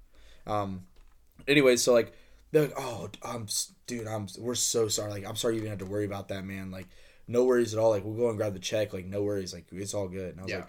[0.46, 0.86] Um.
[1.48, 2.12] Anyway, so like
[2.52, 3.46] they're like, oh, I'm
[3.86, 5.10] dude, I'm we're so sorry.
[5.10, 6.70] Like I'm sorry you even had to worry about that, man.
[6.70, 6.86] Like
[7.28, 7.90] no worries at all.
[7.90, 8.92] Like we'll go and grab the check.
[8.92, 9.52] Like no worries.
[9.52, 10.30] Like it's all good.
[10.32, 10.58] And I was Yeah.
[10.58, 10.68] like.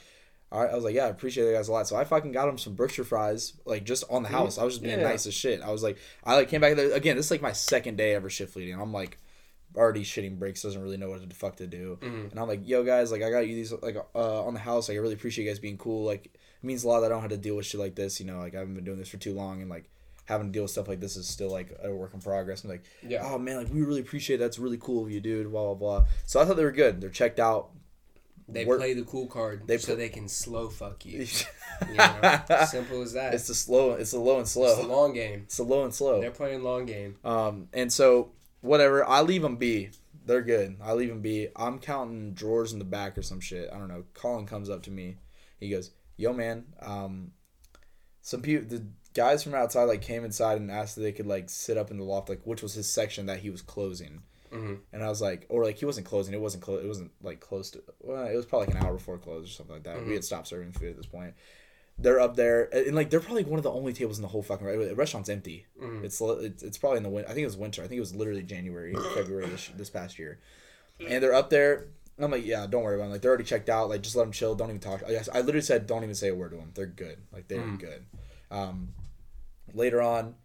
[0.50, 1.90] All right, I was like, yeah, I appreciate you guys a lot.
[1.90, 4.58] So I fucking got him some Berkshire fries, like just on the house.
[4.58, 5.04] I was just being Yeah.
[5.06, 5.62] nice as shit.
[5.62, 7.18] I was like, I like came back there again.
[7.18, 8.80] This is like my second day ever shift leading.
[8.80, 9.18] I'm like,
[9.76, 11.98] already shitting bricks, doesn't really know what the fuck to do.
[12.02, 12.30] Mm-hmm.
[12.32, 14.88] And I'm like, yo guys, like I got you these like uh, on the house.
[14.88, 16.06] Like I really appreciate you guys being cool.
[16.06, 18.20] Like it means a lot that I don't have to deal with shit like this.
[18.20, 19.90] You know, like I haven't been doing this for too long, and like
[20.26, 22.62] having to deal with stuff like this is still like a work in progress.
[22.64, 23.22] And like, Yeah.
[23.24, 24.44] oh man, like we really appreciate that.
[24.46, 25.52] That's really cool of you, dude.
[25.52, 26.06] Blah blah blah.
[26.26, 27.00] So I thought they were good.
[27.02, 27.70] They're checked out.
[28.50, 31.26] They Work- play the cool card They so pl- they can slow fuck you.
[31.90, 32.40] you know?
[32.66, 33.34] Simple as that.
[33.34, 33.92] It's the slow.
[33.92, 34.68] It's the low and slow.
[34.72, 35.42] It's the long game.
[35.48, 36.22] It's the low and slow.
[36.22, 37.18] They're playing long game.
[37.26, 38.32] Um, and so
[38.62, 39.90] whatever, I leave them be.
[40.26, 40.78] They're good.
[40.82, 41.50] I leave them be.
[41.58, 43.70] I'm counting drawers in the back or some shit.
[43.72, 44.06] I don't know.
[44.14, 45.18] Colin comes up to me.
[45.60, 46.66] He goes, "Yo, man.
[46.82, 47.32] Um,
[48.22, 51.50] some people, the guys from outside, like came inside and asked if they could like
[51.50, 54.80] sit up in the loft, like which was his section that he was closing." Mhm.
[54.94, 56.34] And I was like, or like he wasn't closing.
[56.34, 56.84] It wasn't close.
[56.84, 57.84] It wasn't like close to.
[58.02, 59.98] Well, it was probably like an hour before close or something like that.
[60.06, 61.34] We had stopped serving food at this point.
[62.00, 64.44] They're up there, and like they're probably one of the only tables in the whole
[64.44, 65.66] fucking the restaurant's empty.
[66.06, 67.28] It's, li- it's it's probably in the winter.
[67.30, 67.82] I think it was winter.
[67.84, 70.40] I think it was literally January, February this, this past year.
[71.06, 71.88] And they're up there.
[72.20, 73.12] I'm like, yeah, don't worry about them.
[73.12, 73.90] Like they're already checked out.
[73.90, 74.56] Like just let them chill.
[74.56, 75.04] Don't even talk.
[75.04, 76.72] I, literally said, don't even say a word to them.
[76.74, 77.20] They're good.
[77.32, 78.06] Like they're good.
[78.50, 78.90] Um,
[79.74, 80.36] later on,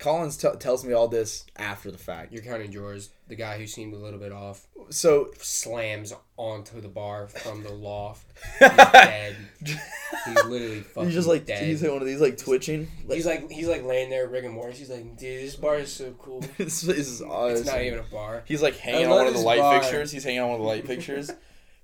[0.00, 2.32] Collins t- tells me all this after the fact.
[2.32, 3.10] You're counting drawers.
[3.28, 7.70] The guy who seemed a little bit off So slams onto the bar from the
[7.70, 8.26] loft.
[8.58, 9.36] He's dead.
[9.62, 11.64] He's literally fucking he's just like dead.
[11.64, 12.88] he's like one of these like twitching.
[13.06, 14.78] Like, He's like he's like laying there rigor mortis.
[14.78, 16.40] He's like, dude, this bar is so cool.
[16.58, 17.58] this, is awesome.
[17.58, 18.42] It's not even a bar.
[18.46, 19.80] He's like hanging on one of the light bar.
[19.80, 20.10] fixtures.
[20.10, 21.30] He's hanging on one of the light fixtures.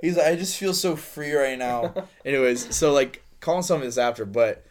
[0.01, 1.95] He's like, I just feel so free right now.
[2.25, 4.64] Anyways, so like Colin told me this after, but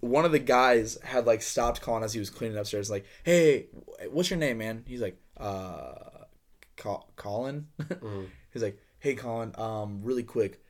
[0.00, 3.66] one of the guys had like stopped calling as he was cleaning upstairs, like, "Hey,
[4.10, 6.24] what's your name, man?" He's like, "Uh,
[6.76, 7.68] Col- Colin."
[8.52, 10.62] He's like, "Hey, Colin, um, really quick,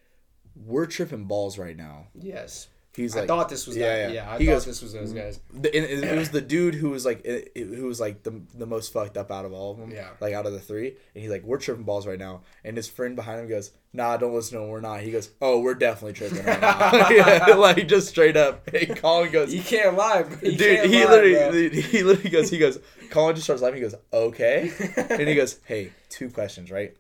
[0.54, 2.68] we're tripping balls right now." Yes.
[2.96, 4.12] He's like, I thought this was Yeah, that.
[4.12, 4.24] yeah.
[4.24, 5.38] Yeah, I He thought goes, this was those guys.
[5.52, 8.42] The, and it, was the dude who was like it, it- who was like the
[8.54, 9.92] the most fucked up out of all of them.
[9.92, 10.08] Yeah.
[10.20, 12.88] Like out of the three, and he's like, "We're tripping balls right now." And his
[12.88, 14.70] friend behind him goes, "Nah, don't listen to him.
[14.70, 18.66] We're not." He goes, "Oh, we're definitely tripping right now." yeah, like just straight up.
[18.74, 20.24] And Colin goes, You can't lie.
[20.42, 21.80] You "Dude, can't he lie, literally, bro.
[21.80, 22.80] he literally goes, he goes."
[23.10, 23.76] Colin just starts laughing.
[23.76, 26.96] He goes, "Okay," and he goes, "Hey, two questions, right?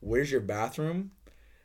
[0.00, 1.10] Where's your bathroom?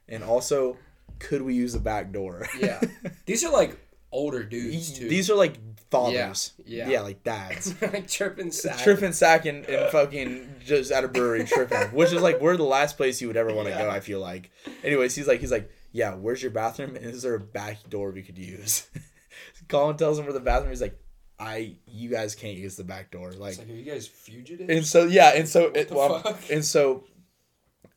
[0.10, 0.78] And also,
[1.20, 2.82] could we use the back door?" Yeah.
[3.26, 3.78] These are like
[4.12, 5.10] older dudes too.
[5.10, 5.58] These are like
[5.90, 6.54] fathers.
[6.66, 7.02] Yeah, yeah, yeah.
[7.02, 7.80] like dads.
[7.82, 8.78] like tripping sack.
[8.80, 12.64] tripping sack and, and fucking just at a brewery tripping, which is like we're the
[12.64, 13.90] last place you would ever want to go.
[13.90, 14.52] I feel like.
[14.84, 16.96] Anyways, he's like he's like, yeah, where's your bathroom?
[16.96, 18.88] And is there a back door we could use?
[19.68, 20.70] Colin tells him where the bathroom.
[20.70, 21.00] He's like,
[21.40, 23.32] I, you guys can't use the back door.
[23.32, 24.70] Like, like, are you guys fugitives?
[24.70, 27.04] and so yeah, and so it, well, and so,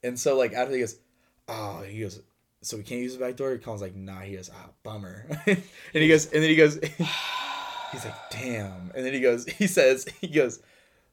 [0.02, 0.98] and so like after he goes,
[1.48, 2.20] oh, he goes.
[2.62, 3.56] So we can't use the back door.
[3.58, 4.20] Colin's like, nah.
[4.20, 5.26] He goes, ah, bummer.
[5.46, 5.58] and
[5.92, 6.78] he goes, and then he goes,
[7.92, 8.90] he's like, damn.
[8.94, 10.60] And then he goes, he says, he goes,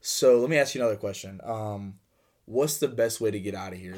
[0.01, 1.39] so let me ask you another question.
[1.43, 1.95] Um,
[2.45, 3.95] what's the best way to get out of here?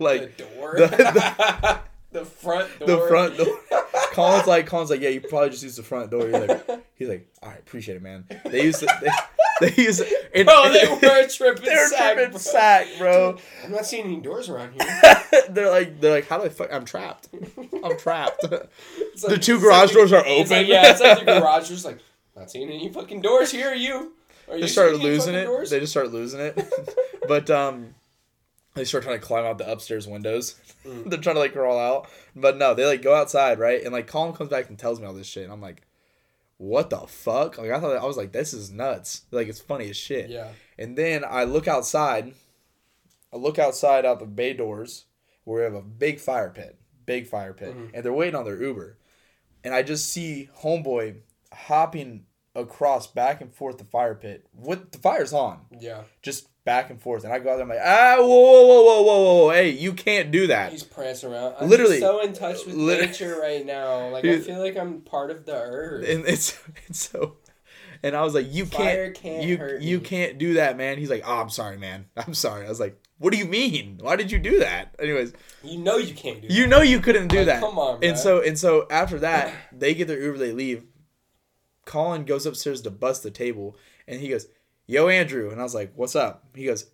[0.00, 0.74] like the door.
[0.76, 1.80] the-
[2.12, 2.86] The, front door.
[2.88, 3.58] the front door.
[4.12, 6.26] Colin's like, Colin's like, yeah, you probably just use the front door.
[6.26, 8.26] He's like, he's like, all right, appreciate it, man.
[8.44, 9.08] They use the, they,
[9.60, 10.00] they use
[10.34, 12.38] and, Bro, they were tripping they're sack, tripping bro.
[12.40, 13.36] sack, bro.
[13.64, 15.22] I'm not seeing any doors around here.
[15.50, 16.72] they're like, they're like, how do I fuck?
[16.72, 17.28] I'm trapped.
[17.84, 18.44] I'm trapped.
[18.96, 20.72] It's The two garage like- doors are It's like, open.
[20.72, 21.84] yeah, it's like the garage doors.
[21.84, 21.98] Like,
[22.34, 23.68] not seeing any fucking doors here.
[23.70, 24.12] Are you?
[24.48, 25.44] Are you they start seeing losing it.
[25.44, 25.70] Doors?
[25.70, 26.58] They just start losing it.
[27.28, 27.94] but um,
[28.74, 30.54] they start trying to climb out the upstairs windows.
[30.86, 31.10] Mm.
[31.10, 33.82] They're trying to like crawl out, but no, they like go outside, right?
[33.82, 35.82] And like Colin comes back and tells me all this shit, and I'm like,
[36.62, 37.58] what the fuck?
[37.58, 39.22] Like I thought I was like, this is nuts.
[39.32, 40.30] Like it's funny as shit.
[40.30, 40.48] yeah.
[40.78, 42.34] And then I look outside.
[43.32, 45.06] I look outside out the bay doors
[45.44, 47.94] where we have a big fire pit, big fire pit, Mm-hmm.
[47.94, 48.96] and they're waiting on their Uber.
[49.64, 51.16] And I just see homeboy
[51.52, 56.02] hopping across back and forth the fire pit with the fire's on, Yeah.
[56.22, 57.24] just back and forth.
[57.24, 59.70] And I go out there, I'm like, ah, whoa, whoa, whoa, whoa, whoa, whoa, hey,
[59.70, 60.70] you can't do that.
[60.70, 61.54] He's prancing around.
[61.58, 61.98] I'm Literally.
[61.98, 64.08] so in touch with nature right now.
[64.10, 66.08] Like I feel like I'm part of the earth.
[66.08, 67.36] And it's it's so.
[68.04, 70.04] And I was like, you can't, can't you you me.
[70.04, 70.98] can't do that, man.
[70.98, 72.06] He's like, oh, I'm sorry, man.
[72.16, 72.66] I'm sorry.
[72.66, 73.98] I was like, what do you mean?
[74.00, 74.96] Why did you do that?
[74.98, 75.32] Anyways,
[75.62, 76.68] you know you can't do you that.
[76.68, 77.60] know you couldn't do Like, that.
[77.60, 80.84] come on, And so and so after that, they get their Uber, they leave.
[81.84, 83.76] Colin goes upstairs to bust the table,
[84.06, 84.46] and he goes,
[84.86, 86.86] "Yo, Andrew," and I was like, "What's up?" He goes,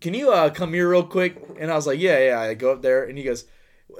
[0.00, 2.72] "Can you uh, come here real quick?" And I was like, "Yeah, yeah." I go
[2.72, 3.44] up there, and he goes,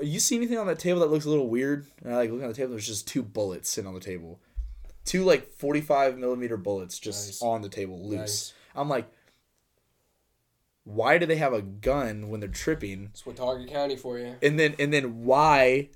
[0.03, 2.43] "You see anything on that table that looks a little weird?" And I like look
[2.43, 2.71] on the table.
[2.71, 4.41] There's just two bullets sitting on the table,
[5.05, 7.43] two like 45 millimeter bullets just Nice.
[7.43, 8.19] on the table, loose.
[8.19, 8.55] Nice.
[8.75, 9.09] I'm like,
[10.85, 13.11] why do they have a gun when they're tripping?
[13.13, 14.37] It's Watauga County for you.
[14.43, 15.91] And then and then why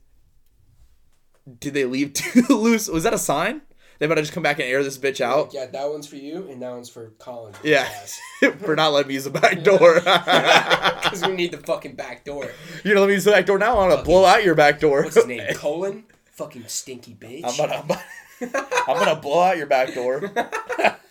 [1.59, 2.89] did they leave two loose?
[2.89, 3.63] Was that a sign?
[4.05, 5.55] They better just come back and air this bitch out.
[5.55, 7.55] Yeah, that one's for you, and that one's for Colin.
[7.63, 7.89] Yeah,
[8.59, 9.95] for not letting me use the back door.
[10.05, 12.51] Because we need the fucking back door.
[12.85, 13.79] You're gonna let me use the back door now.
[13.79, 15.05] I'm gonna blow out your back door.
[15.05, 15.55] What's his name?
[15.55, 16.05] Colin?
[16.33, 17.45] Fucking stinky bitch.
[17.47, 20.19] I'm gonna, I'm gonna, I'm gonna blow out your back door.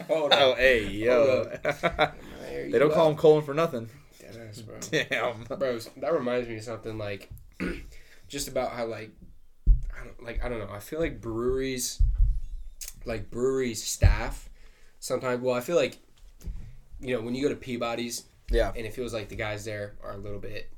[0.07, 0.57] Hold Oh, on.
[0.57, 1.45] hey, yo.
[2.51, 3.89] They don't call him Colin for nothing.
[4.21, 4.77] Deadass, bro.
[4.91, 5.57] Damn.
[5.57, 7.31] Bro, that reminds me of something like
[8.27, 9.09] just about how like
[9.99, 10.69] I don't like I don't know.
[10.71, 11.99] I feel like breweries
[13.05, 14.49] like breweries staff
[14.99, 15.97] sometimes well I feel like
[17.01, 18.71] you know when you go to Peabody's Yeah.
[18.75, 20.69] and it feels like the guys there are a little bit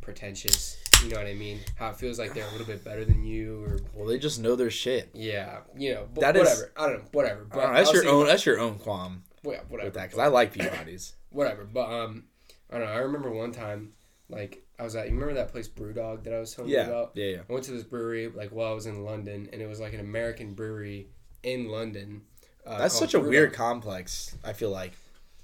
[0.00, 0.76] pretentious.
[1.02, 1.60] You know what I mean?
[1.76, 4.40] How it feels like they're a little bit better than you or Well, they just
[4.40, 5.10] know their shit.
[5.12, 6.72] yeah, you know, That is- whatever.
[6.76, 7.44] I don't know, whatever.
[7.44, 8.26] But know, that's your own.
[8.26, 9.86] That's your own qualm yeah, whatever.
[9.88, 11.14] with that because I like Peabody's.
[11.30, 11.64] whatever.
[11.64, 12.24] But um,
[12.70, 12.92] I don't know.
[12.92, 13.92] I remember one time,
[14.28, 15.06] like I was at.
[15.06, 17.12] You remember that place BrewDog that I was telling you about?
[17.14, 17.40] yeah, yeah.
[17.48, 19.92] I went to this brewery like while I was in London, and it was like
[19.94, 21.08] an American brewery
[21.44, 22.22] in London.
[22.66, 23.28] Uh, That's such a BrewDog.
[23.28, 24.36] weird complex.
[24.44, 24.92] I feel like.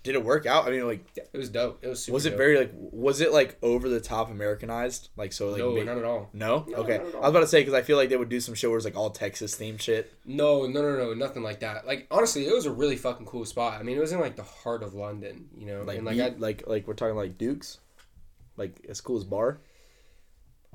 [0.02, 0.66] Did it work out?
[0.66, 1.84] I mean, like, Yeah, it was dope.
[1.84, 2.14] It was super.
[2.14, 2.38] was it dope.
[2.38, 5.10] very like, was it like over the top Americanized?
[5.14, 6.30] Like, so like, No, ma- not at all.
[6.32, 6.96] no, No, okay.
[6.96, 7.20] not at all.
[7.22, 8.78] I was about to say because I feel like they would do some show where
[8.78, 10.14] it's like all Texas themed shit.
[10.24, 11.86] No, no, no, no, nothing like that.
[11.86, 13.78] Like honestly, it was a really fucking cool spot.
[13.78, 15.82] I mean, it was in like the heart of London, you know.
[15.82, 17.78] Like, and like, meat- I, like, like we're talking like Duke's,
[18.56, 19.60] like as cool as bar.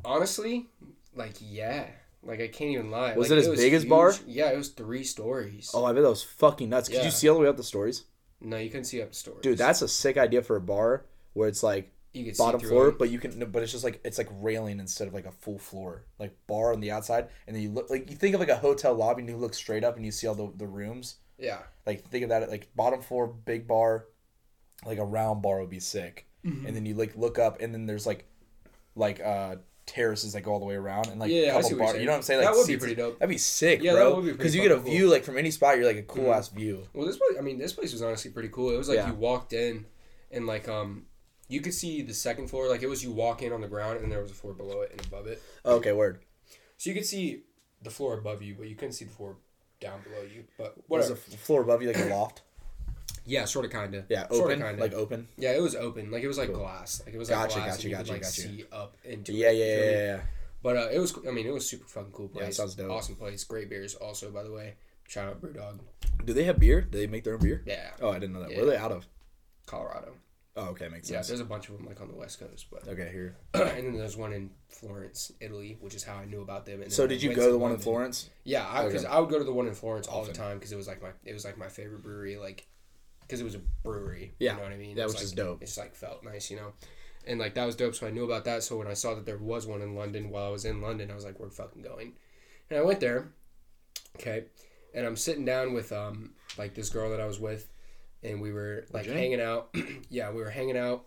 [0.03, 0.67] honestly,
[1.15, 1.87] like yeah,
[2.25, 3.15] like I can't even lie.
[3.15, 4.13] Was Like, it as big as bar?
[4.27, 5.71] Yeah, it was three stories.
[5.73, 6.89] Oh, I bet that was fucking nuts.
[6.89, 7.05] Could Yeah.
[7.05, 8.03] you see all the way up the stories?
[8.41, 9.41] No, you couldn't see up the stories.
[9.41, 12.67] Dude, that's a sick idea for a bar where it's like you could bottom see
[12.67, 12.95] floor, them.
[12.97, 15.31] but you can, no, but it's just like it's like railing instead of like a
[15.31, 18.39] full floor, like bar on the outside, and then you look like you think of
[18.39, 20.67] like a hotel lobby and you look straight up and you see all the, the
[20.67, 21.15] rooms.
[21.37, 21.59] Yeah.
[21.85, 24.05] Like think of that like bottom floor, big bar,
[24.85, 26.65] like a round bar would be sick, Mm-hmm.
[26.67, 28.25] and then you like look up and then there's like
[28.95, 29.55] like uh
[29.85, 31.73] terraces that go all the way around and like Yeah, a yeah, I couple see
[31.75, 31.87] what you're bar.
[31.93, 32.01] saying.
[32.01, 32.39] You know what I'm saying?
[32.41, 33.19] Like, That would be pretty dope.
[33.19, 34.21] That'd be sick, Yeah, bro.
[34.21, 35.11] Because you get a fucking view cool.
[35.11, 35.77] like from any spot.
[35.77, 36.35] You're like a cool Mhm.
[36.37, 36.87] ass view.
[36.93, 38.71] Well, this place, I mean, this place was honestly pretty cool.
[38.71, 39.09] It was like Yeah.
[39.09, 39.85] you walked in,
[40.31, 41.05] and like um,
[41.47, 42.67] you could see the second floor.
[42.67, 44.81] Like it was you walk in on the ground, and there was a floor below
[44.81, 45.41] it and above it.
[45.65, 46.19] Okay, word.
[46.77, 47.43] So you could see
[47.81, 49.37] the floor above you, but you couldn't see the floor
[49.79, 50.45] down below you.
[50.57, 52.41] But Was the floor above you like a loft?
[53.25, 54.05] Yeah, sort of, kind of.
[54.09, 54.79] Yeah, open, of, kind of.
[54.79, 55.27] like open.
[55.37, 56.11] yeah, it was open.
[56.11, 57.01] Like it was like glass.
[57.05, 57.67] Like it was like Gotcha, glass.
[57.67, 58.41] gotcha, and you gotcha, could, like, gotcha.
[58.41, 59.55] See up into Yeah, it.
[59.57, 60.19] yeah, yeah, yeah, yeah.
[60.63, 61.13] But uh, it was.
[61.27, 62.43] I mean, it was super fucking cool place.
[62.45, 62.89] Yeah, sounds dope.
[62.91, 63.43] Awesome place.
[63.43, 63.95] Great beers.
[63.95, 64.75] Also, by the way,
[65.07, 65.79] shout out BrewDog.
[66.25, 66.81] Do they have beer?
[66.81, 67.61] Do they make their own beer?
[67.67, 68.51] Yeah, Oh, I didn't know that.
[68.51, 68.57] Yeah.
[68.57, 69.05] Where are they out of?
[69.65, 70.13] Colorado.
[70.57, 71.27] Oh, okay, makes sense.
[71.27, 73.35] Yeah, there's a bunch of them like on the west coast, but okay, here.
[73.53, 76.81] and then there's one in Florence, Italy, which is how I knew about them.
[76.81, 78.29] And So did you go to the one in Florence?
[78.45, 79.13] Yeah, because Okay.
[79.13, 80.33] I would go to the one in Florence all Often.
[80.33, 82.65] the time because it was like my it was like my favorite brewery, like
[83.27, 84.33] because it was a brewery.
[84.39, 84.51] Yeah.
[84.51, 84.97] you know what I mean.
[84.97, 85.61] It was, like- dope.
[85.61, 86.73] It just like felt nice, you know.
[87.27, 88.61] And like that was dope, so I knew about that.
[88.63, 91.09] So when I saw that there was one in London while I was in London,
[91.09, 92.13] I was like, "We're fucking going."
[92.69, 93.29] And I went there,
[94.17, 94.45] okay,
[94.93, 97.67] and I'm sitting down with um like this girl that I was with,
[98.21, 99.17] and we were like Jen?
[99.17, 99.75] hanging out.
[100.09, 101.05] yeah, we were hanging out,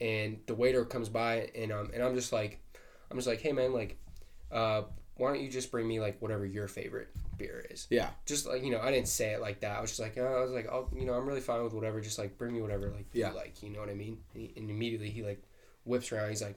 [0.00, 2.58] and the waiter comes by, and um and I'm just like,
[3.10, 3.98] I'm just like, hey man, like,
[4.50, 4.82] uh,
[5.20, 7.86] why don't you just bring me like whatever your favorite beer is?
[7.90, 8.10] Yeah.
[8.26, 9.76] Just like you know, I didn't say it like that.
[9.76, 11.74] I was just like, oh, I was like, oh, you know, I'm really fine with
[11.74, 12.00] whatever.
[12.00, 13.30] Just like bring me whatever like Yeah.
[13.30, 13.62] you like.
[13.62, 14.18] You know what I mean?
[14.34, 15.42] And, he, and immediately he like
[15.84, 16.30] whips around.
[16.30, 16.56] He's like,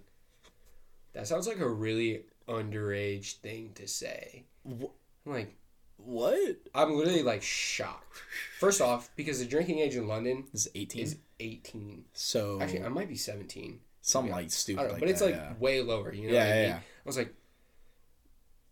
[1.14, 4.45] that sounds like a really underage thing to say.
[4.65, 4.85] Wh-
[5.26, 5.56] I'm like,
[5.98, 6.57] What?
[6.73, 8.22] I'm literally like shocked.
[8.60, 11.03] First off, because the drinking age in London is 18.
[11.03, 12.06] is 18.
[12.14, 13.80] so Actually, I might be 17.
[14.02, 14.31] some yeah.
[14.35, 15.53] like I stupid know, like but it's like yeah.
[15.60, 16.14] way lower.
[16.14, 16.69] You know Yeah, what I yeah, mean?
[16.72, 16.77] yeah.
[16.77, 17.34] I was like,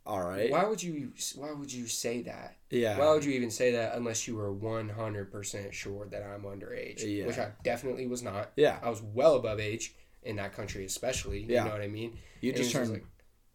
[0.06, 0.49] All right.
[0.49, 1.11] why would you?
[1.36, 2.56] Why would you say that?
[2.69, 2.98] Yeah.
[2.98, 7.03] Why would you even say that unless you were 100% sure that I'm underage?
[7.06, 7.28] Yeah.
[7.28, 8.52] Which I definitely was not.
[8.56, 8.80] yeah.
[8.82, 11.44] I was well above age in that country, especially.
[11.44, 11.64] Yeah.
[11.64, 12.18] You know what I mean?
[12.41, 13.06] You And just turned like,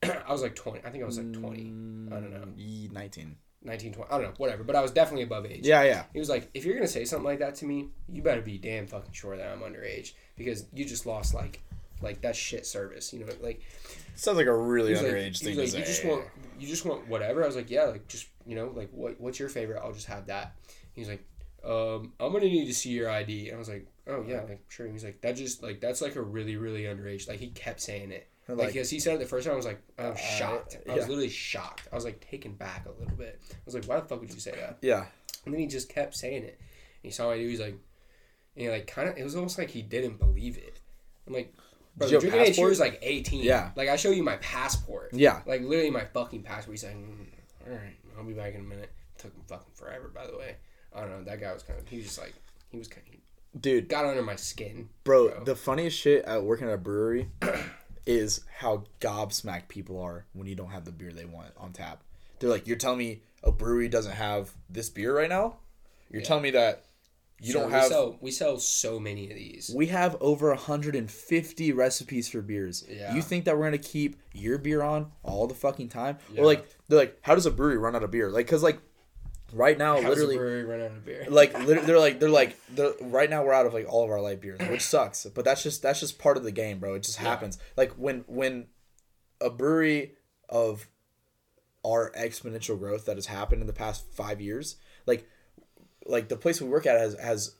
[0.28, 0.80] I was like 20.
[0.84, 1.48] I think I was like 20.
[1.48, 2.46] I don't know.
[2.56, 3.36] mm, 19.
[3.62, 4.62] 19, 20, I don't know, whatever.
[4.62, 5.66] But I was definitely above age.
[5.66, 6.04] Yeah, yeah.
[6.12, 8.58] He was like, if you're gonna say something like that to me, you better be
[8.58, 11.62] damn fucking sure that I'm underage because you just lost like,
[12.02, 13.12] like that shit service.
[13.12, 13.62] You know, like
[14.14, 15.78] Sounds like a really like, underage he thing to like, say.
[15.78, 16.24] you just want,
[16.58, 17.42] you just want whatever.
[17.42, 19.80] I was like, yeah, like just you know, like what, what's your favorite?
[19.82, 20.56] I'll just have that.
[20.94, 21.24] He's like,
[21.64, 23.48] um, I'm gonna need to see your ID.
[23.48, 24.86] And I was like, oh yeah, like sure.
[24.86, 27.28] And he's like, that just like that's like a really really underage.
[27.28, 28.28] Like he kept saying it.
[28.48, 30.78] Like, Like- because he said it the first time, I was like, I was shocked.
[30.88, 31.08] I was yeah.
[31.08, 31.88] literally shocked.
[31.92, 33.40] I was like taken back a little bit.
[33.50, 34.78] I was like, why the fuck would you say that?
[34.82, 35.06] yeah.
[35.44, 36.58] And then he just kept saying it.
[36.58, 37.48] And he saw what I do.
[37.48, 37.76] He's like,
[38.56, 39.16] and he like kind of.
[39.16, 40.80] It was almost like he didn't believe it.
[41.26, 41.52] I'm like,
[41.96, 42.70] bro, Did you the have drinking age here passport?
[42.70, 43.42] was like 18.
[43.44, 43.70] Yeah.
[43.76, 45.10] Like I show you my passport.
[45.12, 45.40] Yeah.
[45.46, 46.74] Like literally my fucking passport.
[46.74, 47.26] He's like, mm,
[47.66, 48.90] all right, I'll be back in a minute.
[49.18, 50.56] took him fucking forever, by the way.
[50.94, 51.24] I don't know.
[51.24, 51.88] That guy was kind of.
[51.88, 52.34] He was just like,
[52.70, 53.12] he was kind of
[53.62, 54.90] Dude, got under my skin.
[55.04, 55.44] bro, Bro.
[55.44, 57.30] the funniest shit at working at a brewery
[58.06, 62.02] is how gobsmacked people are when you don't have the beer they want on tap.
[62.38, 65.56] They're like, you're telling me a brewery doesn't have this beer right now?
[66.10, 66.84] You're telling me that
[67.40, 67.86] you don't we have.
[67.88, 69.70] Sell, we sell so many of these.
[69.74, 72.84] We have over 150 recipes for beers.
[72.88, 73.14] Yeah.
[73.14, 76.18] You think that we're gonna keep your beer on all the fucking time?
[76.32, 76.40] Yeah.
[76.40, 78.30] Or like they're like, how does a brewery run out of beer?
[78.30, 78.80] Like, cause like
[79.52, 81.26] right now, the literally, brewery run out of beer?
[81.30, 84.10] like lit- they're like they're like they're, right now we're out of like all of
[84.10, 85.26] our light beers, which sucks.
[85.26, 86.94] But that's just that's just part of the game, bro.
[86.94, 87.58] It just happens.
[87.76, 88.66] Like when when
[89.40, 90.12] a brewery
[90.48, 90.88] of
[91.84, 94.76] our exponential growth that has happened in the past five years,
[95.06, 95.28] like
[96.08, 97.54] like the place we work at has has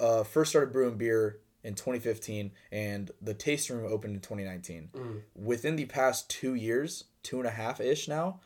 [0.00, 5.22] uh, first started brewing beer in 2015 and the tasting room opened in 2019 Mm.
[5.34, 8.40] within the past two years two and a half ish now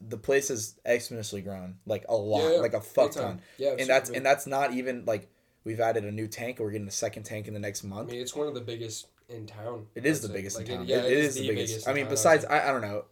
[0.00, 2.58] the place has exponentially grown like a lot Yeah, yeah.
[2.60, 3.40] like a fuck ton.
[3.58, 5.28] Yeah, and that's and that's not even like
[5.64, 8.10] we've added a new tank we're getting a second tank in the next I month
[8.10, 9.86] mean, it's one of the biggest in town.
[9.94, 10.86] it is the biggest Like, in town.
[10.86, 13.04] yeah, it, it is, the biggest, i mean besides I, I don't know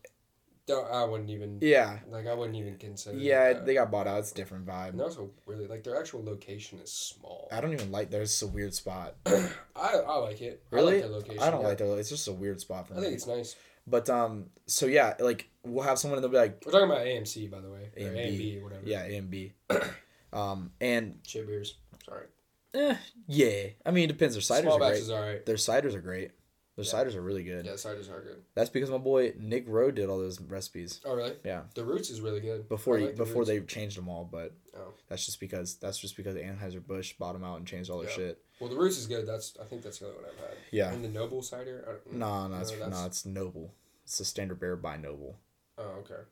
[0.67, 1.59] Don't- I wouldn't even.
[1.61, 3.19] yeah Like I wouldn't even consider.
[3.19, 3.67] yeah that.
[3.67, 6.79] they got bought out it's a different vibe And also really like their actual location
[6.81, 7.49] is small.
[7.53, 9.41] i don't even like there's a weird spot I,
[9.77, 10.63] I like it.
[10.71, 11.43] really I like location.
[11.43, 11.69] I don't yeah.
[11.69, 13.57] like that it's just a weird spot for I me think it's nice.
[13.87, 17.05] But um, so yeah, like we'll have someone and they'll be like, We're talking about
[17.05, 18.53] AMC by the way, A or and A and B.
[18.55, 18.83] B or whatever.
[18.87, 19.53] yeah, A and B.
[20.33, 21.77] um, and Chip beers.
[22.07, 22.27] Sorry.
[22.73, 22.97] eh,
[23.27, 24.35] yeah, I mean, it depends.
[24.37, 24.91] Their ciders Small are great.
[24.93, 25.45] batches, all right.
[25.45, 26.31] Their ciders are great.
[26.77, 26.91] Their Yeah.
[26.93, 27.65] ciders are really good.
[27.67, 28.43] Yeah, ciders are good.
[28.55, 31.01] That's because my boy Nick Rowe did all those recipes.
[31.05, 31.37] Oh really?
[31.45, 32.69] Yeah, The roots is really good.
[32.69, 34.93] before like the before they changed them all, but Oh.
[35.09, 38.09] that's just because that's just because Anheuser Busch bought them out and changed all their
[38.11, 38.17] Yeah.
[38.17, 38.45] shit.
[38.61, 39.25] Well, the roots is good.
[39.25, 40.57] That's I think that's the only one I've had.
[40.73, 40.93] Yeah.
[40.93, 42.01] And the noble cider.
[42.07, 43.73] Don't, No, no, it's, No, no, it's Noble.
[44.05, 45.37] It's the standard bearer by Noble.
[45.79, 46.23] Oh okay.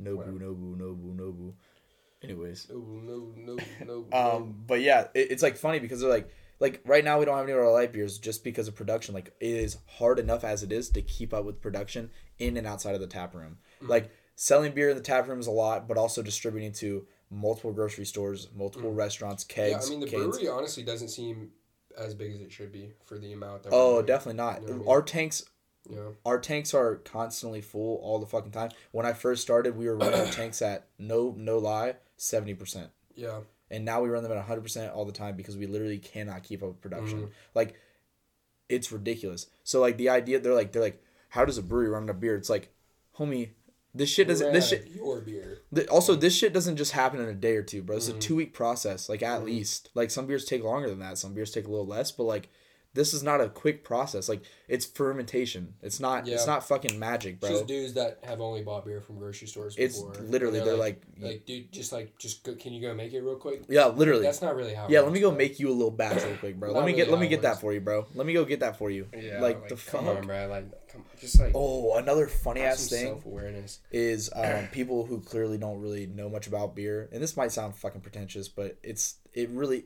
[0.00, 0.38] Nobu, Whatever.
[0.38, 1.52] Nobu, Nobu, Nobu.
[2.22, 2.68] Anyways.
[2.70, 4.06] Noble, no, no, no.
[4.16, 6.28] Um, but yeah, it, it's like funny because they're like,
[6.62, 9.14] like right now we don't have any of our light beers just because of production.
[9.14, 12.66] Like it is hard enough as it is to keep up with production in and
[12.68, 13.58] outside of the tap room.
[13.82, 13.88] Mm.
[13.88, 17.72] Like selling beer in the tap room is a lot, but also distributing to multiple
[17.72, 19.70] grocery stores, multiple restaurants, Mm.
[19.70, 21.50] yeah, I mean the brewery honestly doesn't seem
[21.98, 23.70] as big as it should be for the amount that.
[23.72, 24.62] Oh, definitely not.
[24.62, 24.88] You know I mean?
[24.88, 25.44] Our tanks,
[25.90, 26.10] Yeah.
[26.24, 28.70] our tanks are constantly full all the fucking time.
[28.92, 32.90] When I first started, we were running our tanks at no no lie seventy percent.
[33.16, 33.40] Yeah.
[33.72, 36.62] And now we run them at 100% all the time because we literally cannot keep
[36.62, 37.18] up production.
[37.22, 37.30] Mm-hmm.
[37.54, 37.74] like
[38.68, 39.46] it's ridiculous.
[39.64, 42.36] So like the idea they're like they're like how does a brewery run a beer?
[42.36, 42.72] It's like
[43.18, 43.50] homie
[43.94, 45.58] this shit doesn't Ran this shit Your beer.
[45.74, 47.96] th- also this shit doesn't just happen in a day or two bro.
[47.96, 48.18] It's Mm-hmm.
[48.18, 49.90] a two week process like at least.
[49.94, 51.18] Like some beers take longer than that.
[51.18, 52.48] Some beers take a little less but like
[52.94, 57.34] this is not a quick process like it's fermentation it's not it's not fucking magic
[57.34, 59.74] It's bro just dudes that have only bought beer from grocery stores.
[59.78, 63.12] It's before, literally- they're like- like, dude, just like, just go, can you go make
[63.12, 63.62] it real quick?
[63.68, 64.88] yeah literally That's not really how.
[64.88, 65.38] yeah let me go bro.
[65.38, 67.42] make you a little batch real quick bro let me really get let me get
[67.42, 70.00] that for you bro let me go get that for you Yeah, like, the fuck
[70.00, 70.48] come on, bro.
[70.48, 73.80] Like, come, just like Oh, another funny ass thing self awareness.
[73.90, 77.74] is um, people who clearly don't really know much about beer, and this might sound
[77.76, 79.84] fucking pretentious, but it's it really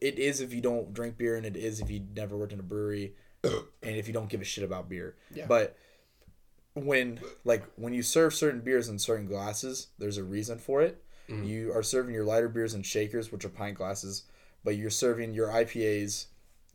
[0.00, 2.60] it is if you don't drink beer, and it is if you never worked in
[2.60, 3.14] a brewery,
[3.44, 5.16] and if you don't give a shit about beer.
[5.34, 5.46] Yeah.
[5.46, 5.76] But
[6.74, 11.02] when like when you serve certain beers in certain glasses, there's a reason for it.
[11.28, 11.46] Mm.
[11.46, 14.24] You are serving your lighter beers in shakers, which are pint glasses,
[14.62, 16.26] but you're serving your IPAs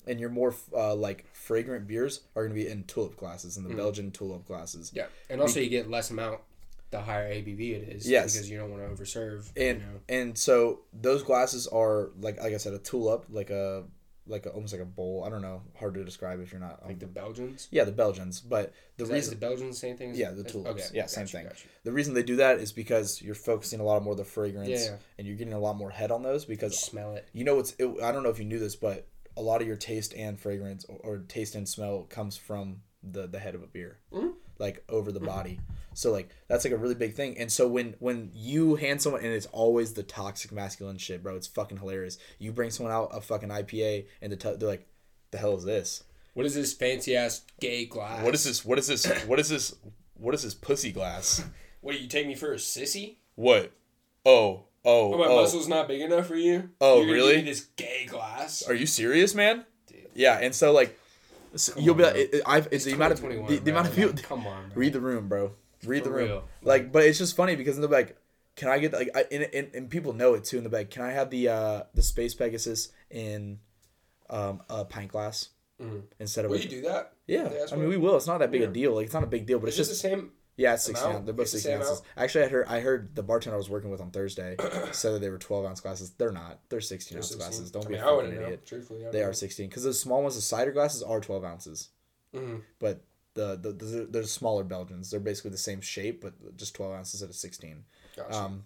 [0.07, 3.63] and your more uh, like fragrant beers are going to be in tulip glasses, in
[3.63, 4.91] the Belgian tulip glasses.
[4.93, 6.41] Yeah, and also you get less amount
[6.91, 8.09] the higher ABV it is.
[8.09, 8.33] Yes.
[8.33, 9.47] because you don't want to overserve.
[9.57, 9.99] and you know.
[10.09, 13.85] and so those glasses are like like I said a tulip like a
[14.27, 16.85] like a, almost like a bowl I don't know hard to describe if you're not
[16.85, 17.67] like the Belgians.
[17.71, 20.11] yeah the Belgians but the Is, that, reason the Belgians same thing?
[20.11, 20.69] As, Yeah, the tulips.
[20.87, 21.47] Okay, Yeah, same you, thing.
[21.83, 24.69] the reason they do that is because you're focusing a lot more of the fragrance
[24.85, 27.27] Yeah, and you're getting a lot more head on those You because smell it.
[27.33, 29.67] you know it's it, I don't know if you knew this but a lot of
[29.67, 33.63] your taste and fragrance or, or taste and smell comes from the the head of
[33.63, 34.33] a beer Mhm.
[34.61, 35.27] Like over the mm-hmm.
[35.27, 35.59] body.
[35.93, 37.37] So like that's like a really big thing.
[37.37, 41.35] And so when when you hand someone and it's always the toxic masculine shit, bro.
[41.35, 42.17] It's fucking hilarious.
[42.39, 44.87] You bring someone out a fucking IPA and the t- they're like,
[45.31, 46.03] the hell is this?
[46.33, 48.23] What is this fancy ass gay glass?
[48.23, 48.63] What is this?
[48.63, 49.05] What is this?
[49.25, 49.75] What is this?
[50.13, 51.43] What is this pussy glass?
[51.81, 53.15] What do you take me for a sissy?
[53.33, 53.71] What?
[54.23, 55.41] Oh, oh, Oh, my oh.
[55.41, 56.69] muscle's not big enough for you.
[56.79, 57.35] Oh, You're really?
[57.37, 58.61] Give me this gay glass.
[58.67, 59.65] Are you serious, man?
[60.13, 60.99] Yeah, and so like,
[61.55, 64.13] so you'll be like, I've, it's the amount of 2021, the, the amount of people.
[64.23, 64.75] Come on, bro.
[64.75, 65.51] Read the room, bro.
[65.85, 66.27] Read For the room.
[66.29, 66.43] real.
[66.61, 68.17] Like, but it's just funny because they're like,
[68.55, 70.89] can I get like, I, and, and and people know it too in the bag.
[70.89, 73.59] Can I have the uh the space Pegasus in
[74.29, 75.49] um a pint glass
[75.81, 76.03] Mhm.
[76.19, 77.13] instead of Will a, you do that?
[77.25, 77.49] yeah?
[77.71, 78.15] I mean, we will.
[78.17, 78.93] It's not that big a deal.
[78.93, 80.31] Like, it's not a big deal, but it's just the same?
[80.57, 81.11] Yeah, it's sixteen.
[81.11, 81.25] ounce.
[81.25, 82.01] They're both sixteen ounces.
[82.17, 84.55] Actually, I heard I heard the bartender I was working with on Thursday
[84.91, 86.11] said that they were twelve ounce glasses.
[86.11, 86.59] They're not.
[86.69, 87.39] They're sixteen ounce 16?
[87.47, 87.71] glasses.
[87.71, 88.41] Don't I be mean, a fucking know.
[88.43, 88.65] idiot.
[88.65, 91.89] Truthfully, They are wouldn't sixteen because the small ones, the cider glasses, are twelve ounces.
[92.33, 92.39] know.
[92.41, 92.61] Mhm.
[92.79, 93.01] but
[93.33, 95.09] the the, the they're smaller Belgians.
[95.09, 97.85] They're basically the same shape, but just twelve ounces instead of sixteen.
[98.15, 98.35] Gotcha.
[98.35, 98.65] Um,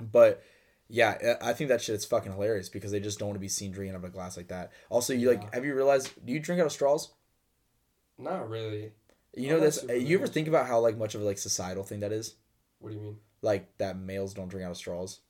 [0.00, 0.42] but
[0.88, 3.40] yeah, I I think that shit is fucking hilarious because they just don't want to
[3.40, 4.72] be seen drinking out of a glass like that.
[4.90, 5.38] Also, you Yeah.
[5.38, 6.10] like, have you realized?
[6.26, 7.12] Do you drink out of straws?
[8.18, 8.92] not really.
[9.34, 9.84] You know not this.
[9.88, 12.34] You ever think about how like much of a like societal thing that is?
[12.80, 13.16] What do you mean?
[13.40, 15.20] Like that males don't drink out of straws.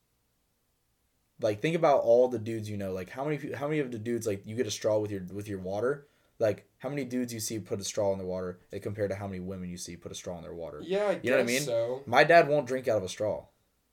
[1.40, 2.92] Like think about all the dudes you know.
[2.92, 5.22] Like how many how many of the dudes like you get a straw with your
[5.32, 6.06] with your water?
[6.38, 9.16] Like how many dudes you see put a straw in their water uh, compared to
[9.16, 10.80] how many women you see put a straw in their water?
[10.84, 11.62] Yeah, I You know what I mean?
[11.62, 12.02] so.
[12.06, 13.46] My dad won't drink out of a straw.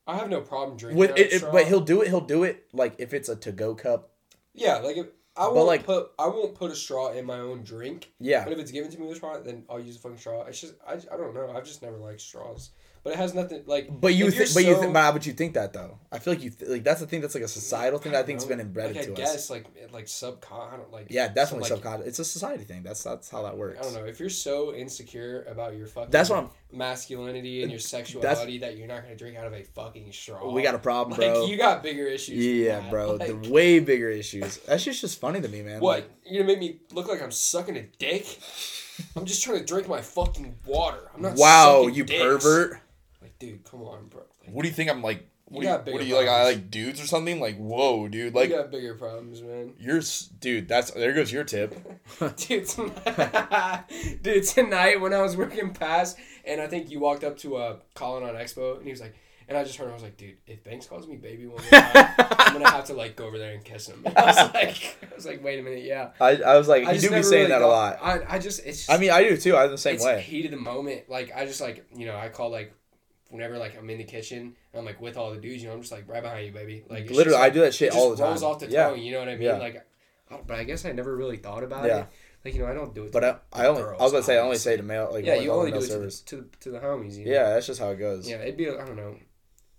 [0.06, 0.98] I have no problem drinking.
[0.98, 1.52] With out it, of it- straw.
[1.52, 2.08] but he'll do it.
[2.08, 4.10] He'll do it like if it's a to go cup.
[4.54, 5.06] Yeah, like if
[5.40, 8.12] I won't like- put I won't put a straw in my own drink.
[8.20, 10.18] Yeah, But if it's given to me with a straw, then I'll use a fucking
[10.18, 10.44] straw.
[10.44, 11.50] It's just I, I don't know.
[11.56, 12.70] I've just never liked straws.
[13.02, 13.88] But it has nothing like.
[13.88, 15.98] but you think, but you, th- but, but you think that though.
[16.12, 18.18] I feel like you th- like that's the thing that's like a societal thing that
[18.18, 19.32] I think's been embedded like, to I us.
[19.32, 20.92] guess like like subcon.
[20.92, 21.06] Like.
[21.08, 22.06] Yeah, definitely some, like, subconscious.
[22.08, 22.82] It's a society thing.
[22.82, 23.78] That's that's how that works.
[23.80, 26.10] I don't know if you're so insecure about your fucking.
[26.10, 26.50] That's what I'm.
[26.72, 30.52] masculinity and your sexuality that you're not gonna drink out of a fucking straw.
[30.52, 31.46] We got a problem, like bro.
[31.46, 32.44] you got bigger issues.
[32.44, 33.14] yeah, bro.
[33.14, 34.58] Like, the way bigger issues.
[34.58, 35.80] That's just just funny to me, man.
[35.80, 36.00] what?
[36.00, 38.38] Like, You're gonna make me look like I'm sucking a dick?
[39.16, 41.10] I'm just trying to drink my fucking water.
[41.14, 41.36] I'm not.
[41.36, 42.22] wow, you dicks.
[42.22, 42.80] pervert.
[43.20, 44.22] Like, dude, come on, bro.
[44.44, 45.28] Like, What do you think I'm like?
[45.46, 46.28] What, You do, you, what do you like?
[46.28, 47.40] I like dudes or something?
[47.40, 48.34] Like, whoa, dude.
[48.34, 49.72] Like, you got bigger problems, man.
[49.80, 50.00] you're,
[50.38, 50.68] dude.
[50.68, 51.74] That's there goes your tip.
[52.36, 53.82] Dude, tonight,
[54.22, 57.76] dude, tonight when I was working past, and I think you walked up to uh,
[57.94, 59.16] Colin on Expo, and he was like,
[59.48, 61.60] and I just heard him, I was like, dude, if Banks calls me baby one
[61.60, 64.06] more time, I'm gonna have to like go over there and kiss him.
[64.16, 66.10] I was like, I was like, wait a minute, yeah.
[66.20, 67.98] I, I was like, I you do be saying really that a lot.
[68.00, 68.86] I, I just, it's.
[68.86, 69.56] Just, I mean, I do too.
[69.56, 70.20] I'm the same it's way.
[70.20, 71.08] heat of the moment.
[71.08, 72.72] Like I just like you know I call like
[73.30, 75.74] whenever like I'm in the kitchen and I'm like with all the dudes, you know
[75.74, 76.84] I'm just like right behind you, baby.
[76.88, 78.28] Like it's Literally, just, I do that shit it all the time.
[78.28, 79.00] rolls off the yeah, tongue.
[79.00, 79.42] You know what I mean?
[79.42, 79.56] Yeah.
[79.56, 79.86] Like,
[80.30, 81.98] I but I guess I never really thought about Yeah.
[82.00, 82.06] it.
[82.44, 83.12] Like you know I don't do it.
[83.12, 85.10] but to I, I only, girls, I was gonna say, I only say to male,
[85.12, 87.16] like, yeah, you only do it to the, to the to the homies.
[87.18, 87.32] You know?
[87.32, 88.28] Yeah, that's just how it goes.
[88.28, 89.16] Yeah, it'd be I don't know,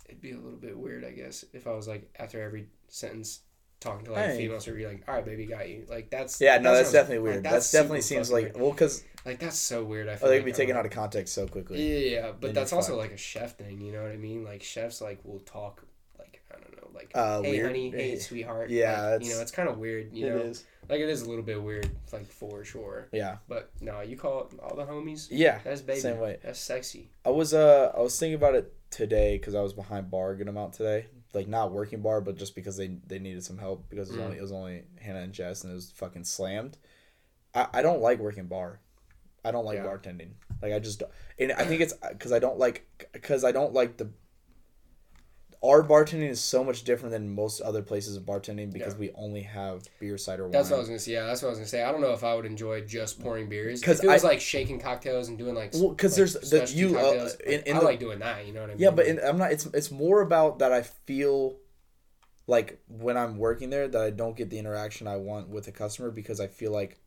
[0.08, 3.40] it'd be a little bit weird I guess if I was like after every sentence
[3.82, 4.38] talking to like Hey.
[4.38, 5.86] female server, you're like, all right, baby, got you.
[5.90, 7.44] Like that's Yeah, no, that's definitely like, weird.
[7.44, 8.58] that's that's definitely seems like weird.
[8.62, 10.08] well, because like that's so weird.
[10.08, 11.82] I oh, feel like can be taken out of context so quickly.
[12.10, 13.82] Yeah, yeah, but that's also like a chef thing.
[13.82, 14.44] You know what I mean?
[14.46, 15.84] Like chefs like will talk
[16.18, 17.66] like I don't know, like Uh, hey weird.
[17.68, 18.70] honey, hey sweetheart.
[18.70, 20.14] Yeah, like, you know it's kind of weird.
[20.14, 20.64] You know, is.
[20.90, 23.10] like it is a little bit weird, like for sure.
[23.12, 25.28] Yeah, But no, you call it all the homies.
[25.32, 25.60] yeah.
[25.64, 26.00] That's baby.
[26.00, 26.38] Same way.
[26.44, 27.10] That's sexy.
[27.26, 30.36] I was uh I was thinking about it today because I was behind bar a
[30.38, 31.08] good amount today.
[31.34, 34.22] Like not working bar, but just because they they needed some help because it was
[34.22, 34.26] Mm.
[34.26, 36.78] only it was only Hannah and Jess and it was fucking slammed.
[37.56, 38.80] I, I don't like working bar.
[39.46, 39.86] I don't like Yeah.
[39.86, 40.32] bartending.
[40.62, 43.74] Like I just don't- and I think it's because I don't like because I don't
[43.74, 44.10] like the.
[45.64, 49.00] Our bartending is so much different than most other places of bartending because Yeah.
[49.00, 50.52] we only have beer, cider, wine.
[50.52, 51.12] That's what I was gonna say.
[51.14, 51.84] Yeah, that's what I was gonna say.
[51.84, 53.80] I don't know if I would enjoy just pouring beers.
[53.80, 56.72] Because it was I- like shaking cocktails and doing like Well, 'cause like there's the-
[56.76, 58.48] you, uh, in- in I the- like doing that.
[58.48, 58.82] You know what I mean?
[58.82, 59.52] Yeah, but in, I'm not.
[59.52, 60.74] It's it's more about that.
[60.74, 61.58] I feel
[62.48, 65.72] like when I'm working there that I don't get the interaction I want with a
[65.72, 66.98] customer because I feel like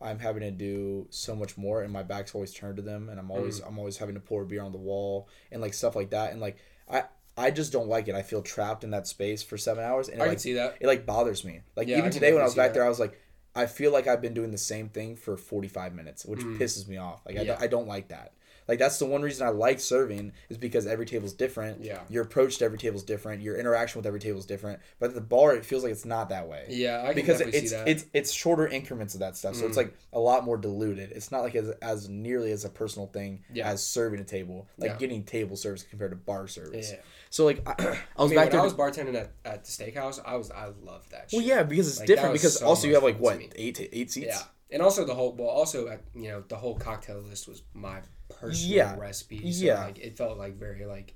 [0.00, 3.20] I'm having to do so much more, and my back's always turned to them, and
[3.20, 3.66] I'm always Mm.
[3.68, 6.40] I'm always having to pour beer on the wall and like stuff like that, and
[6.40, 6.56] like
[6.88, 7.04] I
[7.38, 8.14] I just don't like it.
[8.14, 10.54] I feel trapped in that space for seven hours, and it, I like can see
[10.54, 10.76] that.
[10.80, 11.60] it like bothers me.
[11.76, 12.74] Like Yeah, even today when I was back that.
[12.74, 13.18] there, I was like.
[13.56, 16.58] I feel like I've been doing the same thing for 45 minutes, which Mm.
[16.60, 17.22] pisses me off.
[17.26, 18.34] Like I, don't, I don't like that.
[18.68, 21.82] Like that's the one reason I like serving is because every table's different.
[21.82, 22.00] Yeah.
[22.10, 23.42] Your approach to every table is different.
[23.42, 24.80] Your interaction with every table is different.
[25.00, 26.66] But at the bar, it feels like it's not that way.
[26.68, 27.88] Yeah, I can because it's see that.
[27.88, 29.54] it's it's shorter increments of that stuff.
[29.54, 29.84] So it's Mm.
[29.84, 31.12] like a lot more diluted.
[31.12, 33.68] It's not like as as nearly as a personal thing Yeah.
[33.70, 34.96] as serving a table, like Yeah.
[34.98, 36.90] getting table service compared to bar service.
[36.92, 36.98] yeah.
[37.30, 38.60] So like I, I I was mean, back when there.
[38.60, 41.30] I was bartending at, at the steakhouse, I was I loved that.
[41.32, 42.34] well, yeah, because it's Like, different.
[42.34, 44.26] Because so also you have like what eight eight seats.
[44.28, 44.42] Yeah.
[44.70, 48.00] And also the whole well, also uh, you know the whole cocktail list was my
[48.40, 48.96] personal Yeah.
[48.98, 49.50] recipe.
[49.52, 49.84] So Yeah.
[49.84, 51.14] like it felt like very like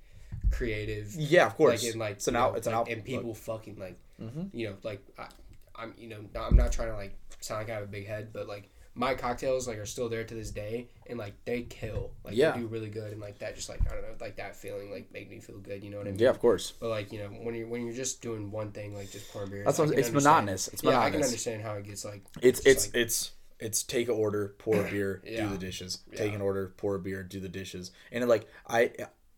[0.50, 1.14] creative.
[1.14, 1.82] Yeah, of course.
[1.84, 2.52] Like in like it's an out.
[2.52, 2.88] know, It's an like, out.
[2.88, 4.50] and people fucking like Mhm.
[4.52, 5.26] you know like I,
[5.74, 8.32] I'm you know I'm not trying to like sound like I have a big head,
[8.32, 12.12] but like my cocktails like are still there to this day, and like they kill.
[12.24, 12.52] Like Yeah.
[12.52, 14.90] they do really good, and like that just like I don't know like that feeling
[14.90, 15.82] like make me feel good.
[15.82, 16.18] You know what I mean?
[16.20, 16.72] Yeah, of course.
[16.78, 19.50] But like you know when you're when you're just doing one thing like just pouring
[19.50, 19.64] beer.
[19.64, 20.68] That's what, it's understand- monotonous.
[20.68, 23.30] It's Yeah, I can understand how it gets like It's it's like- it's
[23.62, 25.44] it's take an order, pour a beer, Yeah.
[25.44, 25.98] do the dishes.
[26.16, 27.90] Take an order, pour a beer, do the dishes.
[28.10, 28.90] And like I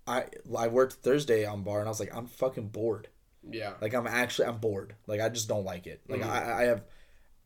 [0.06, 0.26] I
[0.58, 3.08] I worked Thursday on bar and I was like I'm fucking bored.
[3.48, 3.74] yeah.
[3.80, 4.94] Like I'm actually I'm bored.
[5.06, 6.00] Like I just don't like it.
[6.08, 6.28] Like Mhm.
[6.30, 6.84] I I have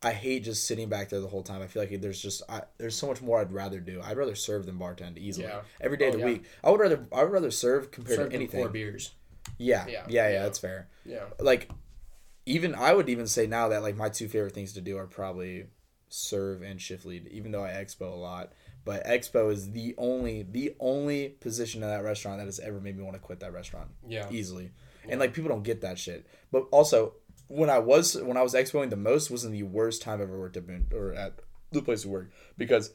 [0.01, 1.61] I hate just sitting back there the whole time.
[1.61, 4.01] I feel like there's just I, there's so much more I'd rather do.
[4.01, 5.47] I'd rather serve than bartend easily.
[5.47, 5.61] Yeah.
[5.81, 6.25] Every day of Oh, the yeah.
[6.33, 6.43] week.
[6.63, 8.61] I would rather I would rather serve compared Serve to anything.
[8.61, 9.11] four beers.
[9.57, 9.85] Yeah.
[9.87, 9.91] Yeah.
[9.91, 10.05] Yeah.
[10.07, 10.43] Yeah, Yeah.
[10.43, 10.87] that's fair.
[11.05, 11.25] Yeah.
[11.39, 11.69] Like
[12.45, 15.05] even I would even say now that like my two favorite things to do are
[15.05, 15.65] probably
[16.09, 18.51] serve and shift lead, even though I expo a lot.
[18.85, 22.97] But expo is the only the only position in that restaurant that has ever made
[22.97, 24.27] me want to quit that restaurant Yeah.
[24.31, 24.71] easily.
[25.07, 26.25] And like people don't get that shit.
[26.51, 27.13] But also
[27.47, 30.29] when I was when I was expoing the most was in the worst time I've
[30.29, 31.33] ever worked at Boone or at
[31.71, 32.91] the place we work because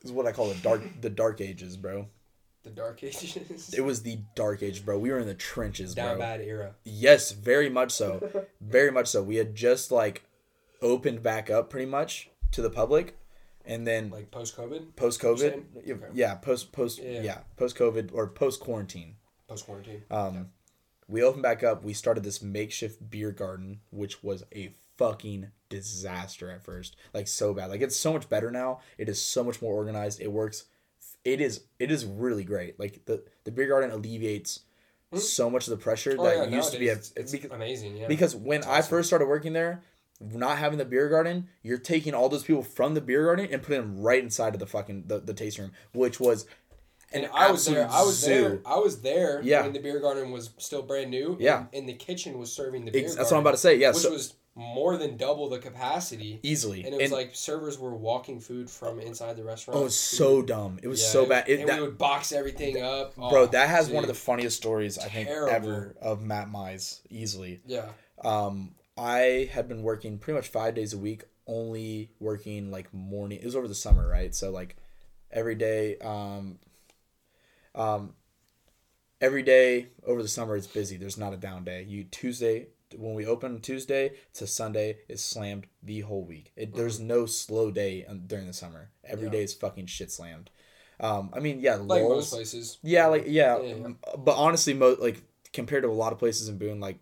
[0.00, 2.06] it's what I call the dark the dark ages, bro.
[2.62, 3.72] The Dark Ages.
[3.74, 4.98] It was the dark age, bro.
[4.98, 6.26] We were in the trenches, Down bro.
[6.26, 6.74] bad era.
[6.84, 8.46] Yes, very much so.
[8.60, 9.22] very much so.
[9.22, 10.24] We had just like
[10.82, 13.16] opened back up pretty much to the public
[13.64, 16.06] and then Like post COVID, Post COVID, yeah, Okay.
[16.14, 17.20] yeah, post post Yeah.
[17.22, 19.16] yeah, post COVID or post quarantine.
[19.48, 20.02] post quarantine.
[20.10, 20.50] Um
[21.08, 21.82] we opened back up.
[21.82, 26.94] We started this makeshift beer garden, which was a fucking disaster at first.
[27.12, 27.70] Like so bad.
[27.70, 28.80] Like it's so much better now.
[28.96, 30.20] It is so much more organized.
[30.20, 30.64] It works.
[31.24, 32.78] It is it is really great.
[32.78, 34.60] Like the the beer garden alleviates
[35.16, 37.96] so much of the pressure Oh, that yeah, used to be nowadays it's, because, amazing.
[37.96, 38.06] Yeah.
[38.06, 39.82] because when I first started working there,
[40.20, 43.62] not having the beer garden, you're taking all those people from the beer garden and
[43.62, 46.46] putting them right inside of the fucking the, the taste room, which was
[47.12, 47.88] and I was there.
[47.90, 48.72] I was absolute there.
[48.72, 49.62] I was there Yeah.
[49.62, 51.36] when the beer garden was still brand new.
[51.40, 51.58] Yeah.
[51.58, 53.04] And, and the kitchen was serving the beer.
[53.04, 53.76] Ex- that's what I'm about to say.
[53.76, 56.38] Yeah, Which so was more than double the capacity.
[56.44, 56.84] easily.
[56.84, 59.76] And it was like servers were walking food from inside the restaurant.
[59.78, 60.78] oh, it was so dumb.
[60.82, 61.48] It was Yeah, so bad.
[61.48, 63.16] It, and that, we would box everything up.
[63.16, 65.52] bro, Oh, that has one of the funniest stories I think Terrible.
[65.52, 67.00] ever of Matt Mize.
[67.10, 67.60] Easily.
[67.66, 67.88] Yeah.
[68.22, 73.38] Um, I had been working pretty much five days a week, only working like morning.
[73.40, 74.34] It was over the summer, right?
[74.34, 74.76] So like
[75.30, 76.58] every day, um,
[77.74, 78.14] um,
[79.20, 80.96] every day over the summer it's busy.
[80.98, 81.82] There's not a down day.
[81.88, 82.66] You Tuesday
[82.96, 86.52] when we open Tuesday to Sunday is slammed the whole week.
[86.56, 88.90] It, there's no slow day during the summer.
[89.04, 89.32] Every Yeah.
[89.32, 90.50] day is fucking shit slammed.
[90.98, 92.78] Um, I mean, yeah, Like lulls- most places.
[92.82, 93.88] yeah, like yeah, Yeah, yeah.
[94.18, 95.22] but honestly, mo- like
[95.54, 96.98] compared to a lot of places in Boone, like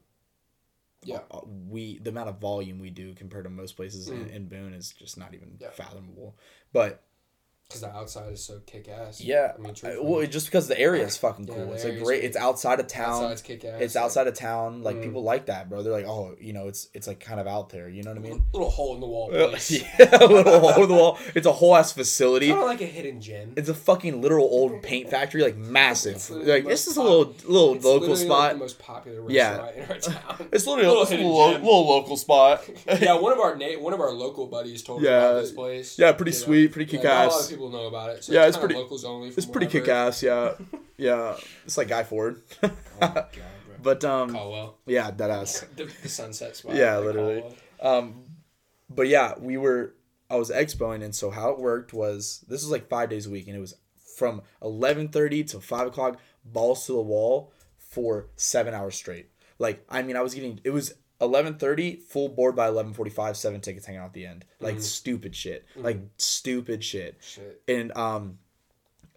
[1.04, 1.20] Yeah.
[1.68, 4.34] we the amount of volume we do compared to most places in, Mm.
[4.34, 5.70] in Boone is just not even Yeah.
[5.70, 6.36] fathomable.
[6.72, 7.02] But
[7.68, 9.20] Because the outside is so kick ass.
[9.20, 9.98] yeah, I mean, truthfully.
[10.02, 11.72] well, just because the area is fucking Yeah, cool.
[11.74, 12.24] it's a great.
[12.24, 13.24] It's outside of town.
[13.24, 13.82] Outside's kick ass.
[13.82, 14.82] It's outside of town.
[14.82, 15.02] Like Mm.
[15.02, 15.82] people like that, bro.
[15.82, 17.86] They're like, oh, you know, it's it's like kind of out there.
[17.90, 18.42] You know what I mean?
[18.54, 19.70] Little hole in the wall place.
[19.98, 21.18] yeah, a little hole in the wall.
[21.34, 22.48] It's a whole ass facility.
[22.48, 23.52] Kind of like a hidden gem.
[23.54, 26.30] It's a fucking literal old paint factory, like massive.
[26.30, 28.52] Like this is a little little local literally, like, spot.
[28.54, 29.58] the most popular Yeah.
[29.58, 29.98] restaurant in our
[30.38, 30.48] town.
[30.52, 31.62] It's literally a hidden little, gem.
[31.64, 32.64] little local spot.
[32.98, 35.98] yeah, one of our na- one of our local buddies told me about this place.
[35.98, 37.70] Yeah, pretty sweet, pretty Yeah, not a lot kick-ass.
[37.70, 38.24] of people know about it.
[38.24, 39.28] So Yeah, it's, it's pretty- locals only.
[39.28, 40.52] It's pretty kick ass, yeah.
[40.96, 41.36] Yeah.
[41.64, 42.42] It's like Guy Ford.
[42.62, 42.70] Oh
[43.00, 43.76] my god, bro.
[43.82, 44.78] but um Caldwell.
[44.86, 45.60] yeah, that ass.
[45.76, 46.74] the, the sunset spot.
[46.74, 47.42] Yeah, literally.
[47.42, 47.96] Caldwell.
[48.04, 48.24] Um
[48.90, 49.94] but yeah, we were
[50.28, 53.30] I was expoing and so how it worked was this was like five days a
[53.30, 53.74] week and it was
[54.16, 59.30] from eleven thirty to five o'clock, balls to the wall for seven hours straight.
[59.60, 63.10] Like I mean I was getting it was eleven thirty, full board by eleven forty
[63.10, 64.44] five, seven tickets hanging out at the end.
[64.60, 64.82] Like Mhm.
[64.82, 65.64] stupid shit.
[65.76, 67.16] Like stupid shit.
[67.20, 67.60] Shit.
[67.68, 68.38] and um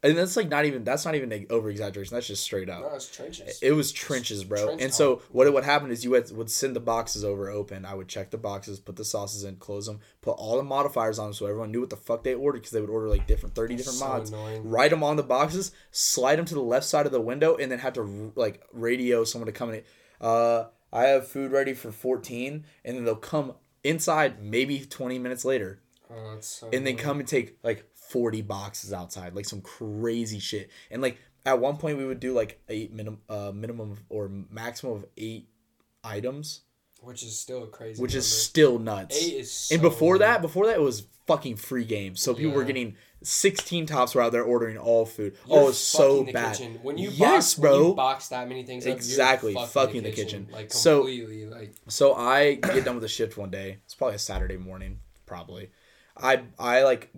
[0.04, 2.96] and that's like not even that's not even over exaggeration that's just straight up No,
[2.96, 3.60] it's trenches.
[3.62, 6.76] it was trenches bro Trench and so what would happen is you would, would send
[6.76, 10.00] the boxes over open i would check the boxes put the sauces in close them
[10.22, 12.72] put all the modifiers on them so everyone knew what the fuck they ordered because
[12.72, 14.68] they would order like different 30 different so mods annoying.
[14.68, 17.72] write them on the boxes slide them to the left side of the window and
[17.72, 19.84] then have to like radio someone to come in
[20.20, 20.64] uh
[20.94, 23.54] i have food ready for 14 and then they'll come
[23.84, 25.82] inside maybe 20 minutes later
[26.14, 30.70] Oh, so and then come and take like 40 boxes outside like some crazy shit
[30.90, 34.94] and like at one point we would do like eight minimum uh minimum or maximum
[34.96, 35.48] of eight
[36.04, 36.62] items
[37.00, 38.02] which is still a crazy.
[38.02, 39.70] which is still nuts eight is.
[39.72, 40.26] and before many.
[40.26, 44.22] that before that it was fucking free games so people were getting 16 tops were
[44.22, 46.80] out there ordering all food You're oh it's so bad kitchen.
[46.82, 47.94] When you Yes, box, when you bro.
[47.94, 50.46] box that many things, up, Exactly, fucking, fucking the, the kitchen.
[50.46, 50.54] kitchen.
[50.54, 53.78] like So- completely, like So I get done with the shift one day.
[53.86, 55.70] It's probably a Saturday morning, probably.
[56.18, 57.12] I I like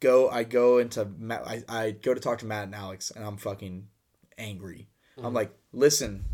[0.00, 3.24] go I go into Matt, I I go to talk to Matt and Alex and
[3.24, 3.88] I'm fucking
[4.36, 4.88] angry.
[5.16, 5.36] I'm mm-hmm.
[5.36, 6.24] like, listen,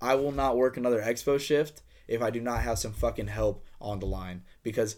[0.00, 3.64] I will not work another expo shift if I do not have some fucking help
[3.80, 4.96] on the line because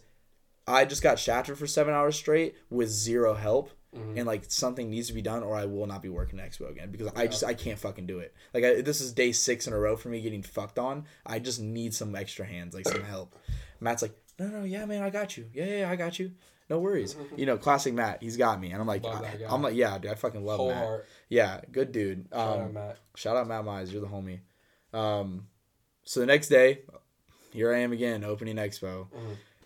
[0.67, 3.71] I just got shattered for seven hours straight with zero help.
[4.15, 6.91] And like something needs to be done, or I will not be working expo again
[6.91, 8.35] because I just I can't fucking do it.
[8.53, 11.07] Like I, this is day six in a row for me getting fucked on.
[11.25, 13.35] I just need some extra hands, like some help.
[13.81, 15.47] Matt's like, no, no, yeah, man, I got you.
[15.55, 16.33] Yeah, yeah, yeah, I got you.
[16.69, 17.17] No worries.
[17.39, 18.23] You know, classic Matt.
[18.23, 20.69] He's got me, and I'm like, I, I'm like, yeah, dude, I fucking love Whole
[20.69, 20.85] Matt.
[20.85, 21.07] heart.
[21.31, 22.27] Yeah, good dude.
[22.33, 22.99] Um, Shout out, Matt.
[23.15, 24.41] Shout out Matt Mize, you're the homie.
[24.93, 25.47] Um,
[26.05, 26.81] so the next day,
[27.53, 29.07] here I am again, opening expo,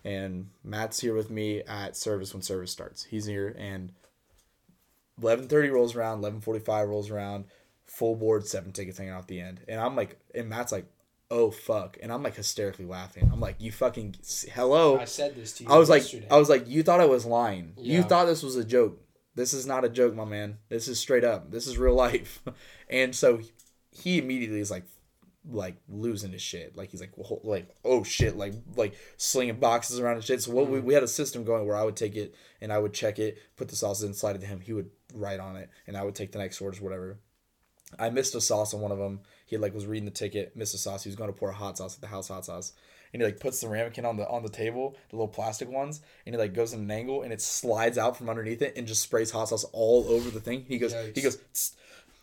[0.03, 3.03] and Matt's here with me at service when service starts.
[3.03, 3.91] He's here, and
[5.21, 7.45] eleven thirty rolls around, eleven forty five rolls around,
[7.85, 10.85] full board, seven tickets hanging out the end, and I'm like, and Matt's like,
[11.29, 13.29] oh fuck, and I'm like hysterically laughing.
[13.31, 14.15] I'm like, you fucking
[14.53, 14.99] hello.
[14.99, 15.69] I said this to you.
[15.69, 16.03] I was like.
[16.29, 17.73] I was like, you thought I was lying.
[17.77, 18.99] You thought this was a joke.
[19.33, 20.57] This is not a joke, my man.
[20.69, 21.51] This is straight up.
[21.51, 22.43] This is real life.
[22.89, 23.39] And so
[23.91, 24.83] he immediately is like,
[25.49, 26.75] like losing his shit.
[26.75, 30.41] Like he's like, well, like oh shit, like like slinging boxes around and shit.
[30.41, 30.87] So what we, mm-hmm.
[30.87, 33.37] we had a system going where I would take it and I would check it,
[33.55, 34.61] put the sauces in, slide it to him.
[34.61, 37.19] He would write on it, and I would take the next orders, whatever.
[37.99, 39.21] I missed a sauce on one of them.
[39.45, 41.03] He like was reading the ticket, missed a sauce.
[41.03, 42.73] He was going to pour a hot sauce at the house hot sauce,
[43.11, 46.01] and he like puts the ramekin on the on the table, the little plastic ones,
[46.25, 48.87] and he like goes in an angle and it slides out from underneath it and
[48.87, 50.65] just sprays hot sauce all over the thing.
[50.67, 51.75] He goes, he goes, "Tss,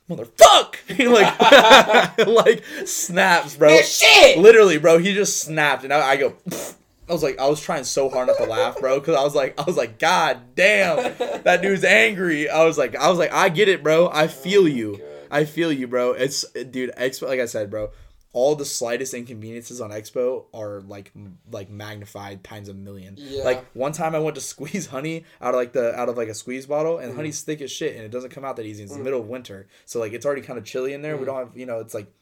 [0.08, 0.76] motherfuck!
[0.88, 1.38] He like
[2.26, 3.76] like snaps, bro.
[3.82, 4.38] shit!
[4.38, 4.98] Literally, bro.
[4.98, 6.30] He just snapped, and I, I go.
[6.48, 6.74] "Pfft."
[7.08, 9.34] I was like, I was trying so hard not to laugh, bro, because I was
[9.34, 12.50] like, I was like, God damn, that dude's angry.
[12.50, 14.10] I was like, I was like, I get it, bro.
[14.12, 15.00] I feel you.
[15.30, 16.12] I feel you, bro.
[16.12, 16.90] It's dude.
[16.98, 17.90] Like I said, bro,
[18.32, 21.12] all the slightest inconveniences on Expo are like
[21.50, 23.14] like magnified times a million.
[23.16, 23.42] Yeah.
[23.42, 26.28] Like one time I went to squeeze honey out of like the out of like
[26.28, 27.16] a squeeze bottle, and mm-hmm.
[27.16, 28.82] honey's thick as shit, and it doesn't come out that easy.
[28.82, 29.04] It's the mm.
[29.04, 31.16] middle of winter, so like it's already kind of chilly in there.
[31.16, 31.26] We mm.
[31.26, 32.12] don't have, you know, it's like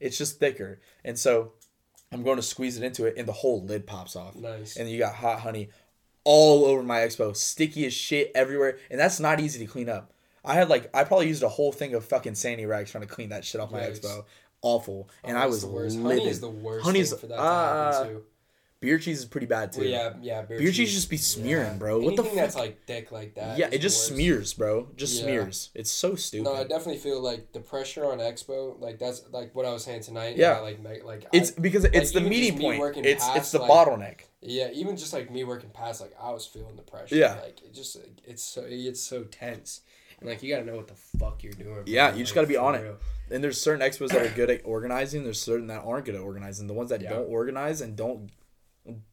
[0.00, 1.52] it's just thicker, and so
[2.12, 4.36] I'm going to squeeze it into it, and the whole lid pops off.
[4.36, 4.76] Nice.
[4.76, 5.70] And you got hot honey
[6.22, 10.12] all over my expo, sticky as shit everywhere, and that's not easy to clean up.
[10.44, 13.08] I had like I probably used a whole thing of fucking sani rags trying to
[13.08, 14.00] clean that shit off my Yikes.
[14.00, 14.24] expo.
[14.64, 15.96] Awful, and Oh, I was the worst.
[15.96, 16.18] livid.
[16.20, 18.22] Honey is the worst Honey's- thing for that to uh, happen too.
[18.80, 19.80] Beer cheese is pretty bad too.
[19.80, 20.42] Well, yeah, yeah.
[20.42, 22.00] Beer, Beer cheese just be smearing, bro.
[22.00, 23.56] What the Anything that's like thick like that.
[23.56, 24.14] yeah, it just worse.
[24.18, 24.88] smears, bro.
[24.94, 25.22] Just Yeah.
[25.22, 25.70] smears.
[25.74, 26.44] It's so stupid.
[26.44, 29.84] No, I definitely feel like the pressure on Expo, like that's like what I was
[29.84, 30.36] saying tonight.
[30.36, 30.58] Yeah.
[30.60, 32.96] like like it's I, because it's the even just meeting me point.
[33.06, 34.20] It's past, it's the like- bottleneck.
[34.42, 37.14] yeah, even just like me working past, like I was feeling the pressure.
[37.16, 37.40] Yeah.
[37.40, 39.80] like it just like, it's so it's so tense,
[40.20, 41.74] and like you gotta know what the fuck you're doing.
[41.74, 41.82] bro.
[41.86, 42.94] Yeah, you just Like, gotta be on it.
[43.30, 45.24] And there's certain expos that are good at organizing.
[45.24, 46.66] There's certain that aren't good at organizing.
[46.66, 47.10] The ones that Yeah.
[47.10, 48.30] don't organize and don't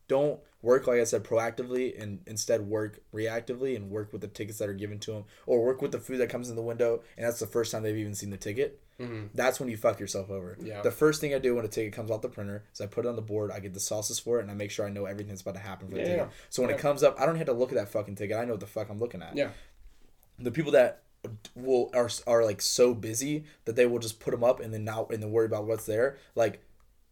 [0.10, 4.58] don't work like I said proactively and instead work reactively and work with the tickets
[4.60, 7.02] that are given to them or work with the food that comes in the window
[7.18, 8.82] and that's the first time they've even seen the ticket.
[9.00, 9.30] Mhm.
[9.34, 10.58] That's when you fuck yourself over.
[10.62, 10.82] Yeah.
[10.82, 13.06] The first thing I do when a ticket comes off the printer is I put
[13.06, 14.90] it on the board, I get the sauces for it, and I make sure I
[14.90, 16.28] know everything that's about to happen for the Yeah, ticket.
[16.28, 16.34] yeah.
[16.50, 18.36] So when it comes up, I don't have to look at that fucking ticket.
[18.36, 19.52] I know what the fuck I'm looking at Yeah,
[20.42, 21.04] the people that
[21.56, 24.84] will are are like so busy that they will just put them up and then
[24.84, 26.18] not and then worry about what's there.
[26.36, 26.64] Like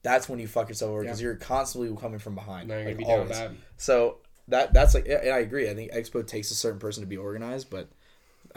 [0.01, 1.25] that's when you fuck yourself over because Yeah.
[1.25, 2.69] you're constantly coming from behind.
[2.69, 3.31] you're like, be down always.
[3.37, 3.57] bad.
[3.77, 5.69] So that that's like and I agree.
[5.69, 7.89] I think Expo takes a certain person to be organized, but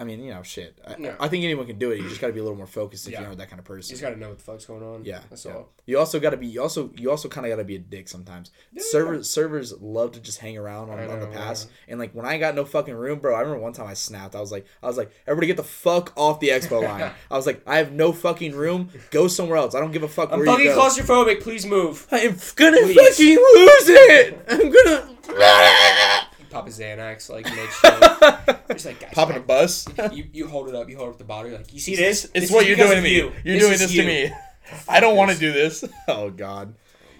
[0.02, 0.78] I mean you know shit.
[0.86, 1.14] I, Yeah.
[1.20, 1.98] I think anyone can do it.
[2.00, 3.22] You just got to be a little more focused if Yeah.
[3.22, 3.90] you are that kind of person.
[3.90, 5.04] You just gotta know what the fuck's going on.
[5.04, 5.52] Yeah, that's yeah.
[5.54, 5.68] all.
[5.86, 6.46] You also got to be.
[6.48, 8.50] You also you also kind of got to be a dick sometimes.
[8.76, 11.92] Servers servers love to just hang around on, I on the pass, yeah.
[11.92, 13.34] and like when I got no fucking room, bro.
[13.34, 14.34] I remember one time I snapped.
[14.34, 17.10] I was like, I was like, everybody get the fuck off the expo line.
[17.30, 18.90] I was like, I have no fucking room.
[19.10, 19.74] Go somewhere else.
[19.74, 20.80] I don't give a fuck I'm where fucking you go.
[20.80, 21.42] claustrophobic.
[21.42, 22.06] Please move.
[22.10, 22.96] I'm gonna Please.
[22.96, 24.44] fucking lose it.
[24.48, 25.08] I'm gonna
[26.52, 28.54] Pop a Xanax like mid show.
[28.72, 29.86] Just like guys, pop in a bus.
[30.12, 30.88] you, you hold it up.
[30.88, 31.50] You hold it up the bottle.
[31.50, 32.24] You're like, you see this?
[32.26, 33.14] It's This what you're doing to me.
[33.16, 33.32] you.
[33.44, 34.30] You're doing is this to me.
[34.88, 35.84] I don't want to do this.
[36.08, 36.74] Oh God,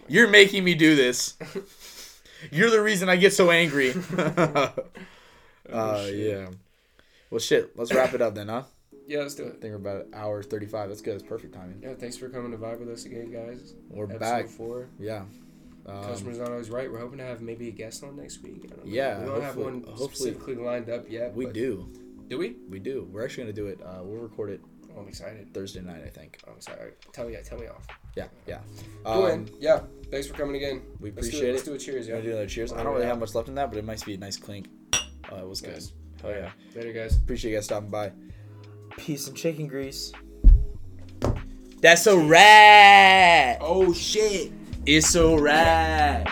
[0.08, 1.36] you're making me do this.
[2.50, 3.94] You're the reason I get so angry.
[4.16, 6.48] uh, yeah.
[7.30, 7.76] Well, shit.
[7.78, 8.64] Let's wrap it up then, huh?
[9.06, 9.54] Yeah, let's do it.
[9.58, 10.88] I think we're about an hour thirty-five.
[10.88, 11.14] That's good.
[11.14, 11.80] That's perfect timing.
[11.82, 13.74] Yeah, thanks for coming to vibe with us again, guys.
[13.90, 14.48] We're Episode back.
[14.48, 14.88] four.
[14.98, 15.22] Yeah.
[15.86, 16.90] Um, Customers not always right.
[16.90, 18.62] We're hoping to have maybe a guest on next week.
[18.64, 18.92] I don't know.
[18.92, 21.34] Yeah, we don't have hopefully- one hopefully- specifically lined up yet.
[21.34, 21.88] we do.
[22.28, 22.56] Do we?
[22.70, 23.08] We do.
[23.10, 23.80] We're actually gonna do it.
[23.82, 24.60] Uh, we'll record it
[24.94, 25.52] Oh, I'm excited.
[25.54, 26.38] Thursday night, I think.
[26.46, 26.92] I'm sorry.
[27.12, 27.86] Tell me, tell me off.
[28.14, 28.26] Yeah.
[28.46, 28.58] Yeah.
[29.04, 29.80] Cool, Um, yeah.
[30.10, 30.82] Thanks for coming again.
[31.00, 32.18] we Let's do appreciate Let's do a cheers, You yeah.
[32.18, 32.72] wanna do another cheers?
[32.72, 34.36] I Oh, don't really have much left in that, but it might be a nice
[34.36, 34.68] clink.
[34.92, 35.72] Uh, it was good.
[35.72, 35.92] Nice.
[36.24, 36.50] Oh yeah.
[36.76, 37.16] Later, guys.
[37.16, 38.12] Appreciate you guys stopping by.
[38.98, 40.12] Peace and chicken grease.
[41.80, 43.58] That's a rat.
[43.60, 44.52] Oh shit.
[44.84, 46.26] It's alright.